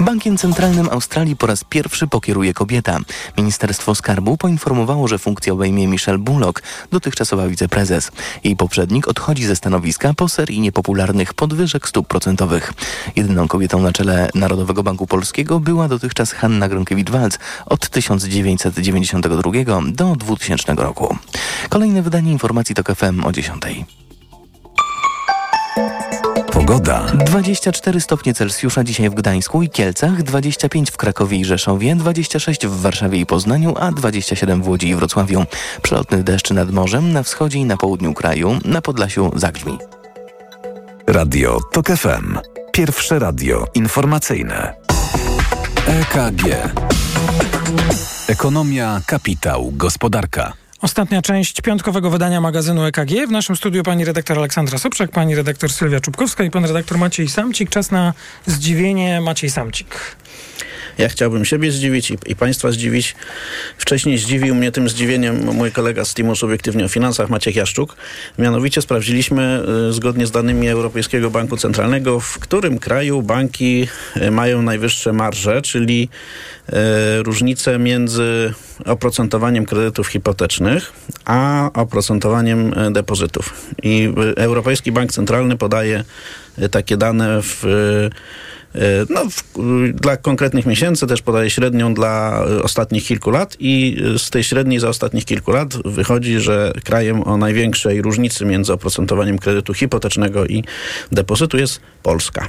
Bankiem 0.00 0.36
Centralnym 0.36 0.88
Australii 0.88 1.36
po 1.36 1.46
raz 1.46 1.64
pierwszy 1.64 2.06
pokieruje 2.06 2.54
kobieta. 2.54 2.98
Ministerstwo 3.36 3.94
Skarbu 3.94 4.36
poinformowało, 4.36 5.08
że 5.08 5.18
funkcję 5.18 5.52
obejmie 5.52 5.88
Michelle 5.88 6.18
Bullock, 6.18 6.62
dotychczasowa 6.90 7.48
wiceprezes. 7.48 8.10
Jej 8.44 8.56
poprzednik 8.56 9.08
odchodzi 9.08 9.46
ze 9.46 9.56
stanowiska 9.56 10.14
po 10.14 10.28
serii 10.28 10.60
niepopularnych 10.60 11.34
podwyżek 11.34 11.88
stóp 11.88 12.08
procentowych. 12.08 12.72
Jedyną 13.16 13.48
kobietą 13.48 13.80
na 13.80 13.92
czele 13.92 14.28
Narodowego 14.34 14.82
Banku 14.82 15.06
Polskiego 15.06 15.60
była 15.60 15.88
dotychczas 15.88 16.32
Hanna 16.32 16.68
Gronkiewicz-Waltz 16.68 17.38
od 17.66 17.88
1992 17.88 19.52
do 19.86 20.16
2000 20.16 20.74
roku. 20.74 21.16
Kolejne 21.68 22.02
wydanie 22.02 22.32
informacji 22.32 22.74
TOK 22.74 22.94
FM 22.96 23.24
o 23.24 23.32
10. 23.32 23.62
Pogoda. 26.72 27.06
24 27.14 28.00
stopnie 28.00 28.34
Celsjusza 28.34 28.84
dzisiaj 28.84 29.10
w 29.10 29.14
Gdańsku 29.14 29.62
i 29.62 29.68
Kielcach, 29.68 30.22
25 30.22 30.90
w 30.90 30.96
Krakowie 30.96 31.38
i 31.38 31.44
Rzeszowie, 31.44 31.96
26 31.96 32.66
w 32.66 32.80
Warszawie 32.80 33.18
i 33.20 33.26
Poznaniu, 33.26 33.74
a 33.80 33.92
27 33.92 34.62
w 34.62 34.68
Łodzi 34.68 34.88
i 34.88 34.94
Wrocławiu. 34.94 35.44
Przelotny 35.82 36.24
deszcz 36.24 36.50
nad 36.50 36.70
morzem, 36.70 37.12
na 37.12 37.22
wschodzie 37.22 37.58
i 37.58 37.64
na 37.64 37.76
południu 37.76 38.14
kraju, 38.14 38.58
na 38.64 38.82
Podlasiu 38.82 39.30
zagrzmi. 39.36 39.78
Radio 41.06 41.60
TOK 41.72 41.86
FM. 41.86 42.38
Pierwsze 42.72 43.18
radio 43.18 43.66
informacyjne. 43.74 44.74
EKG. 45.86 46.42
Ekonomia, 48.28 49.00
kapitał, 49.06 49.72
gospodarka. 49.72 50.61
Ostatnia 50.82 51.22
część 51.22 51.60
piątkowego 51.60 52.10
wydania 52.10 52.40
magazynu 52.40 52.84
EKG. 52.84 53.26
W 53.28 53.30
naszym 53.30 53.56
studiu 53.56 53.82
pani 53.82 54.04
redaktor 54.04 54.38
Aleksandra 54.38 54.78
Sobczak, 54.78 55.10
pani 55.10 55.34
redaktor 55.34 55.72
Sylwia 55.72 56.00
Czubkowska 56.00 56.44
i 56.44 56.50
pan 56.50 56.64
redaktor 56.64 56.98
Maciej 56.98 57.28
Samcik. 57.28 57.70
Czas 57.70 57.90
na 57.90 58.14
zdziwienie 58.46 59.20
Maciej 59.20 59.50
Samcik. 59.50 60.16
Ja 60.98 61.08
chciałbym 61.08 61.44
siebie 61.44 61.72
zdziwić 61.72 62.10
i, 62.10 62.16
i 62.26 62.36
Państwa 62.36 62.72
zdziwić. 62.72 63.14
Wcześniej 63.78 64.18
zdziwił 64.18 64.54
mnie 64.54 64.72
tym 64.72 64.88
zdziwieniem 64.88 65.54
mój 65.54 65.72
kolega 65.72 66.04
z 66.04 66.14
Teamu 66.14 66.36
Subiektywnie 66.36 66.84
o 66.84 66.88
Finansach, 66.88 67.30
Maciek 67.30 67.56
Jaszczuk. 67.56 67.96
Mianowicie 68.38 68.82
sprawdziliśmy 68.82 69.62
y, 69.88 69.92
zgodnie 69.92 70.26
z 70.26 70.30
danymi 70.30 70.68
Europejskiego 70.68 71.30
Banku 71.30 71.56
Centralnego, 71.56 72.20
w 72.20 72.38
którym 72.38 72.78
kraju 72.78 73.22
banki 73.22 73.88
y, 74.16 74.30
mają 74.30 74.62
najwyższe 74.62 75.12
marże, 75.12 75.62
czyli 75.62 76.08
y, 76.68 77.22
różnice 77.22 77.78
między 77.78 78.54
oprocentowaniem 78.84 79.66
kredytów 79.66 80.08
hipotecznych, 80.08 80.92
a 81.24 81.70
oprocentowaniem 81.74 82.74
depozytów. 82.92 83.70
I 83.82 84.12
Europejski 84.36 84.92
Bank 84.92 85.12
Centralny 85.12 85.56
podaje 85.56 86.04
takie 86.70 86.96
dane 86.96 87.42
w 87.42 87.64
no, 89.10 89.24
w, 89.30 89.42
dla 89.92 90.16
konkretnych 90.16 90.66
miesięcy 90.66 91.06
też 91.06 91.22
podaje 91.22 91.50
średnią 91.50 91.94
dla 91.94 92.44
y, 92.50 92.62
ostatnich 92.62 93.04
kilku 93.04 93.30
lat 93.30 93.56
i 93.60 93.96
y, 94.14 94.18
z 94.18 94.30
tej 94.30 94.44
średniej 94.44 94.80
za 94.80 94.88
ostatnich 94.88 95.24
kilku 95.24 95.50
lat 95.50 95.76
wychodzi, 95.84 96.40
że 96.40 96.72
krajem 96.84 97.28
o 97.28 97.36
największej 97.36 98.02
różnicy 98.02 98.44
między 98.44 98.72
oprocentowaniem 98.72 99.38
kredytu 99.38 99.74
hipotecznego 99.74 100.46
i 100.46 100.64
depozytu 101.12 101.58
jest 101.58 101.80
Polska. 102.02 102.48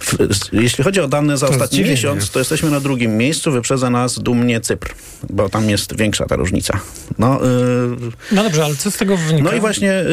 W, 0.00 0.16
jeśli 0.52 0.84
chodzi 0.84 1.00
o 1.00 1.08
dane 1.08 1.36
za 1.38 1.46
To 1.46 1.52
ostatni 1.52 1.74
zdziwienie. 1.76 1.90
miesiąc, 1.94 2.30
to 2.30 2.38
jesteśmy 2.38 2.70
na 2.70 2.80
drugim 2.80 3.16
miejscu, 3.16 3.52
wyprzedza 3.52 3.90
nas 3.90 4.18
dumnie 4.18 4.60
Cypr, 4.60 4.94
bo 5.30 5.48
tam 5.48 5.70
jest 5.70 5.96
większa 5.96 6.26
ta 6.26 6.36
różnica. 6.36 6.80
No, 7.18 7.40
y, 7.46 7.48
No 8.32 8.42
dobrze, 8.44 8.64
ale 8.64 8.74
co 8.76 8.90
z 8.90 8.96
tego 8.96 9.16
wynika? 9.16 9.50
no 9.50 9.56
i 9.56 9.60
właśnie 9.60 9.92
y, 9.92 10.04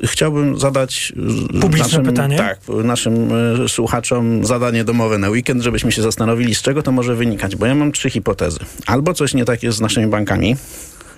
y, 0.00 0.04
y, 0.04 0.06
chciałbym 0.06 0.58
zadać 0.60 1.12
y, 1.56 1.60
Publiczne 1.60 1.86
naszym, 1.86 2.04
pytanie? 2.04 2.36
Tak, 2.36 2.58
naszym 2.84 3.32
y, 3.64 3.68
słuchaczom 3.68 4.44
zadanie 4.46 4.84
domowe 4.84 5.18
na 5.18 5.28
weekend, 5.30 5.62
żebyśmy 5.62 5.92
się 5.92 6.02
zastanowili, 6.02 6.54
z 6.54 6.62
czego 6.62 6.82
to 6.82 6.92
może 6.92 7.14
wynikać. 7.14 7.56
Bo 7.56 7.66
ja 7.66 7.74
mam 7.74 7.92
trzy 7.92 8.10
hipotezy. 8.10 8.58
Albo 8.86 9.14
coś 9.14 9.34
nie 9.34 9.44
tak 9.44 9.62
jest 9.62 9.78
z 9.78 9.80
naszymi 9.80 10.06
bankami, 10.06 10.56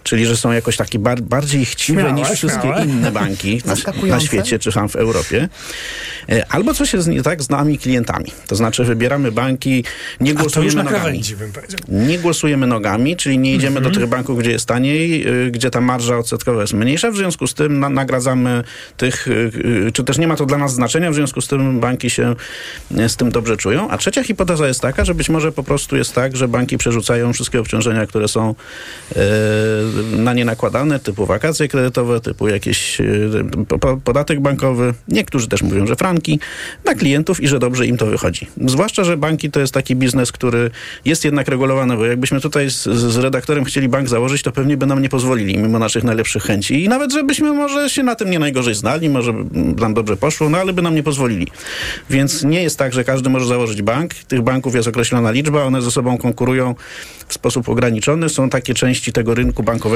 czyli 0.09 0.27
że 0.27 0.37
są 0.37 0.53
jakoś 0.53 0.77
takie 0.77 0.99
bar- 0.99 1.21
bardziej 1.21 1.65
chciwe 1.65 2.01
Śmiałe, 2.03 2.13
niż 2.21 2.29
wszystkie 2.29 2.61
śmiałe. 2.63 2.85
inne 2.85 3.13
banki 3.13 3.63
na, 3.65 3.75
na 4.09 4.21
świecie 4.21 4.59
czy 4.59 4.73
tam 4.73 4.89
w 4.89 4.97
Europie. 4.97 5.49
E, 6.29 6.47
Albo 6.53 6.75
coś 6.75 6.93
jest 6.93 7.09
nie 7.09 7.23
tak 7.23 7.43
z 7.43 7.51
nami 7.51 7.79
klientami. 7.79 8.33
To 8.47 8.57
znaczy 8.57 8.85
wybieramy 8.85 9.33
banki, 9.33 9.85
nie 10.21 10.35
głosujemy 10.35 10.75
nogami. 10.75 10.89
krawędzi. 11.01 11.35
Nie 11.89 12.19
głosujemy 12.19 12.67
nogami, 12.67 13.17
czyli 13.17 13.39
nie 13.39 13.55
idziemy 13.55 13.77
Mhm. 13.77 13.95
do 13.95 14.01
tych 14.01 14.09
banków, 14.09 14.39
gdzie 14.39 14.51
jest 14.51 14.67
taniej, 14.67 15.29
y, 15.47 15.51
gdzie 15.51 15.71
ta 15.71 15.81
marża 15.81 16.19
odsetkowa 16.19 16.61
jest 16.61 16.73
mniejsza. 16.75 17.11
W 17.11 17.17
związku 17.17 17.47
z 17.47 17.55
tym 17.55 17.81
na, 17.81 17.89
nagradzamy 17.89 18.65
tych, 18.97 19.29
y, 19.29 19.91
czy 19.95 20.05
też 20.05 20.19
nie 20.19 20.27
ma 20.29 20.37
to 20.37 20.47
dla 20.47 20.59
nas 20.59 20.75
znaczenia, 20.75 21.11
w 21.11 21.15
związku 21.15 21.41
z 21.41 21.49
tym 21.49 21.81
banki 21.81 22.11
się 22.11 22.35
z 23.09 23.17
tym 23.17 23.31
dobrze 23.31 23.57
czują. 23.57 23.91
A 23.91 23.99
trzecia 23.99 24.25
hipoteza 24.25 24.69
jest 24.69 24.81
taka, 24.81 25.05
że 25.05 25.15
być 25.15 25.29
może 25.29 25.53
po 25.53 25.63
prostu 25.63 25.97
jest 25.97 26.15
tak, 26.15 26.37
że 26.37 26.49
banki 26.49 26.79
przerzucają 26.79 27.33
wszystkie 27.33 27.61
obciążenia, 27.61 28.07
które 28.07 28.29
są 28.29 28.55
na 30.17 30.35
nie 30.35 30.45
nakładane, 30.45 30.99
typu 30.99 31.27
wakacje 31.27 31.69
kredytowe, 31.69 32.21
typu 32.21 32.49
jakiś 32.49 33.01
y, 33.01 33.31
po- 33.69 33.79
po- 33.79 33.97
podatek 33.97 34.41
bankowy. 34.41 34.95
Niektórzy 35.09 35.49
też 35.49 35.63
mówią, 35.63 35.87
że 35.87 35.97
franki, 35.97 36.41
na 36.85 36.95
klientów 36.95 37.41
i 37.41 37.49
że 37.49 37.59
dobrze 37.59 37.87
im 37.87 37.97
to 37.97 38.07
wychodzi. 38.07 38.47
Zwłaszcza, 38.67 39.05
że 39.05 39.17
banki 39.17 39.51
to 39.51 39.61
jest 39.61 39.75
taki 39.75 39.97
biznes, 39.97 40.33
który 40.33 40.71
jest 41.05 41.25
jednak 41.25 41.49
regulowany, 41.49 41.97
bo 41.97 42.07
jakbyśmy 42.07 42.41
tutaj 42.41 42.71
z, 42.71 42.83
z 42.89 43.17
redaktorem 43.17 43.65
chcieli 43.65 43.89
bank 43.89 44.09
założyć, 44.09 44.43
to 44.43 44.53
pewnie 44.53 44.77
by 44.77 44.87
nam 44.87 45.03
nie 45.03 45.09
pozwolili, 45.09 45.59
mimo 45.59 45.79
naszych 45.79 46.05
najlepszych 46.05 46.43
chęci. 46.43 46.85
I 46.85 46.89
nawet, 46.89 47.13
żebyśmy 47.13 47.53
może 47.53 47.91
się 47.91 48.03
na 48.03 48.15
tym 48.15 48.31
nie 48.31 48.39
najgorzej 48.39 48.75
znali, 48.75 49.09
może 49.09 49.35
nam 49.77 49.95
dobrze 49.95 50.17
poszło, 50.17 50.49
no 50.49 50.59
ale 50.59 50.73
by 50.73 50.83
nam 50.83 50.95
nie 50.95 51.03
pozwolili. 51.03 51.47
Więc 52.11 52.45
nie 52.45 52.63
jest 52.63 52.79
tak, 52.79 52.93
że 52.93 53.05
każdy 53.05 53.31
może 53.31 53.47
założyć 53.47 53.83
bank. 53.83 54.15
Tych 54.15 54.43
banków 54.43 54.75
jest 54.75 54.89
określona 54.89 55.31
liczba, 55.31 55.65
one 55.65 55.83
ze 55.83 55.91
sobą 55.91 56.19
konkurują 56.19 56.75
w 57.29 57.35
sposób 57.35 57.69
ograniczony. 57.69 58.29
Są 58.29 58.51
takie 58.51 58.75
części 58.75 59.13
tego 59.13 59.35
rynku 59.35 59.63
bankowego, 59.63 59.88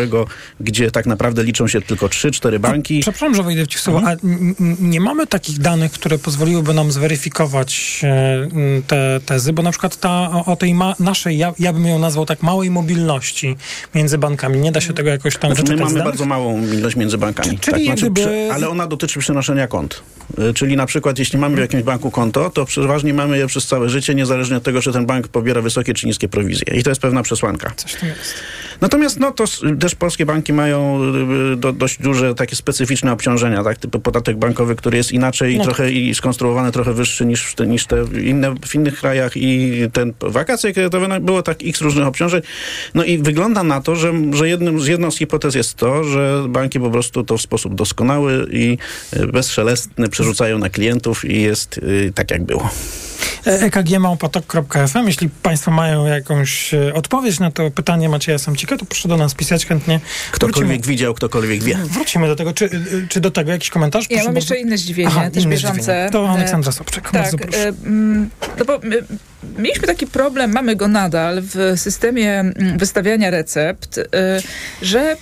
gdzie 0.61 0.91
tak 0.91 1.07
naprawdę 1.07 1.45
liczą 1.45 1.69
się 1.69 1.81
tylko 1.83 2.07
3-4 2.07 2.59
banki. 2.59 3.01
Przepraszam, 3.01 3.35
że 3.35 3.43
wejdę 3.43 3.67
w 3.67 3.81
słowo, 3.81 4.01
a 4.07 4.11
n- 4.13 4.55
n- 4.61 4.77
nie 4.81 5.01
mamy 5.01 5.27
takich 5.27 5.59
danych, 5.59 5.93
które 5.93 6.19
pozwoliłyby 6.19 6.75
nam 6.75 6.93
zweryfikować 6.93 8.01
e, 8.05 8.49
te 8.87 9.21
tezy, 9.27 9.53
bo 9.53 9.63
na 9.63 9.71
przykład 9.71 9.97
ta, 9.97 10.31
o, 10.47 10.57
tej 10.57 10.75
naszej, 11.01 11.39
ja, 11.39 11.55
ja 11.59 11.73
bym 11.73 11.87
ją 11.87 11.99
nazwał 11.99 12.27
tak, 12.27 12.43
małej 12.43 12.71
mobilności 12.71 13.57
między 13.95 14.19
bankami. 14.19 14.59
Nie 14.61 14.73
da 14.73 14.81
się 14.81 14.93
tego 14.93 15.11
jakoś 15.11 15.37
tam 15.37 15.55
Znaczy, 15.55 15.77
my 15.77 15.85
mamy 15.85 16.03
bardzo 16.05 16.25
małą 16.27 16.67
ilość 16.73 16.97
między 16.97 17.19
bankami. 17.19 17.59
Czy- 17.59 17.73
czyli 17.73 17.87
tak, 17.87 17.97
gdyby- 17.97 18.21
przy, 18.21 18.49
ale 18.53 18.69
ona 18.69 18.87
dotyczy 18.87 19.21
przenoszenia 19.21 19.67
kont. 19.67 20.03
Y, 20.51 20.55
Czyli 20.55 20.77
na 20.77 20.87
przykład 20.87 21.19
jeśli 21.19 21.39
mamy 21.39 21.57
w 21.57 21.59
jakimś 21.59 21.83
banku 21.83 22.11
konto, 22.11 22.51
to 22.51 22.65
przeważnie 22.65 23.15
mamy 23.15 23.39
je 23.39 23.47
przez 23.47 23.67
całe 23.67 23.89
życie, 23.91 24.15
niezależnie 24.15 24.57
od 24.57 24.63
tego, 24.63 24.83
czy 24.83 24.93
ten 24.93 25.07
bank 25.07 25.29
pobiera 25.29 25.61
wysokie 25.63 25.95
czy 25.95 26.07
niskie 26.07 26.29
prowizje. 26.29 26.75
I 26.75 26.83
to 26.83 26.91
jest 26.91 27.01
pewna 27.01 27.23
przesłanka. 27.23 27.73
Coś 27.77 27.95
tam 27.95 28.09
jest. 28.09 28.35
Natomiast 28.83 29.21
no, 29.21 29.33
to 29.33 29.45
też 29.81 29.95
polskie 29.95 30.27
banki 30.27 30.53
mają 30.53 31.01
y, 31.53 31.57
do, 31.57 31.73
dość 31.73 32.03
duże 32.03 32.35
takie 32.35 32.57
specyficzne 32.57 33.13
obciążenia, 33.13 33.65
tak? 33.65 33.79
typu 33.79 34.01
podatek 34.01 34.37
bankowy, 34.37 34.77
który 34.77 34.97
jest 34.97 35.13
inaczej 35.13 35.57
No. 35.59 35.65
trochę 35.65 35.93
i 35.93 36.15
skonstruowany 36.15 36.73
trochę 36.73 36.93
wyższy 36.93 37.27
niż, 37.27 37.55
niż 37.67 37.87
te 37.87 38.05
inne 38.23 38.55
w 38.67 38.75
innych 38.75 38.99
krajach 38.99 39.33
i 39.37 39.73
ten 39.93 40.13
wakacje 40.21 40.73
kredytowe 40.73 41.09
no, 41.09 41.21
było 41.21 41.43
tak 41.43 41.59
x 41.65 41.81
różnych 41.81 42.07
obciążeń. 42.07 42.43
No 42.95 43.05
i 43.05 43.19
wygląda 43.19 43.63
na 43.63 43.81
to, 43.81 43.97
że, 43.97 44.13
że 44.33 44.49
jednym, 44.49 44.81
z 44.81 44.87
jedną 44.87 45.11
z 45.11 45.19
hipotez 45.19 45.55
jest 45.55 45.75
to, 45.75 46.05
że 46.05 46.45
banki 46.49 46.81
po 46.81 46.91
prostu 46.91 47.25
to 47.25 47.39
w 47.39 47.43
sposób 47.43 47.75
doskonały 47.75 48.47
i 48.51 48.79
y, 49.17 49.27
bezszelestny 49.27 50.09
przerzucają 50.09 50.59
na 50.59 50.71
klientów 50.71 51.25
i 51.25 51.43
jest 51.43 51.79
y, 51.79 52.13
tak 52.15 52.31
jak 52.31 52.45
było. 52.45 52.71
E, 53.47 53.51
ekgmałpatok.fm. 53.61 55.07
Jeśli 55.07 55.29
Państwo 55.29 55.71
mają 55.71 56.07
jakąś 56.07 56.75
e, 56.75 56.95
odpowiedź 56.95 57.41
na 57.41 57.51
to 57.51 57.71
pytanie 57.71 58.09
Macieja 58.09 58.39
Samcika, 58.39 58.77
to 58.77 58.85
proszę 58.85 59.09
do 59.09 59.17
nas 59.17 59.35
pisać 59.35 59.67
chętnie. 59.67 60.01
Ktokolwiek 60.33 60.69
Wrócimy, 60.77 60.93
widział, 60.93 61.15
ktokolwiek 61.15 61.63
wie. 61.63 61.75
wrócimy 61.75 62.27
do 62.27 62.37
tego. 62.37 62.53
Czy, 62.53 62.65
e, 62.67 62.71
czy 63.09 63.21
do 63.21 63.31
tego 63.31 63.51
jakiś 63.53 63.71
komentarz? 63.71 64.05
Ja 64.05 64.09
Proszę 64.09 64.25
mam 64.25 64.35
bardzo. 64.35 64.55
jeszcze 64.55 64.67
inne 64.67 64.79
zdziwienie, 64.79 65.09
Aha, 65.13 65.31
też 65.31 65.43
inne 65.45 65.53
bieżące. 65.53 65.83
zdziwienie. 65.83 66.11
To 66.13 66.27
E, 66.27 66.31
Aleksandra 66.31 66.73
Sobczak, 66.73 67.05
Tak, 67.11 67.13
bardzo 67.23 67.39
proszę. 67.39 67.59
e, 67.59 67.69
mm, 67.69 68.31
no 68.59 68.65
bo 68.65 68.79
my, 68.83 69.03
mieliśmy 69.59 69.87
taki 69.87 70.07
problem, 70.07 70.53
mamy 70.53 70.77
go 70.77 70.89
nadal 70.89 71.43
w 71.43 71.73
systemie 71.77 72.41
mm, 72.41 72.79
wystawiania 72.79 73.31
recept, 73.31 73.99
e, 73.99 74.05
że 74.83 75.17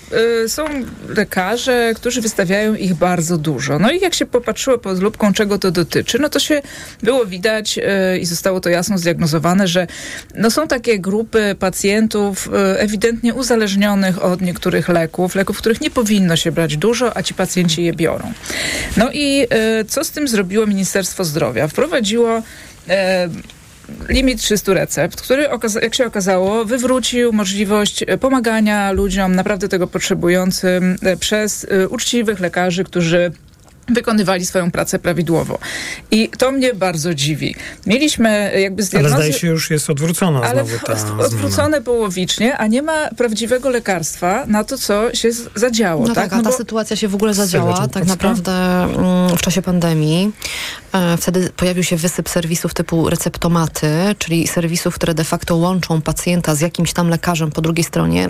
e, 0.44 0.48
są 0.48 0.64
lekarze, 1.08 1.92
którzy 1.96 2.20
wystawiają 2.20 2.74
ich 2.74 2.94
bardzo 2.94 3.38
dużo. 3.38 3.78
No 3.78 3.90
i 3.90 4.00
jak 4.00 4.14
się 4.14 4.26
popatrzyło 4.26 4.78
pod 4.78 5.00
lupką, 5.00 5.32
czego 5.32 5.58
to 5.58 5.70
dotyczy, 5.70 6.18
no 6.18 6.28
to 6.28 6.40
się 6.40 6.62
było 7.02 7.26
widać 7.26 7.78
e, 7.78 8.18
i 8.18 8.26
zostało 8.26 8.60
to 8.60 8.68
jasno 8.68 8.98
zdiagnozowane, 8.98 9.68
że 9.68 9.86
no 10.34 10.50
są 10.50 10.68
takie 10.68 10.98
grupy 10.98 11.56
pacjentów 11.58 12.48
ewidentnie 12.76 13.34
uzależnionych 13.34 14.24
od 14.24 14.40
niektórych 14.40 14.88
leków, 14.88 15.34
leków, 15.34 15.58
których 15.58 15.80
nie 15.80 15.90
powinno 15.90 16.36
się 16.36 16.52
brać 16.52 16.76
dużo, 16.76 17.16
a 17.16 17.22
ci 17.22 17.34
pacjenci 17.34 17.84
je 17.84 17.92
biorą. 17.92 18.32
No 18.96 19.10
i 19.12 19.46
co 19.88 20.04
z 20.04 20.10
tym 20.10 20.28
zrobiło 20.28 20.66
Ministerstwo 20.66 21.24
Zdrowia? 21.24 21.68
Wprowadziło 21.68 22.42
limit 24.08 24.40
300 24.40 24.74
recept, 24.74 25.20
który, 25.20 25.48
jak 25.82 25.94
się 25.94 26.06
okazało, 26.06 26.64
wywrócił 26.64 27.32
możliwość 27.32 28.04
e, 28.06 28.18
pomagania 28.18 28.92
ludziom 28.92 29.34
naprawdę 29.34 29.68
tego 29.68 29.86
potrzebującym 29.86 30.96
e, 31.02 31.16
przez 31.16 31.66
e, 31.70 31.88
uczciwych 31.88 32.40
lekarzy, 32.40 32.84
którzy 32.84 33.32
wykonywali 33.94 34.46
swoją 34.46 34.70
pracę 34.70 34.98
prawidłowo. 34.98 35.58
I 36.10 36.28
to 36.38 36.52
mnie 36.52 36.74
bardzo 36.74 37.14
dziwi. 37.14 37.54
Mieliśmy 37.86 38.28
e, 38.28 38.60
jakby 38.60 38.82
Ale 38.82 38.86
zdiagnozy... 38.86 39.14
zdaje 39.14 39.32
się, 39.32 39.46
już 39.46 39.70
jest 39.70 39.90
odwrócona 39.90 40.40
Ale 40.42 40.64
znowu 40.64 40.86
ta 40.86 40.92
od- 40.92 40.98
zmiana. 40.98 41.22
odwrócone 41.24 41.80
połowicznie, 41.82 42.56
a 42.56 42.66
nie 42.66 42.82
ma 42.82 43.08
prawdziwego 43.16 43.70
lekarstwa 43.70 44.46
na 44.46 44.64
to, 44.64 44.78
co 44.78 45.14
się 45.14 45.28
zadziało. 45.54 46.06
No 46.08 46.14
tak, 46.14 46.32
a 46.32 46.36
No 46.36 46.42
ta 46.42 46.50
bo- 46.50 46.56
sytuacja 46.56 46.96
się 46.96 47.08
w 47.08 47.14
ogóle 47.14 47.34
zadziała 47.34 47.88
tak 47.88 48.06
naprawdę 48.06 48.52
mm, 48.84 49.36
w 49.36 49.40
czasie 49.40 49.62
pandemii. 49.62 50.32
E, 50.92 51.16
Wtedy 51.16 51.50
pojawił 51.56 51.84
się 51.84 51.96
wysyp 51.96 52.28
serwisów 52.28 52.74
typu 52.74 53.10
receptomaty, 53.10 53.90
czyli 54.18 54.46
serwisów, 54.48 54.94
które 54.94 55.14
de 55.14 55.24
facto 55.24 55.56
łączą 55.56 56.00
pacjenta 56.02 56.54
z 56.54 56.60
jakimś 56.60 56.92
tam 56.92 57.08
lekarzem 57.08 57.50
po 57.50 57.60
drugiej 57.60 57.84
stronie. 57.84 58.28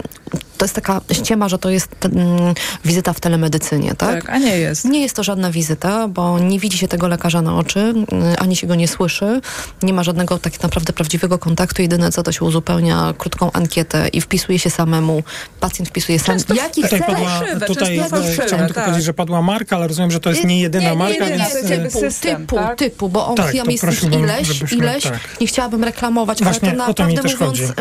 To 0.59 0.65
jest 0.65 0.75
taka 0.75 1.01
ściema, 1.13 1.49
że 1.49 1.59
to 1.59 1.71
jest 1.71 1.89
mm, 2.05 2.55
wizyta 2.85 3.13
w 3.13 3.21
telemedycynie, 3.21 3.95
tak? 3.95 4.25
Tak, 4.25 4.31
a 4.35 4.39
nie 4.39 4.57
jest. 4.59 4.85
Nie 4.85 5.01
jest 5.03 5.17
to 5.17 5.23
żadna 5.23 5.50
wizyta, 5.51 6.09
bo 6.09 6.39
nie 6.39 6.59
widzi 6.59 6.79
się 6.79 6.89
tego 6.89 7.09
lekarza 7.09 7.43
na 7.43 7.57
oczy, 7.57 7.81
mm, 7.81 8.07
ani 8.39 8.57
się 8.57 8.67
go 8.67 8.75
nie 8.75 8.89
słyszy. 8.89 9.41
Nie 9.83 9.93
ma 9.93 10.03
żadnego 10.03 10.39
tak 10.39 10.63
naprawdę 10.63 10.93
prawdziwego 10.93 11.39
kontaktu. 11.39 11.83
Jedyne 11.83 12.13
co 12.13 12.23
to 12.23 12.33
się 12.33 12.45
uzupełnia 12.45 13.15
krótką 13.19 13.53
ankietę 13.53 14.09
i 14.09 14.21
wpisuje 14.21 14.59
się 14.59 14.71
samemu. 14.71 15.23
Pacjent 15.61 15.89
wpisuje 15.89 16.19
sam. 16.19 16.37
Jaki 16.55 16.83
Tutaj, 16.83 17.01
chce 17.01 17.13
padła, 17.13 17.41
tutaj 17.67 17.99
e, 17.99 18.47
chciałem 18.47 18.67
tylko 18.67 18.81
powiedzieć, 18.81 19.05
że 19.05 19.15
padła 19.15 19.43
marka, 19.43 19.77
ale 19.77 19.89
rozumiem, 19.89 20.11
że 20.11 20.21
to 20.21 20.31
jest 20.31 20.45
nie 20.45 20.61
jedyna 20.61 20.95
marka, 20.95 21.25
nie, 21.29 21.31
więc... 21.39 21.55
nie, 21.55 21.77
e, 21.77 21.83
typu, 21.83 22.01
typu, 22.21 22.57
typu, 22.77 23.09
bo 23.09 23.27
on 23.27 23.37
Tak, 23.37 23.55
ja 23.55 23.65
to 23.65 23.71
jest 23.71 23.85
ileś, 23.85 24.47
żebyśmy- 24.49 24.79
ileś. 24.79 25.03
tak. 25.05 25.21
Nie 25.41 25.47
chciałabym 25.47 25.85
reklamować, 25.85 26.43
Właśnie, 26.43 26.69
ale 26.69 26.79
to 26.79 26.87
o 26.87 26.95
to 26.95 27.07
mi 27.07 27.15
naprawdę 27.15 27.29
też 27.31 27.41
mówiąc... 27.41 27.61
chodzi. 27.61 27.73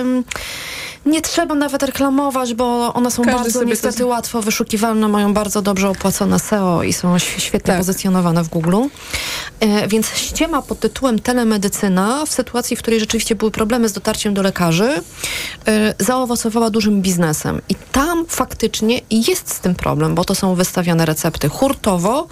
Nie 1.05 1.21
trzeba 1.21 1.55
nawet 1.55 1.83
reklamować, 1.83 2.53
bo 2.53 2.93
one 2.93 3.11
są 3.11 3.23
Każdy 3.23 3.37
bardzo 3.37 3.51
sobie 3.51 3.65
to 3.65 3.69
niestety 3.69 4.05
łatwo 4.05 4.41
wyszukiwalne, 4.41 5.07
mają 5.07 5.33
bardzo 5.33 5.61
dobrze 5.61 5.89
opłacone 5.89 6.39
SEO 6.39 6.83
i 6.83 6.93
są 6.93 7.19
świetnie 7.19 7.59
Tak. 7.67 7.77
pozycjonowane 7.77 8.43
w 8.43 8.49
Google. 8.49 8.75
E, 9.59 9.87
Więc 9.87 10.15
ściema 10.15 10.61
pod 10.61 10.79
tytułem 10.79 11.19
telemedycyna 11.19 12.25
w 12.25 12.29
sytuacji, 12.33 12.75
w 12.75 12.79
której 12.79 12.99
rzeczywiście 12.99 13.35
były 13.35 13.51
problemy 13.51 13.89
z 13.89 13.93
dotarciem 13.93 14.33
do 14.33 14.41
lekarzy, 14.41 15.01
e, 15.67 15.93
zaowocowała 15.99 16.69
dużym 16.69 17.01
biznesem. 17.01 17.61
I 17.69 17.75
tam 17.91 18.25
faktycznie 18.27 19.01
jest 19.11 19.51
z 19.53 19.59
tym 19.59 19.75
problem, 19.75 20.15
bo 20.15 20.25
to 20.25 20.35
są 20.35 20.55
wystawiane 20.55 21.05
recepty 21.05 21.49
hurtowo, 21.49 22.27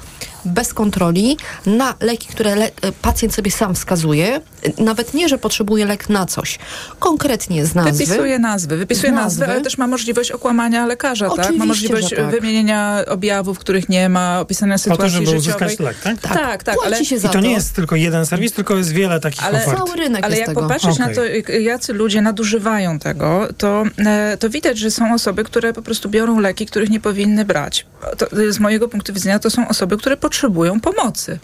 bez 0.47 0.73
kontroli, 0.73 1.37
na 1.65 1.95
leki, 1.99 2.27
które 2.27 2.55
le- 2.55 2.71
e, 2.81 2.91
pacjent 3.01 3.33
sobie 3.35 3.51
sam 3.51 3.75
wskazuje. 3.75 4.41
Nawet 4.77 5.13
nie, 5.13 5.29
że 5.29 5.37
potrzebuje 5.37 5.85
lek 5.85 6.09
na 6.09 6.25
coś. 6.25 6.59
Konkretnie 6.99 7.65
z 7.65 7.75
nazwy. 7.75 7.91
Wypisuje 8.05 8.39
nazwy, 8.39 8.77
wypisuje 8.77 9.11
Z 9.11 9.15
nazwy, 9.15 9.45
ale 9.45 9.61
też 9.61 9.77
ma 9.77 9.87
możliwość 9.87 10.31
okłamania 10.31 10.85
lekarza, 10.85 11.25
tak? 11.29 11.33
Oczywiście, 11.39 11.59
Ma 11.59 11.65
możliwość 11.65 12.09
tak. 12.15 12.31
wymienienia 12.31 13.03
objawów, 13.07 13.59
których 13.59 13.89
nie 13.89 14.09
ma, 14.09 14.39
opisania 14.39 14.73
Po 14.75 14.77
to, 14.79 14.83
sytuacji 14.83 15.09
żeby 15.09 15.25
życiowej. 15.25 15.39
uzyskać 15.39 15.79
lek, 15.79 15.97
tak? 16.03 16.33
Tak, 16.33 16.63
tak, 16.63 16.75
Płaci 16.75 16.93
ale 16.93 17.05
się 17.05 17.15
I 17.15 17.19
za 17.19 17.29
to 17.29 17.39
nie 17.39 17.51
jest 17.51 17.75
tylko 17.75 17.95
jeden 17.95 18.25
serwis, 18.25 18.51
tylko 18.51 18.75
jest 18.77 18.91
wiele 18.91 19.19
takich 19.19 19.45
Ale, 19.45 19.65
ofert. 19.65 19.81
ale 20.21 20.37
jak 20.37 20.53
popatrzeć 20.53 20.97
na 20.99 21.09
to, 21.09 21.21
jacy 21.59 21.93
ludzie 21.93 22.21
nadużywają 22.21 22.99
tego, 22.99 23.47
to, 23.57 23.83
e, 24.05 24.37
to 24.39 24.49
widać, 24.49 24.77
że 24.77 24.91
są 24.91 25.13
osoby, 25.13 25.43
które 25.43 25.73
po 25.73 25.81
prostu 25.81 26.09
biorą 26.09 26.39
leki, 26.39 26.65
których 26.65 26.89
nie 26.89 26.99
powinny 26.99 27.45
brać. 27.45 27.85
To, 28.17 28.27
z 28.49 28.59
mojego 28.59 28.87
punktu 28.87 29.13
widzenia 29.13 29.39
to 29.39 29.49
są 29.49 29.67
osoby, 29.67 29.97
które 29.97 30.17
potrzebują 30.17 30.36
pomocy. 30.79 31.39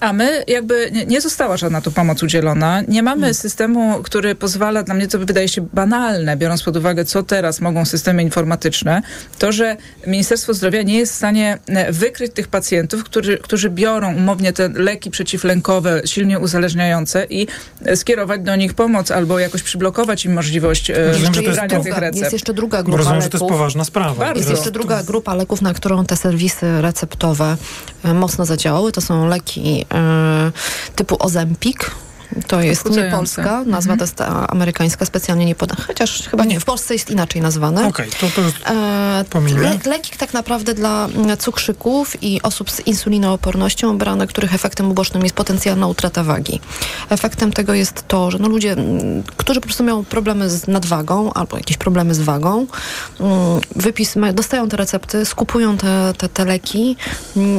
A 0.00 0.12
my 0.12 0.44
jakby 0.48 0.90
nie, 0.92 1.06
nie 1.06 1.20
została 1.20 1.56
żadna 1.56 1.80
tu 1.80 1.92
pomoc 1.92 2.22
udzielona. 2.22 2.82
Nie 2.88 3.02
mamy 3.02 3.34
systemu, 3.34 4.02
który 4.02 4.34
pozwala, 4.34 4.82
dla 4.82 4.94
mnie 4.94 5.08
to 5.08 5.18
wydaje 5.18 5.48
się 5.48 5.66
banalne, 5.72 6.36
biorąc 6.36 6.62
pod 6.62 6.76
uwagę, 6.76 7.04
co 7.04 7.22
teraz 7.22 7.60
mogą 7.60 7.84
systemy 7.84 8.22
informatyczne, 8.22 9.02
to, 9.38 9.52
że 9.52 9.76
Ministerstwo 10.06 10.54
Zdrowia 10.54 10.82
nie 10.82 10.98
jest 10.98 11.12
w 11.12 11.16
stanie 11.16 11.58
e, 11.66 11.92
wykryć 11.92 12.32
tych 12.32 12.48
pacjentów, 12.48 13.04
którzy, 13.04 13.38
którzy 13.38 13.70
biorą 13.70 14.14
umownie 14.16 14.52
te 14.52 14.68
leki 14.68 15.10
przeciwlękowe, 15.10 16.02
silnie 16.04 16.38
uzależniające 16.38 17.26
i 17.30 17.46
e, 17.84 17.96
skierować 17.96 18.40
do 18.42 18.56
nich 18.56 18.74
pomoc 18.74 19.10
albo 19.10 19.38
jakoś 19.38 19.62
przyblokować 19.62 20.24
im 20.24 20.32
możliwość 20.32 20.90
e, 20.90 21.08
Rozumiem, 21.08 21.34
że 21.34 21.40
to 21.42 21.46
jest 21.46 21.58
brania 21.58 21.68
tych 21.76 21.82
druga, 21.84 22.00
recept. 22.00 22.18
jest 22.20 22.32
jeszcze 22.32 22.54
druga 22.54 22.82
grupa 22.82 22.98
Rozumiem, 22.98 23.18
leków. 23.18 23.32
że 23.32 23.38
to 23.38 23.44
jest 23.44 23.52
poważna 23.52 23.84
sprawa. 23.84 24.32
Jest 24.32 24.50
jeszcze 24.50 24.70
druga 24.70 25.02
grupa 25.02 25.34
leków, 25.34 25.62
na 25.62 25.74
którą 25.74 26.04
te 26.06 26.16
serwisy 26.16 26.82
receptowe 26.82 27.56
e, 28.04 28.14
mocno 28.14 28.46
zadziałały. 28.46 28.92
To 28.92 29.00
są 29.00 29.26
leki 29.28 29.84
e, 29.85 29.85
typu 30.96 31.16
Ozempik. 31.20 31.92
To 32.46 32.60
jest 32.60 32.84
nie 32.84 32.90
Odchudzające. 32.90 33.16
polska, 33.16 33.62
nazwa 33.66 33.96
to 33.96 34.04
jest 34.04 34.20
amerykańska, 34.48 35.04
specjalnie 35.06 35.44
nie 35.46 35.54
podana. 35.54 35.84
Chociaż 35.86 36.22
chyba 36.28 36.44
nie, 36.44 36.60
w 36.60 36.64
Polsce 36.64 36.94
jest 36.94 37.10
inaczej 37.10 37.42
nazwane. 37.42 37.86
Okej, 37.88 38.10
to, 38.20 38.26
to 38.34 38.40
już 38.40 38.52
E, 38.66 39.24
pominę. 39.30 39.60
le, 39.60 39.78
leki 39.86 40.16
tak 40.18 40.32
naprawdę 40.34 40.74
dla 40.74 41.04
mm, 41.04 41.36
cukrzyków 41.36 42.22
i 42.22 42.42
osób 42.42 42.70
z 42.70 42.80
insulinoopornością, 42.80 43.98
brane, 43.98 44.26
których 44.26 44.54
efektem 44.54 44.90
ubocznym 44.90 45.22
jest 45.22 45.34
potencjalna 45.34 45.86
utrata 45.86 46.24
wagi. 46.24 46.60
Efektem 47.10 47.52
tego 47.52 47.74
jest 47.74 48.08
to, 48.08 48.30
że 48.30 48.38
no 48.38 48.48
ludzie, 48.48 48.72
mm, 48.72 49.22
którzy 49.36 49.60
po 49.60 49.66
prostu 49.66 49.84
mają 49.84 50.04
problemy 50.04 50.50
z 50.50 50.66
nadwagą 50.68 51.32
albo 51.32 51.56
jakieś 51.56 51.76
problemy 51.76 52.14
z 52.14 52.20
wagą, 52.20 52.66
mm, 53.20 53.60
wypis, 53.76 54.14
dostają 54.34 54.68
te 54.68 54.76
recepty, 54.76 55.24
skupują 55.24 55.76
te, 55.76 56.12
te, 56.18 56.28
te 56.28 56.44
leki. 56.44 56.96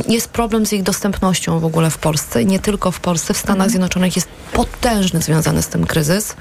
Jest 0.07 0.30
problem 0.30 0.65
z 0.65 0.74
ich 0.74 0.84
dostępnością 0.84 1.59
w 1.59 1.65
ogóle 1.65 1.89
w 1.89 1.97
Polsce 1.97 2.45
nie 2.45 2.59
tylko 2.59 2.91
w 2.91 2.99
Polsce. 2.99 3.34
W 3.34 3.38
Stanach 3.38 3.70
Zjednoczonych 3.70 4.15
jest 4.15 4.28
potężny 4.57 5.21
związany 5.21 5.61
z 5.61 5.67
tym 5.67 5.85
kryzys. 5.85 6.35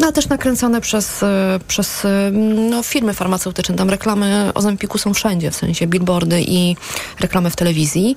No, 0.00 0.06
ale 0.06 0.12
też 0.12 0.28
nakręcane 0.28 0.80
przez, 0.80 1.22
e, 1.22 1.58
przez 1.68 2.04
e, 2.04 2.30
no, 2.70 2.82
firmy 2.82 3.14
farmaceutyczne. 3.14 3.74
Tam 3.76 3.90
reklamy 3.90 4.50
Ozempiku 4.54 4.98
są 4.98 5.14
wszędzie, 5.14 5.50
w 5.50 5.56
sensie 5.56 5.86
billboardy 5.86 6.42
i 6.42 6.76
reklamy 7.20 7.50
w 7.50 7.56
telewizji. 7.56 8.16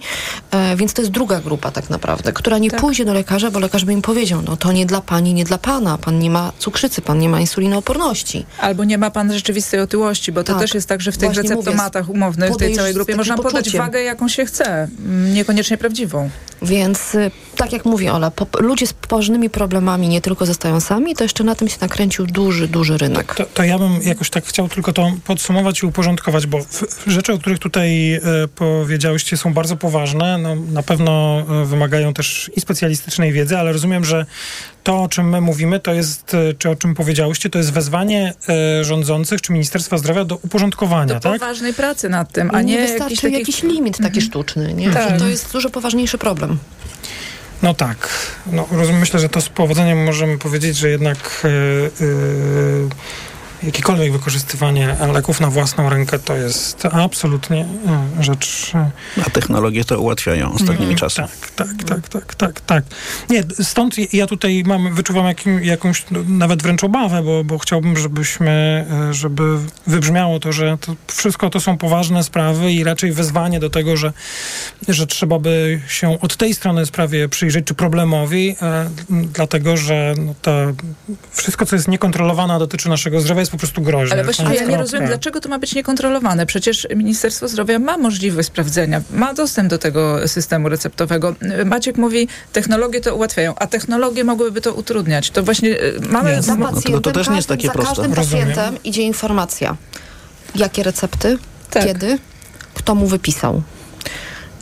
E, 0.52 0.76
więc 0.76 0.94
to 0.94 1.02
jest 1.02 1.12
druga 1.12 1.40
grupa 1.40 1.72
tak 1.72 1.90
naprawdę, 1.90 2.34
która 2.34 2.58
nie 2.58 2.72
pójdzie 2.72 3.06
do 3.06 3.14
lekarza, 3.14 3.52
bo 3.52 3.60
lekarz 3.60 3.86
by 3.86 3.94
im 3.94 4.02
powiedział, 4.02 4.42
no 4.42 4.58
to 4.58 4.72
nie 4.72 4.86
dla 4.86 5.02
pani, 5.02 5.34
nie 5.34 5.44
dla 5.44 5.58
pana. 5.58 5.98
Pan 5.98 6.20
nie 6.20 6.30
ma 6.30 6.52
cukrzycy, 6.60 7.02
pan 7.02 7.20
nie 7.20 7.30
ma 7.30 7.40
insulinooporności. 7.40 8.46
Albo 8.60 8.84
nie 8.84 8.98
ma 8.98 9.12
pan 9.12 9.34
rzeczywistej 9.34 9.80
otyłości, 9.80 10.32
bo 10.32 10.44
to 10.44 10.54
Tak. 10.54 10.62
też 10.62 10.74
jest 10.74 10.90
tak, 10.90 11.02
że 11.02 11.12
w 11.12 11.18
tych 11.18 11.28
Właśnie 11.30 11.44
mówię, 11.44 11.56
receptomatach 11.56 12.10
umownych, 12.10 12.52
w 12.54 12.58
tej 12.58 12.76
całej 12.76 12.94
grupie 12.94 13.16
można 13.16 13.36
podać 13.38 13.54
poczuciem. 13.54 13.82
wagę, 13.82 14.02
jaką 14.04 14.28
się 14.28 14.46
chce, 14.46 14.66
mm, 14.66 15.34
niekoniecznie 15.34 15.78
prawdziwą. 15.78 16.30
Więc 16.62 17.16
y, 17.16 17.32
tak 17.56 17.74
jak 17.74 17.86
mówi 17.86 18.10
Ola, 18.10 18.32
po, 18.32 18.48
ludzie 18.60 18.88
z 18.88 18.94
poważnymi 18.94 19.50
problemami 19.50 20.08
nie 20.08 20.22
tylko 20.22 20.46
zostają 20.46 20.80
sami, 20.80 21.16
to 21.16 21.24
jeszcze 21.24 21.44
na 21.44 21.56
tym 21.56 21.68
się 21.68 21.78
nakręcił 21.82 22.26
duży, 22.26 22.68
duży 22.68 22.98
rynek. 22.98 23.36
To, 23.36 23.46
to 23.46 23.64
ja 23.64 23.80
bym 23.80 24.02
jakoś 24.02 24.30
tak 24.30 24.46
chciał 24.46 24.70
tylko 24.70 24.94
to 24.94 25.12
podsumować 25.26 25.84
i 25.84 25.86
uporządkować, 25.86 26.48
bo 26.48 26.60
w, 26.60 27.06
w 27.06 27.10
rzeczy, 27.10 27.34
o 27.34 27.38
których 27.38 27.60
tutaj 27.60 28.14
e, 28.14 28.22
powiedziałyście, 28.56 29.38
są 29.38 29.54
bardzo 29.54 29.76
poważne. 29.76 30.38
No, 30.38 30.56
na 30.56 30.84
pewno 30.84 31.44
e, 31.62 31.66
wymagają 31.66 32.14
też 32.14 32.52
i 32.56 32.62
specjalistycznej 32.62 33.32
wiedzy, 33.32 33.58
ale 33.58 33.74
rozumiem, 33.74 34.06
że 34.06 34.26
to, 34.84 35.04
o 35.04 35.08
czym 35.10 35.30
my 35.30 35.42
mówimy, 35.42 35.80
to 35.80 35.94
jest, 35.94 36.34
e, 36.34 36.54
czy 36.54 36.70
o 36.70 36.76
czym 36.76 36.96
powiedziałyście, 36.96 37.50
to 37.50 37.58
jest 37.58 37.74
wezwanie 37.74 38.34
e, 38.50 38.84
rządzących 38.84 39.42
czy 39.42 39.54
Ministerstwa 39.54 39.98
Zdrowia 39.98 40.26
do 40.26 40.36
uporządkowania, 40.36 41.14
Do 41.14 41.20
tak? 41.20 41.40
poważnej 41.40 41.74
pracy 41.74 42.10
nad 42.10 42.32
tym, 42.32 42.50
a 42.54 42.62
nie, 42.62 42.68
nie 42.68 42.74
jakiś 42.74 42.92
wystarczy 42.92 43.22
taki... 43.22 43.34
jakiś 43.34 43.64
limit 43.64 43.98
taki 43.98 44.22
sztuczny, 44.22 44.74
nie? 44.74 44.92
Tak. 44.92 45.10
Że 45.10 45.20
to 45.20 45.28
jest 45.28 45.52
dużo 45.52 45.70
poważniejszy 45.70 46.18
problem. 46.18 46.58
No 47.64 47.74
tak. 47.74 48.10
No, 48.52 48.68
rozumiem, 48.72 49.00
myślę, 49.00 49.20
że 49.20 49.30
to 49.30 49.42
z 49.42 49.50
powodzeniem 49.50 50.04
możemy 50.04 50.38
powiedzieć, 50.38 50.78
że 50.78 50.90
jednak 50.90 51.18
e, 51.44 51.48
e, 51.48 52.10
jakiekolwiek 53.64 54.12
wykorzystywanie 54.12 54.96
leków 55.14 55.42
na 55.42 55.50
własną 55.50 55.90
rękę 55.90 56.20
to 56.20 56.36
jest 56.36 56.86
absolutnie 56.86 57.66
e, 58.20 58.24
rzecz... 58.24 58.72
e, 58.76 58.92
A 59.28 59.30
technologie 59.30 59.84
to 59.84 60.00
ułatwiają 60.00 60.54
ostatnimi 60.54 60.86
Mm, 60.86 60.96
czasy. 60.96 61.16
Tak, 61.16 61.52
tak, 61.56 61.84
tak, 61.84 62.10
tak, 62.10 62.36
tak, 62.36 62.62
tak. 62.62 62.84
Nie, 63.30 63.44
stąd 63.64 64.14
ja 64.14 64.28
tutaj 64.28 64.64
mam, 64.66 64.94
wyczuwam 64.96 65.26
jakim, 65.26 65.64
jakąś 65.64 66.04
no, 66.12 66.20
nawet 66.28 66.64
wręcz 66.64 66.84
obawę, 66.84 67.24
bo, 67.24 67.44
bo 67.44 67.58
chciałbym, 67.58 67.98
żebyśmy, 67.98 68.86
e, 69.10 69.14
żeby 69.14 69.58
wybrzmiało 69.88 70.40
to, 70.40 70.54
że 70.54 70.78
to 70.82 70.96
wszystko 71.08 71.50
to 71.50 71.60
są 71.60 71.78
poważne 71.78 72.24
sprawy 72.24 72.72
i 72.72 72.84
raczej 72.84 73.12
wezwanie 73.12 73.60
do 73.60 73.70
tego, 73.70 73.98
że, 73.98 74.14
że 74.88 75.08
trzeba 75.08 75.40
by 75.40 75.82
się 75.88 76.20
od 76.22 76.38
tej 76.38 76.54
strony 76.54 76.86
sprawie 76.86 77.30
przyjrzeć, 77.30 77.66
czy 77.66 77.74
problemowi, 77.74 78.56
dlatego, 79.10 79.78
że 79.78 80.14
no, 80.18 80.34
ta, 80.42 80.52
wszystko, 81.32 81.66
co 81.66 81.76
jest 81.76 81.88
niekontrolowane, 81.88 82.60
dotyczy 82.60 82.90
naszego 82.90 83.22
zdrowia, 83.22 83.45
jest 83.46 83.52
po 83.52 83.58
prostu 83.58 83.82
groźne. 83.82 84.14
Ale 84.14 84.24
właśnie 84.24 84.46
Koniec, 84.46 84.62
ja 84.62 84.68
nie 84.68 84.78
rozumiem, 84.78 85.08
dlaczego 85.08 85.42
to 85.42 85.50
ma 85.50 85.60
być 85.60 85.76
niekontrolowane. 85.76 86.46
Przecież 86.46 86.88
Ministerstwo 86.96 87.48
Zdrowia 87.48 87.80
ma 87.80 87.98
możliwość 87.98 88.48
sprawdzenia, 88.48 89.02
ma 89.12 89.34
dostęp 89.34 89.70
do 89.70 89.78
tego 89.78 90.28
systemu 90.28 90.70
receptowego. 90.70 91.36
Maciek 91.66 91.98
mówi, 91.98 92.28
technologie 92.54 93.02
to 93.02 93.16
ułatwiają, 93.16 93.56
a 93.56 93.68
technologie 93.68 94.24
mogłyby 94.24 94.62
to 94.62 94.74
utrudniać. 94.74 95.30
To 95.32 95.44
właśnie 95.44 95.70
y, 95.70 96.00
mamy... 96.10 96.42
Za 96.42 96.56
No, 96.56 96.66
pacjentem, 96.72 97.02
to 97.02 97.12
też 97.12 97.30
nie 97.30 97.36
jest 97.36 97.48
takie 97.48 97.68
za 97.68 97.74
proste. 97.74 97.96
każdym 97.96 98.14
Rozumiem. 98.14 98.48
pacjentem 98.48 98.84
idzie 98.84 99.02
informacja, 99.02 99.76
jakie 100.56 100.84
recepty, 100.84 101.38
Tak. 101.70 101.86
kiedy, 101.86 102.18
kto 102.74 102.96
mu 102.96 103.08
wypisał. 103.08 103.62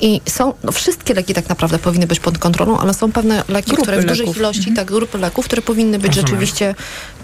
I 0.05 0.21
są, 0.29 0.53
no 0.63 0.71
wszystkie 0.71 1.13
leki 1.13 1.33
tak 1.33 1.49
naprawdę 1.49 1.79
powinny 1.79 2.07
być 2.07 2.19
pod 2.19 2.37
kontrolą, 2.37 2.79
ale 2.79 2.93
są 2.93 3.11
pewne 3.11 3.43
leki, 3.47 3.67
Grupy 3.67 3.81
które 3.83 4.01
w 4.01 4.05
dużej 4.05 4.25
leków. 4.25 4.37
ilości, 4.37 4.73
tak, 4.73 4.87
grupy 4.87 5.17
leków, 5.17 5.45
które 5.45 5.61
powinny 5.61 5.99
być 5.99 6.07
Rozumiem. 6.07 6.27
rzeczywiście 6.27 6.75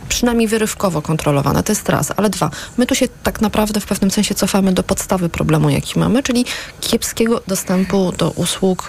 przynajmniej 0.09 0.47
wyrywkowo 0.47 1.01
kontrolowane. 1.01 1.63
To 1.63 1.71
jest 1.71 1.89
raz. 1.89 2.11
Ale 2.17 2.29
dwa, 2.29 2.49
my 2.77 2.85
tu 2.85 2.95
się 2.95 3.07
tak 3.23 3.41
naprawdę 3.41 3.79
w 3.79 3.85
pewnym 3.85 4.11
sensie 4.11 4.35
cofamy 4.35 4.73
do 4.73 4.83
podstawy 4.83 5.29
problemu, 5.29 5.69
jaki 5.69 5.99
mamy, 5.99 6.23
czyli 6.23 6.45
kiepskiego 6.81 7.41
dostępu 7.47 8.11
do 8.17 8.29
usług 8.31 8.87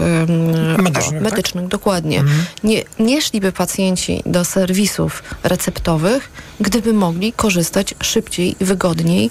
Medycznych, 0.79 1.21
o, 1.21 1.25
tak? 1.25 1.33
medycznych. 1.33 1.69
Dokładnie. 1.69 2.25
Nie, 2.65 2.83
nie 2.99 3.23
szliby 3.23 3.53
pacjenci 3.53 4.23
do 4.27 4.45
serwisów 4.45 5.23
receptowych, 5.43 6.31
gdyby 6.61 6.93
mogli 6.93 7.33
korzystać 7.33 7.95
szybciej, 8.03 8.57
wygodniej 8.61 9.31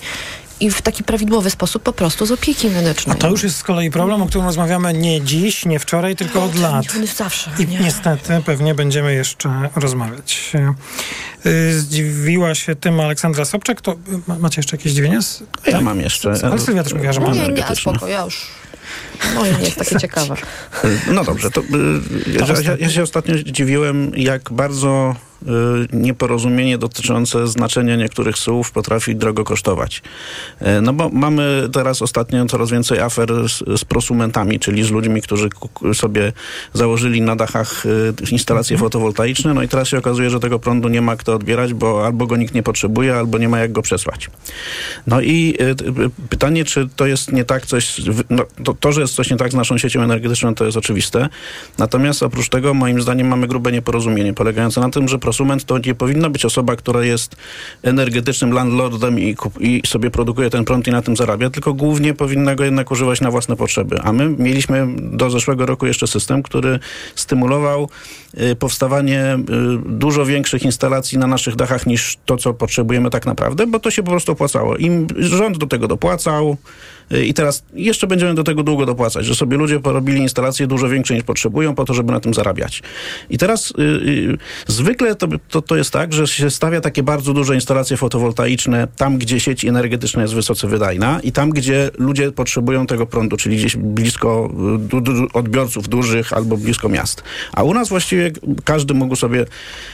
i 0.59 0.71
w 0.71 0.81
taki 0.81 1.03
prawidłowy 1.03 1.49
sposób 1.49 1.83
po 1.83 1.93
prostu 1.93 2.25
z 2.25 2.31
opieki 2.31 2.69
medycznej. 2.69 3.15
A 3.15 3.19
to 3.19 3.29
już 3.29 3.43
jest 3.43 3.57
z 3.57 3.63
kolei 3.63 3.91
problem, 3.91 4.21
o 4.21 4.25
którym 4.25 4.47
rozmawiamy 4.47 4.93
nie 4.93 5.21
dziś, 5.21 5.65
nie 5.65 5.79
wczoraj, 5.79 6.15
tylko 6.15 6.43
od 6.43 6.55
lat. 6.55 6.95
Nie, 6.99 7.07
zawsze. 7.07 7.51
I 7.59 7.67
nie. 7.67 7.79
niestety 7.79 8.41
pewnie 8.45 8.75
będziemy 8.75 9.13
jeszcze 9.13 9.69
rozmawiać. 9.75 10.51
Y, 11.45 11.79
Zdziwiła 11.79 12.55
się 12.55 12.75
tym 12.75 12.99
Aleksandra 12.99 13.45
Sobczak. 13.45 13.81
To 13.81 13.91
y, 13.91 13.97
ma- 14.27 14.39
macie 14.39 14.59
jeszcze 14.59 14.77
jakieś 14.77 14.91
zdziwienie? 14.91 15.21
Z- 15.21 15.43
Ja 15.67 15.81
mam 15.81 15.99
jeszcze... 16.01 16.33
Ale 16.43 16.59
Sylwia 16.59 16.83
też 16.83 16.93
mówiła, 16.93 17.13
że 17.13 17.19
ma. 17.19 17.31
Nie, 17.33 17.47
nie, 17.47 17.65
a 17.65 17.75
spoko, 17.75 18.07
ja 18.07 18.25
już... 18.25 18.47
Moje 19.35 19.53
nie 19.53 19.63
jest 19.63 19.75
takie 19.77 19.99
ciekawe. 19.99 20.35
No 21.11 21.23
dobrze, 21.23 21.51
to 21.51 21.61
y, 21.61 21.63
ja, 22.27 22.61
ja, 22.71 22.77
ja 22.79 22.89
się 22.89 23.03
ostatnio 23.03 23.35
dziwiłem, 23.43 24.11
jak 24.15 24.51
bardzo 24.53 25.15
y, 25.15 25.28
nieporozumienie 25.93 26.77
dotyczące 26.77 27.47
znaczenia 27.47 27.95
niektórych 27.95 28.37
słów 28.37 28.71
potrafi 28.71 29.15
drogo 29.15 29.43
kosztować. 29.43 30.01
Y, 30.61 30.81
No 30.81 30.93
bo 30.93 31.09
mamy 31.09 31.69
teraz 31.73 32.01
ostatnio 32.01 32.45
coraz 32.45 32.71
więcej 32.71 32.99
afer 32.99 33.49
z, 33.49 33.79
z 33.79 33.85
prosumentami, 33.85 34.59
czyli 34.59 34.83
z 34.83 34.91
ludźmi, 34.91 35.21
którzy 35.21 35.49
sobie 35.93 36.33
założyli 36.73 37.21
na 37.21 37.35
dachach 37.35 37.85
y, 37.85 38.13
instalacje 38.31 38.77
fotowoltaiczne, 38.77 39.53
no 39.53 39.63
i 39.63 39.67
teraz 39.67 39.87
się 39.87 39.97
okazuje, 39.97 40.29
że 40.29 40.39
tego 40.39 40.59
prądu 40.59 40.89
nie 40.89 41.01
ma 41.01 41.15
kto 41.15 41.35
odbierać, 41.35 41.73
bo 41.73 42.05
albo 42.05 42.27
go 42.27 42.37
nikt 42.37 42.53
nie 42.53 42.63
potrzebuje, 42.63 43.15
albo 43.15 43.37
nie 43.37 43.49
ma 43.49 43.59
jak 43.59 43.71
go 43.71 43.81
przesłać. 43.81 44.29
No 45.07 45.21
i 45.21 45.57
y, 45.61 45.63
y, 45.63 46.09
pytanie, 46.29 46.65
czy 46.65 46.89
to 46.95 47.05
jest 47.05 47.31
nie 47.31 47.45
tak 47.45 47.65
coś, 47.65 48.01
no, 48.29 48.43
to, 48.63 48.73
to, 48.73 48.91
że 48.91 49.01
jest 49.01 49.15
coś 49.15 49.29
nie 49.29 49.37
tak 49.37 49.51
z 49.51 49.55
naszą 49.55 49.77
siecią 49.77 50.01
energetyczną, 50.01 50.55
to 50.55 50.65
jest 50.65 50.77
oczywiste. 50.77 51.29
Natomiast 51.77 52.23
oprócz 52.23 52.49
tego, 52.49 52.73
moim 52.73 53.01
zdaniem, 53.01 53.27
mamy 53.27 53.47
grube 53.47 53.71
nieporozumienie, 53.71 54.33
polegające 54.33 54.81
na 54.81 54.89
tym, 54.89 55.07
że 55.07 55.19
prosument 55.29 55.65
to 55.65 55.77
nie 55.77 55.95
powinna 55.95 56.29
być 56.29 56.45
osoba, 56.45 56.75
która 56.75 57.03
jest 57.03 57.35
energetycznym 57.83 58.51
landlordem 58.51 59.19
i, 59.19 59.35
kup, 59.35 59.61
i 59.61 59.81
sobie 59.85 60.11
produkuje 60.11 60.49
ten 60.49 60.65
prąd 60.65 60.87
i 60.87 60.91
na 60.91 61.01
tym 61.01 61.15
zarabia, 61.17 61.49
tylko 61.49 61.73
głównie 61.73 62.13
powinna 62.13 62.55
go 62.55 62.63
jednak 62.63 62.91
używać 62.91 63.21
na 63.21 63.31
własne 63.31 63.55
potrzeby. 63.55 64.01
A 64.01 64.13
my 64.13 64.29
mieliśmy 64.29 64.87
do 64.97 65.29
zeszłego 65.29 65.65
roku 65.65 65.85
jeszcze 65.85 66.07
system, 66.07 66.43
który 66.43 66.79
stymulował 67.15 67.89
y, 68.41 68.55
powstawanie 68.55 69.35
y, 69.35 69.37
dużo 69.85 70.25
większych 70.25 70.63
instalacji 70.63 71.17
na 71.17 71.27
naszych 71.27 71.55
dachach 71.55 71.85
niż 71.85 72.17
to, 72.25 72.37
co 72.37 72.53
potrzebujemy 72.53 73.09
tak 73.09 73.25
naprawdę, 73.25 73.67
bo 73.67 73.79
to 73.79 73.91
się 73.91 74.03
po 74.03 74.11
prostu 74.11 74.31
opłacało. 74.31 74.77
Im 74.77 75.07
rząd 75.17 75.57
do 75.57 75.67
tego 75.67 75.87
dopłacał 75.87 76.57
i 77.11 77.33
teraz 77.33 77.63
jeszcze 77.73 78.07
będziemy 78.07 78.33
do 78.33 78.43
tego 78.43 78.63
długo 78.63 78.85
dopłacać, 78.85 79.25
że 79.25 79.35
sobie 79.35 79.57
ludzie 79.57 79.79
porobili 79.79 80.21
instalacje 80.21 80.67
dużo 80.67 80.89
większe 80.89 81.13
niż 81.13 81.23
potrzebują 81.23 81.75
po 81.75 81.85
to, 81.85 81.93
żeby 81.93 82.11
na 82.11 82.19
tym 82.19 82.33
zarabiać. 82.33 82.83
I 83.29 83.37
teraz 83.37 83.71
y, 83.71 83.81
y, 83.81 84.37
zwykle 84.67 85.15
to, 85.15 85.27
to, 85.49 85.61
to 85.61 85.75
jest 85.75 85.91
tak, 85.91 86.13
że 86.13 86.27
się 86.27 86.49
stawia 86.49 86.81
takie 86.81 87.03
bardzo 87.03 87.33
duże 87.33 87.55
instalacje 87.55 87.97
fotowoltaiczne 87.97 88.87
tam, 88.97 89.17
gdzie 89.17 89.39
sieć 89.39 89.65
energetyczna 89.65 90.21
jest 90.21 90.33
wysoce 90.33 90.67
wydajna 90.67 91.19
i 91.23 91.31
tam, 91.31 91.49
gdzie 91.49 91.91
ludzie 91.97 92.31
potrzebują 92.31 92.87
tego 92.87 93.05
prądu, 93.05 93.37
czyli 93.37 93.57
gdzieś 93.57 93.75
blisko 93.75 94.49
y, 94.75 94.77
du, 94.77 95.01
du, 95.01 95.27
odbiorców 95.33 95.87
dużych 95.87 96.33
albo 96.33 96.57
blisko 96.57 96.89
miast. 96.89 97.23
A 97.53 97.63
u 97.63 97.73
nas 97.73 97.89
właściwie 97.89 98.31
każdy 98.63 98.93
mógł 98.93 99.15
sobie 99.15 99.41
y, 99.41 99.45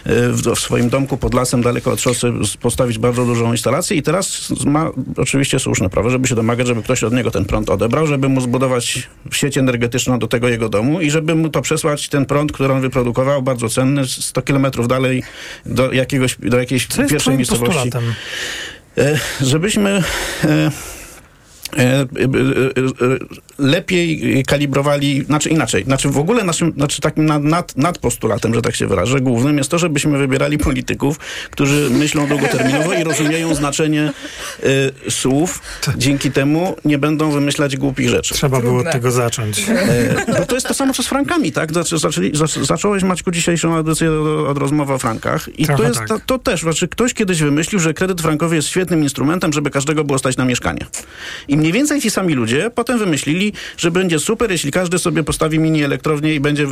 w, 0.05 0.41
w 0.55 0.59
swoim 0.59 0.89
domku 0.89 1.17
pod 1.17 1.33
lasem 1.33 1.61
daleko 1.61 1.91
od 1.91 2.01
szosy 2.01 2.31
postawić 2.61 2.97
bardzo 2.97 3.25
dużą 3.25 3.51
instalację 3.51 3.97
i 3.97 4.03
teraz 4.03 4.53
ma 4.65 4.91
oczywiście 5.17 5.59
słuszne 5.59 5.89
prawo, 5.89 6.09
żeby 6.09 6.27
się 6.27 6.35
domagać, 6.35 6.67
żeby 6.67 6.83
ktoś 6.83 7.04
od 7.07 7.13
niego 7.13 7.31
ten 7.31 7.45
prąd 7.45 7.69
odebrał, 7.69 8.07
żeby 8.07 8.29
mu 8.29 8.41
zbudować 8.41 9.09
sieć 9.31 9.57
energetyczną 9.57 10.19
do 10.19 10.27
tego 10.27 10.49
jego 10.49 10.69
domu 10.69 11.01
i 11.01 11.11
żeby 11.11 11.35
mu 11.35 11.49
to 11.49 11.61
przesłać 11.61 12.09
ten 12.09 12.25
prąd, 12.25 12.51
który 12.51 12.73
on 12.73 12.81
wyprodukował, 12.81 13.41
bardzo 13.41 13.69
cenny, 13.69 14.07
100 14.07 14.41
kilometrów 14.41 14.87
dalej 14.87 15.23
do 15.65 15.91
jakiegoś, 15.91 16.37
do 16.39 16.59
jakiejś 16.59 16.87
Co 16.87 17.07
pierwszej 17.07 17.37
miejscowości. 17.37 17.75
postulatem? 17.75 18.13
E, 18.97 19.19
żebyśmy 19.41 20.03
e, 20.43 20.71
lepiej 23.57 24.43
kalibrowali, 24.47 25.23
znaczy 25.25 25.49
inaczej, 25.49 25.83
znaczy 25.83 26.09
w 26.09 26.17
ogóle 26.17 26.43
naszym, 26.43 26.71
znaczy 26.71 27.01
takim 27.01 27.25
nad, 27.25 27.77
nad, 27.77 27.97
postulatem, 27.97 28.53
że 28.53 28.61
tak 28.61 28.75
się 28.75 28.87
wyrażę, 28.87 29.21
głównym 29.21 29.57
jest 29.57 29.71
to, 29.71 29.77
żebyśmy 29.79 30.17
wybierali 30.17 30.57
polityków, 30.57 31.19
którzy 31.51 31.89
myślą 31.89 32.27
długoterminowo 32.27 32.93
i 32.93 33.03
rozumieją 33.03 33.55
znaczenie 33.55 34.11
e, 35.07 35.11
słów. 35.11 35.61
Dzięki 35.97 36.31
temu 36.31 36.75
nie 36.85 36.97
będą 36.97 37.31
wymyślać 37.31 37.77
głupich 37.77 38.09
rzeczy. 38.09 38.33
Trzeba 38.33 38.61
było 38.61 38.79
od 38.79 38.91
tego 38.91 39.11
zacząć. 39.11 39.69
E, 39.69 40.33
Bo 40.39 40.45
to 40.45 40.55
jest 40.55 40.67
to 40.67 40.73
samo, 40.73 40.93
co 40.93 41.03
z 41.03 41.07
frankami, 41.07 41.51
tak? 41.51 41.73
Zaczę, 41.73 41.97
zaczęli, 41.97 42.31
zac- 42.31 42.65
zacząłeś, 42.65 43.03
Maćku, 43.03 43.31
dzisiejszą 43.31 43.75
audycję 43.75 44.11
od, 44.11 44.47
od 44.47 44.57
rozmowy 44.57 44.93
o 44.93 44.97
frankach. 44.97 45.49
I 45.59 45.65
Trochę 45.65 45.81
to 45.81 45.87
jest 45.87 45.99
tak. 45.99 46.07
to, 46.07 46.19
to 46.25 46.39
też, 46.39 46.61
znaczy 46.61 46.87
ktoś 46.87 47.13
kiedyś 47.13 47.41
wymyślił, 47.41 47.79
że 47.79 47.93
kredyt 47.93 48.21
frankowy 48.21 48.55
jest 48.55 48.67
świetnym 48.67 49.03
instrumentem, 49.03 49.53
żeby 49.53 49.69
każdego 49.69 50.03
było 50.03 50.19
stać 50.19 50.37
na 50.37 50.45
mieszkanie. 50.45 50.85
I 51.47 51.57
mniej 51.65 51.73
więcej 51.73 52.01
ci 52.01 52.11
sami 52.11 52.33
ludzie 52.33 52.71
potem 52.75 52.99
wymyślili, 52.99 53.53
że 53.77 53.91
będzie 53.91 54.19
super, 54.19 54.51
jeśli 54.51 54.71
każdy 54.71 54.99
sobie 54.99 55.23
postawi 55.23 55.59
mini 55.59 55.83
elektrownię 55.83 56.35
i 56.35 56.39
będzie 56.39 56.63
y, 56.63 56.67
y, 56.67 56.69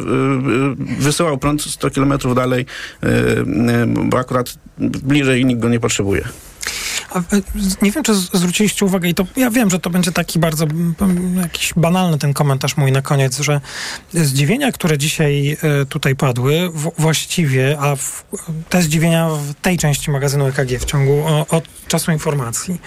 wysyłał 0.99 1.37
prąd 1.37 1.61
100 1.61 1.89
kilometrów 1.89 2.35
dalej, 2.35 2.65
y, 3.03 3.07
bo 3.85 4.17
akurat 4.19 4.57
bliżej 4.77 5.45
nikt 5.45 5.61
go 5.61 5.69
nie 5.69 5.79
potrzebuje. 5.79 6.23
A, 7.09 7.19
e, 7.19 7.23
nie 7.81 7.91
wiem, 7.91 8.03
czy 8.03 8.15
zwróciliście 8.15 8.85
uwagę, 8.85 9.09
i 9.09 9.13
to 9.13 9.25
ja 9.35 9.49
wiem, 9.49 9.69
że 9.69 9.79
to 9.79 9.89
będzie 9.89 10.11
taki 10.11 10.39
bardzo 10.39 10.65
mm, 10.65 10.95
mm, 11.01 11.37
jakiś 11.37 11.73
banalny 11.75 12.17
ten 12.17 12.33
komentarz 12.33 12.77
mój 12.77 12.91
na 12.91 13.01
koniec, 13.01 13.39
że 13.39 13.61
zdziwienia, 14.13 14.71
które 14.71 14.97
dzisiaj 14.97 15.57
e, 15.61 15.85
tutaj 15.85 16.15
padły, 16.15 16.71
właściwie, 16.97 17.77
a 17.79 17.95
w, 17.95 18.25
te 18.69 18.81
zdziwienia 18.81 19.29
w 19.29 19.53
tej 19.61 19.77
części 19.77 20.11
magazynu 20.11 20.47
EKG 20.47 20.79
w 20.79 20.85
ciągu 20.85 21.23
od 21.49 21.63
czasu 21.87 22.11
informacji, 22.11 22.81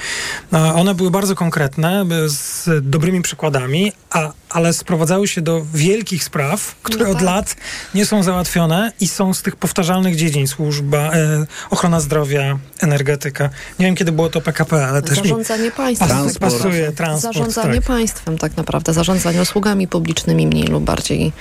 a 0.53 0.75
one 0.75 0.95
były 0.95 1.11
bardzo 1.11 1.35
konkretne, 1.35 2.01
e, 2.01 2.29
z 2.29 2.69
dobrymi 2.83 3.23
przykładami, 3.23 3.93
a, 4.11 4.33
ale 4.57 4.73
sprowadzały 4.73 5.29
się 5.29 5.41
do 5.41 5.63
wielkich 5.75 6.25
spraw, 6.25 6.75
które 6.83 7.05
No 7.05 7.11
od 7.11 7.17
tak. 7.17 7.27
lat 7.27 7.57
nie 7.95 8.07
są 8.07 8.23
załatwione 8.23 8.93
i 9.01 9.09
są 9.09 9.35
z 9.35 9.43
tych 9.43 9.57
powtarzalnych 9.57 10.17
dziedzin, 10.17 10.47
służba, 10.49 10.99
e, 11.13 11.47
ochrona 11.71 12.01
zdrowia, 12.01 12.59
energetyka. 12.81 13.51
Nie 13.79 13.87
wiem, 13.87 13.95
kiedy 13.95 14.13
było 14.13 14.29
to 14.31 14.41
PKP, 14.41 14.87
ale 14.87 15.03
też 15.03 15.17
Zarządzanie 15.19 15.71
państwem. 15.71 16.09
tak 16.09 16.17
naprawdę. 16.19 16.41
pasuje, 16.41 16.93
transport, 16.93 17.35
Zarządzanie 17.37 17.75
tak. 17.77 17.85
państwem 17.87 18.39
tak 18.39 18.57
naprawdę. 18.57 18.93
Zarządzanie 18.93 19.43
usługami 19.43 19.89
publicznymi 19.89 20.47
mniej 20.47 20.65
lub 20.67 20.85
bardziej 20.85 21.33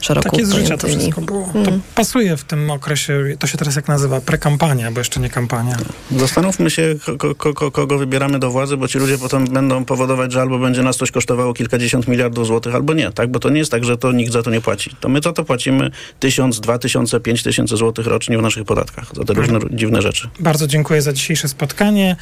szeroko 0.00 0.30
Takie 0.30 0.46
z 0.46 0.52
życia 0.52 0.76
to 0.76 0.86
wszystko 0.88 1.20
było. 1.20 1.50
To 1.52 1.58
Mm. 1.58 1.80
pasuje 1.94 2.36
w 2.36 2.44
tym 2.44 2.70
okresie, 2.70 3.36
to 3.38 3.46
się 3.46 3.58
teraz 3.58 3.76
jak 3.76 3.88
nazywa, 3.88 4.20
prekampania, 4.20 4.90
bo 4.92 5.00
jeszcze 5.00 5.20
nie 5.20 5.30
kampania. 5.30 5.76
Zastanówmy 6.16 6.70
się, 6.70 6.94
ko- 7.18 7.34
ko- 7.34 7.54
ko- 7.54 7.70
kogo 7.70 7.98
wybieramy 7.98 8.38
do 8.38 8.50
władzy, 8.50 8.76
bo 8.76 8.88
ci 8.88 8.98
ludzie 8.98 9.18
potem 9.18 9.44
będą 9.46 9.84
powodować, 9.84 10.32
że 10.32 10.40
albo 10.40 10.58
będzie 10.58 10.82
nas 10.82 10.96
coś 10.96 11.10
kosztowało 11.10 11.54
kilkadziesiąt 11.54 12.08
miliardów 12.08 12.46
złotych, 12.46 12.57
albo 12.66 12.94
nie, 12.94 13.12
tak? 13.12 13.30
Bo 13.30 13.38
to 13.38 13.50
nie 13.50 13.58
jest 13.58 13.70
tak, 13.70 13.84
że 13.84 13.96
to 13.96 14.12
nikt 14.12 14.32
za 14.32 14.42
to 14.42 14.50
nie 14.50 14.60
płaci. 14.60 14.96
To 15.00 15.08
my 15.08 15.20
za 15.20 15.32
to 15.32 15.44
płacimy 15.44 15.90
tysiąc, 16.20 16.60
dwa 16.60 16.78
tysiące, 16.78 17.20
pięć 17.20 17.42
tysięcy 17.42 17.76
złotych 17.76 18.06
rocznie 18.06 18.38
w 18.38 18.42
naszych 18.42 18.64
podatkach 18.64 19.14
za 19.16 19.24
te 19.24 19.32
różne 19.32 19.58
dziwne 19.70 20.02
rzeczy. 20.02 20.28
Bardzo 20.40 20.66
dziękuję 20.66 21.02
za 21.02 21.12
dzisiejsze 21.12 21.48
spotkanie. 21.48 22.16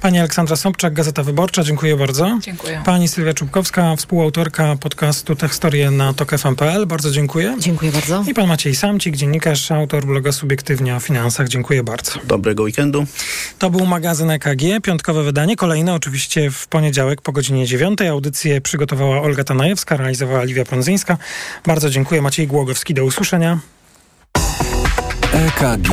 Pani 0.00 0.18
Aleksandra 0.18 0.56
Sobczak, 0.56 0.94
Gazeta 0.94 1.22
Wyborcza, 1.22 1.64
dziękuję 1.64 1.96
bardzo. 1.96 2.38
Dziękuję. 2.42 2.82
Pani 2.84 3.08
Sylwia 3.08 3.34
Czubkowska, 3.34 3.96
współautorka 3.96 4.76
podcastu 4.76 5.36
Tech 5.36 5.50
Historie 5.50 5.90
na 5.90 6.12
tokefm.pl, 6.12 6.86
bardzo 6.86 7.10
dziękuję. 7.10 7.56
Dziękuję 7.58 7.92
bardzo. 7.92 8.24
I 8.28 8.34
pan 8.34 8.48
Maciej 8.48 8.74
Samcik, 8.74 9.16
dziennikarz, 9.16 9.70
autor 9.70 10.06
bloga 10.06 10.32
Subiektywnie 10.32 10.96
o 10.96 11.00
finansach, 11.00 11.48
dziękuję 11.48 11.82
bardzo. 11.82 12.12
Dobrego 12.24 12.62
weekendu. 12.62 13.06
To 13.58 13.70
był 13.70 13.86
magazyn 13.86 14.30
EKG, 14.30 14.62
piątkowe 14.82 15.22
wydanie, 15.22 15.56
kolejne 15.56 15.94
oczywiście 15.94 16.50
w 16.50 16.66
poniedziałek 16.66 17.22
po 17.22 17.32
godzinie 17.32 17.66
9. 17.66 18.02
Audycję 18.02 18.60
przygotowała 18.60 19.22
Olga 19.22 19.44
Tanajewska, 19.72 19.96
realizowała 19.96 20.44
Liwia 20.44 20.64
Prądzyńska. 20.64 21.16
Bardzo 21.66 21.90
dziękuję. 21.90 22.22
Maciej 22.22 22.46
Głogowski, 22.46 22.94
do 22.94 23.04
usłyszenia. 23.04 23.58
EKG. 25.32 25.88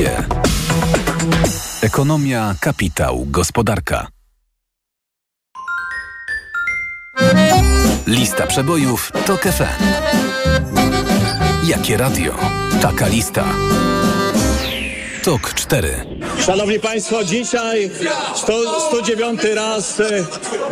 Ekonomia, 1.82 2.54
kapitał, 2.60 3.26
gospodarka. 3.26 4.06
Lista 8.06 8.46
przebojów 8.46 9.12
TOK 9.26 9.42
FM. 9.42 9.84
Jakie 11.64 11.96
radio? 11.96 12.34
Taka 12.82 13.06
lista. 13.06 13.44
TOK 15.22 15.54
4. 15.54 16.06
Szanowni 16.46 16.80
Państwo, 16.80 17.24
dzisiaj 17.24 17.90
100, 18.36 18.80
109 18.88 19.40
raz 19.54 20.00
e, 20.00 20.04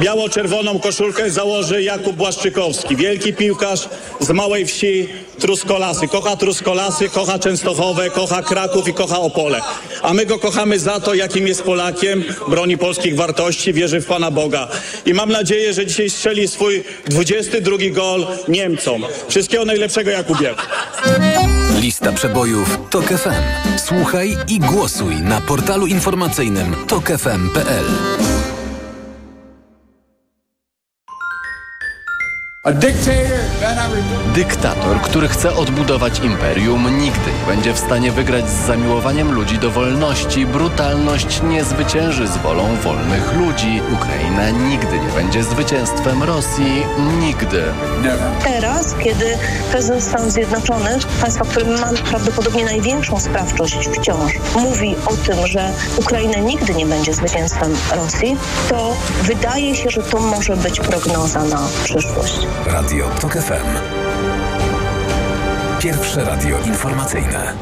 biało-czerwoną 0.01 0.79
koszulkę 0.79 1.31
założy 1.31 1.83
Jakub 1.83 2.17
Błaszczykowski, 2.17 2.97
wielki 2.97 3.35
piłkarz 3.35 3.89
z 4.21 4.31
małej 4.31 4.67
wsi 4.67 5.09
Truskolasy. 5.39 6.09
Kocha 6.09 6.37
Truskolasy, 6.37 7.09
kocha 7.09 7.39
Częstochowę, 7.39 8.11
kocha 8.11 8.43
Kraków 8.43 8.89
i 8.89 8.95
kocha 8.95 9.19
Opole. 9.19 9.61
A 10.03 10.15
my 10.15 10.27
go 10.27 10.39
kochamy 10.39 10.79
za 10.79 11.01
to, 11.01 11.15
jakim 11.15 11.47
jest 11.47 11.63
Polakiem, 11.63 12.25
broni 12.49 12.79
polskich 12.79 13.17
wartości, 13.17 13.73
wierzy 13.73 14.01
w 14.01 14.07
Pana 14.07 14.31
Boga. 14.31 14.69
I 15.07 15.15
mam 15.15 15.33
nadzieję, 15.33 15.73
że 15.73 15.87
dzisiaj 15.87 16.11
strzeli 16.11 16.49
swój 16.49 16.85
22 17.07 17.77
gol 17.91 18.27
Niemcom. 18.49 19.05
Wszystkiego 19.29 19.65
najlepszego, 19.65 20.11
Jakubie. 20.11 20.55
Lista 21.81 22.13
przebojów 22.13 22.79
TOK 22.91 23.05
FM. 23.05 23.78
Słuchaj 23.89 24.37
i 24.49 24.59
głosuj 24.59 25.17
na 25.17 25.41
portalu 25.41 25.87
informacyjnym 25.87 26.87
tokefm.pl. 26.87 28.28
Dyktator, 34.35 35.01
który 35.03 35.29
chce 35.29 35.55
odbudować 35.55 36.21
imperium, 36.21 36.99
nigdy 36.99 37.31
nie 37.41 37.47
będzie 37.47 37.73
w 37.73 37.79
stanie 37.79 38.13
wygrać 38.13 38.51
z 38.51 38.67
zamiłowaniem 38.67 39.33
ludzi 39.33 39.59
do 39.59 39.71
wolności. 39.71 40.47
Brutalność 40.47 41.43
nie 41.43 41.65
zwycięży 41.65 42.27
z 42.27 42.37
wolą 42.37 42.77
wolnych 42.77 43.33
ludzi. 43.37 43.81
Ukraina 43.93 44.51
nigdy 44.51 44.99
nie 44.99 45.13
będzie 45.13 45.45
zwycięstwem 45.45 46.23
Rosji. 46.23 46.83
Nigdy. 47.21 47.63
Teraz, 48.45 48.95
kiedy 49.05 49.39
prezydent 49.71 50.05
Stanów 50.05 50.33
Zjednoczonych, 50.33 51.07
państwa, 51.07 51.45
w 51.45 51.49
którym 51.49 51.81
ma 51.81 51.91
prawdopodobnie 52.11 52.65
największą 52.65 53.21
sprawczość 53.21 53.89
wciąż, 53.89 54.33
mówi 54.57 54.97
o 55.07 55.17
tym, 55.17 55.47
że 55.47 55.73
Ukraina 55.97 56.39
nigdy 56.39 56.75
nie 56.75 56.87
będzie 56.87 57.15
zwycięstwem 57.15 57.75
Rosji, 57.97 58.37
to 58.69 58.97
wydaje 59.23 59.77
się, 59.77 59.91
że 59.91 60.03
to 60.03 60.21
może 60.21 60.57
być 60.57 60.81
prognoza 60.81 61.45
na 61.45 61.69
przyszłość. 61.85 62.47
Radio 62.67 63.09
TOK 63.09 63.33
FM. 63.33 63.67
Pierwsze 65.79 66.25
radio 66.25 66.59
informacyjne. 66.67 67.53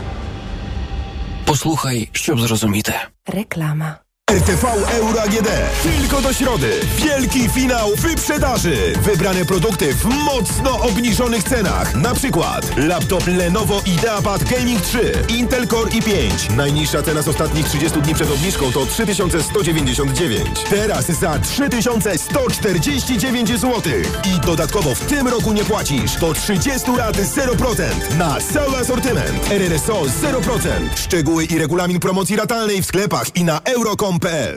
Posłuchaj, 1.47 2.09
ściub 2.13 2.41
zrozumite. 2.41 2.93
Reklama. 3.29 4.06
RTV 4.31 4.67
Euro 4.99 5.23
AGD. 5.23 5.49
Tylko 5.83 6.23
do 6.23 6.33
środy. 6.33 6.81
Wielki 6.97 7.49
finał 7.49 7.91
wyprzedaży. 7.97 8.93
Wybrane 9.03 9.45
produkty 9.45 9.95
w 9.95 10.05
mocno 10.05 10.81
obniżonych 10.81 11.43
cenach. 11.43 11.95
Na 11.95 12.15
przykład 12.15 12.77
laptop 12.77 13.27
Lenovo 13.27 13.83
IdeaPad 13.85 14.45
Gaming 14.45 14.81
3, 14.81 15.13
Intel 15.29 15.69
Core 15.69 15.91
i5. 15.91 16.57
Najniższa 16.57 17.03
cena 17.03 17.23
z 17.23 17.29
ostatnich 17.29 17.69
30 17.69 18.03
dni 18.03 18.15
przed 18.15 18.31
obniżką 18.31 18.73
to 18.73 18.87
3199. 18.87 20.65
Teraz 20.71 21.07
za 21.07 21.39
3149 21.39 23.49
zł. 23.49 23.83
I 24.25 24.41
dodatkowo 24.47 24.95
w 24.95 25.01
tym 25.01 25.29
roku 25.29 25.53
nie 25.53 25.65
płacisz. 25.65 26.17
Do 26.17 26.35
30 26.35 26.91
lat 26.97 27.17
0% 27.17 28.17
na 28.19 28.41
cały 28.41 28.77
asortyment. 28.77 29.51
RRSO 29.51 30.03
0%. 30.03 30.97
Szczegóły 30.97 31.45
i 31.45 31.59
regulamin 31.59 32.01
promocji 32.01 32.37
ratalnej 32.37 32.83
w 32.83 32.87
sklepach 32.87 33.37
i 33.37 33.45
na 33.45 33.61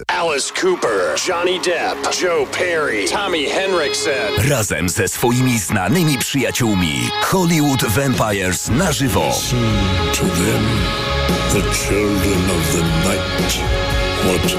Alice 0.09 0.51
Cooper, 0.51 1.15
Johnny 1.17 1.59
Depp, 1.59 1.97
Joe 2.21 2.45
Perry, 2.45 3.05
Tommy 3.07 3.49
Henriksen. 3.49 4.49
Razem 4.49 4.89
ze 4.89 5.07
swoimi 5.07 5.59
znanymi 5.59 6.17
przyjaciółmi 6.17 7.09
Hollywood 7.23 7.83
Vampires 7.83 8.69
na 8.69 8.91
żywo. 8.91 9.31
To 10.13 10.25
them, 10.25 10.65
the 11.53 11.73
children 11.73 12.49
of 12.49 12.71
the 12.71 12.83
night. 13.09 13.88
What 14.23 14.55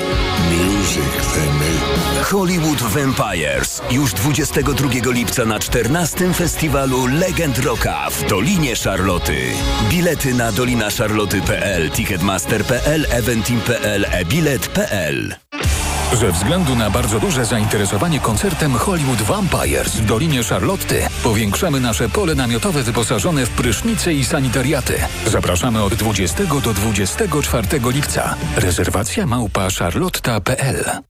music 0.50 1.34
they 1.34 1.48
make. 1.58 2.24
Hollywood 2.30 2.82
Vampires 2.82 3.82
już 3.90 4.12
22 4.12 5.11
lipca 5.12 5.44
na 5.44 5.58
14 5.58 6.34
festiwalu 6.34 7.06
Legend 7.06 7.58
Rocka 7.58 8.11
w 8.11 8.28
Dolinie 8.28 8.76
Szarloty. 8.76 9.38
Bilety 9.90 10.34
na 10.34 10.52
dolinaszarloty.pl, 10.52 11.90
ticketmaster.pl, 11.90 13.06
eventim.pl, 13.11 14.04
e-bilet.pl. 14.04 15.49
Ze 16.14 16.32
względu 16.32 16.76
na 16.76 16.90
bardzo 16.90 17.20
duże 17.20 17.44
zainteresowanie 17.44 18.20
koncertem 18.20 18.74
Hollywood 18.74 19.22
Vampires 19.22 19.96
w 19.96 20.04
Dolinie 20.04 20.42
Charlotty 20.42 21.02
powiększamy 21.22 21.80
nasze 21.80 22.08
pole 22.08 22.34
namiotowe 22.34 22.82
wyposażone 22.82 23.46
w 23.46 23.50
prysznice 23.50 24.14
i 24.14 24.24
sanitariaty. 24.24 24.94
Zapraszamy 25.26 25.82
od 25.82 25.94
20 25.94 26.44
do 26.44 26.72
24 26.72 27.68
lipca. 27.90 28.34
Rezerwacja 28.56 29.26
małpa 29.26 29.68
charlotta.pl 29.78 31.09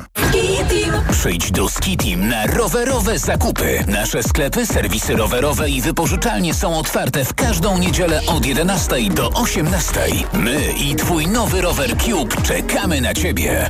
Przyjdź 1.11 1.51
do 1.51 1.69
Skitim 1.69 2.27
na 2.27 2.47
rowerowe 2.47 3.19
zakupy. 3.19 3.83
Nasze 3.87 4.23
sklepy, 4.23 4.65
serwisy 4.65 5.15
rowerowe 5.15 5.69
i 5.69 5.81
wypożyczalnie 5.81 6.53
są 6.53 6.79
otwarte 6.79 7.25
w 7.25 7.33
każdą 7.33 7.77
niedzielę 7.77 8.21
od 8.27 8.45
11 8.45 8.95
do 9.15 9.29
18. 9.29 9.99
My 10.33 10.73
i 10.77 10.95
twój 10.95 11.27
nowy 11.27 11.61
rower 11.61 11.97
Cube 11.97 12.41
czekamy 12.43 13.01
na 13.01 13.13
ciebie. 13.13 13.69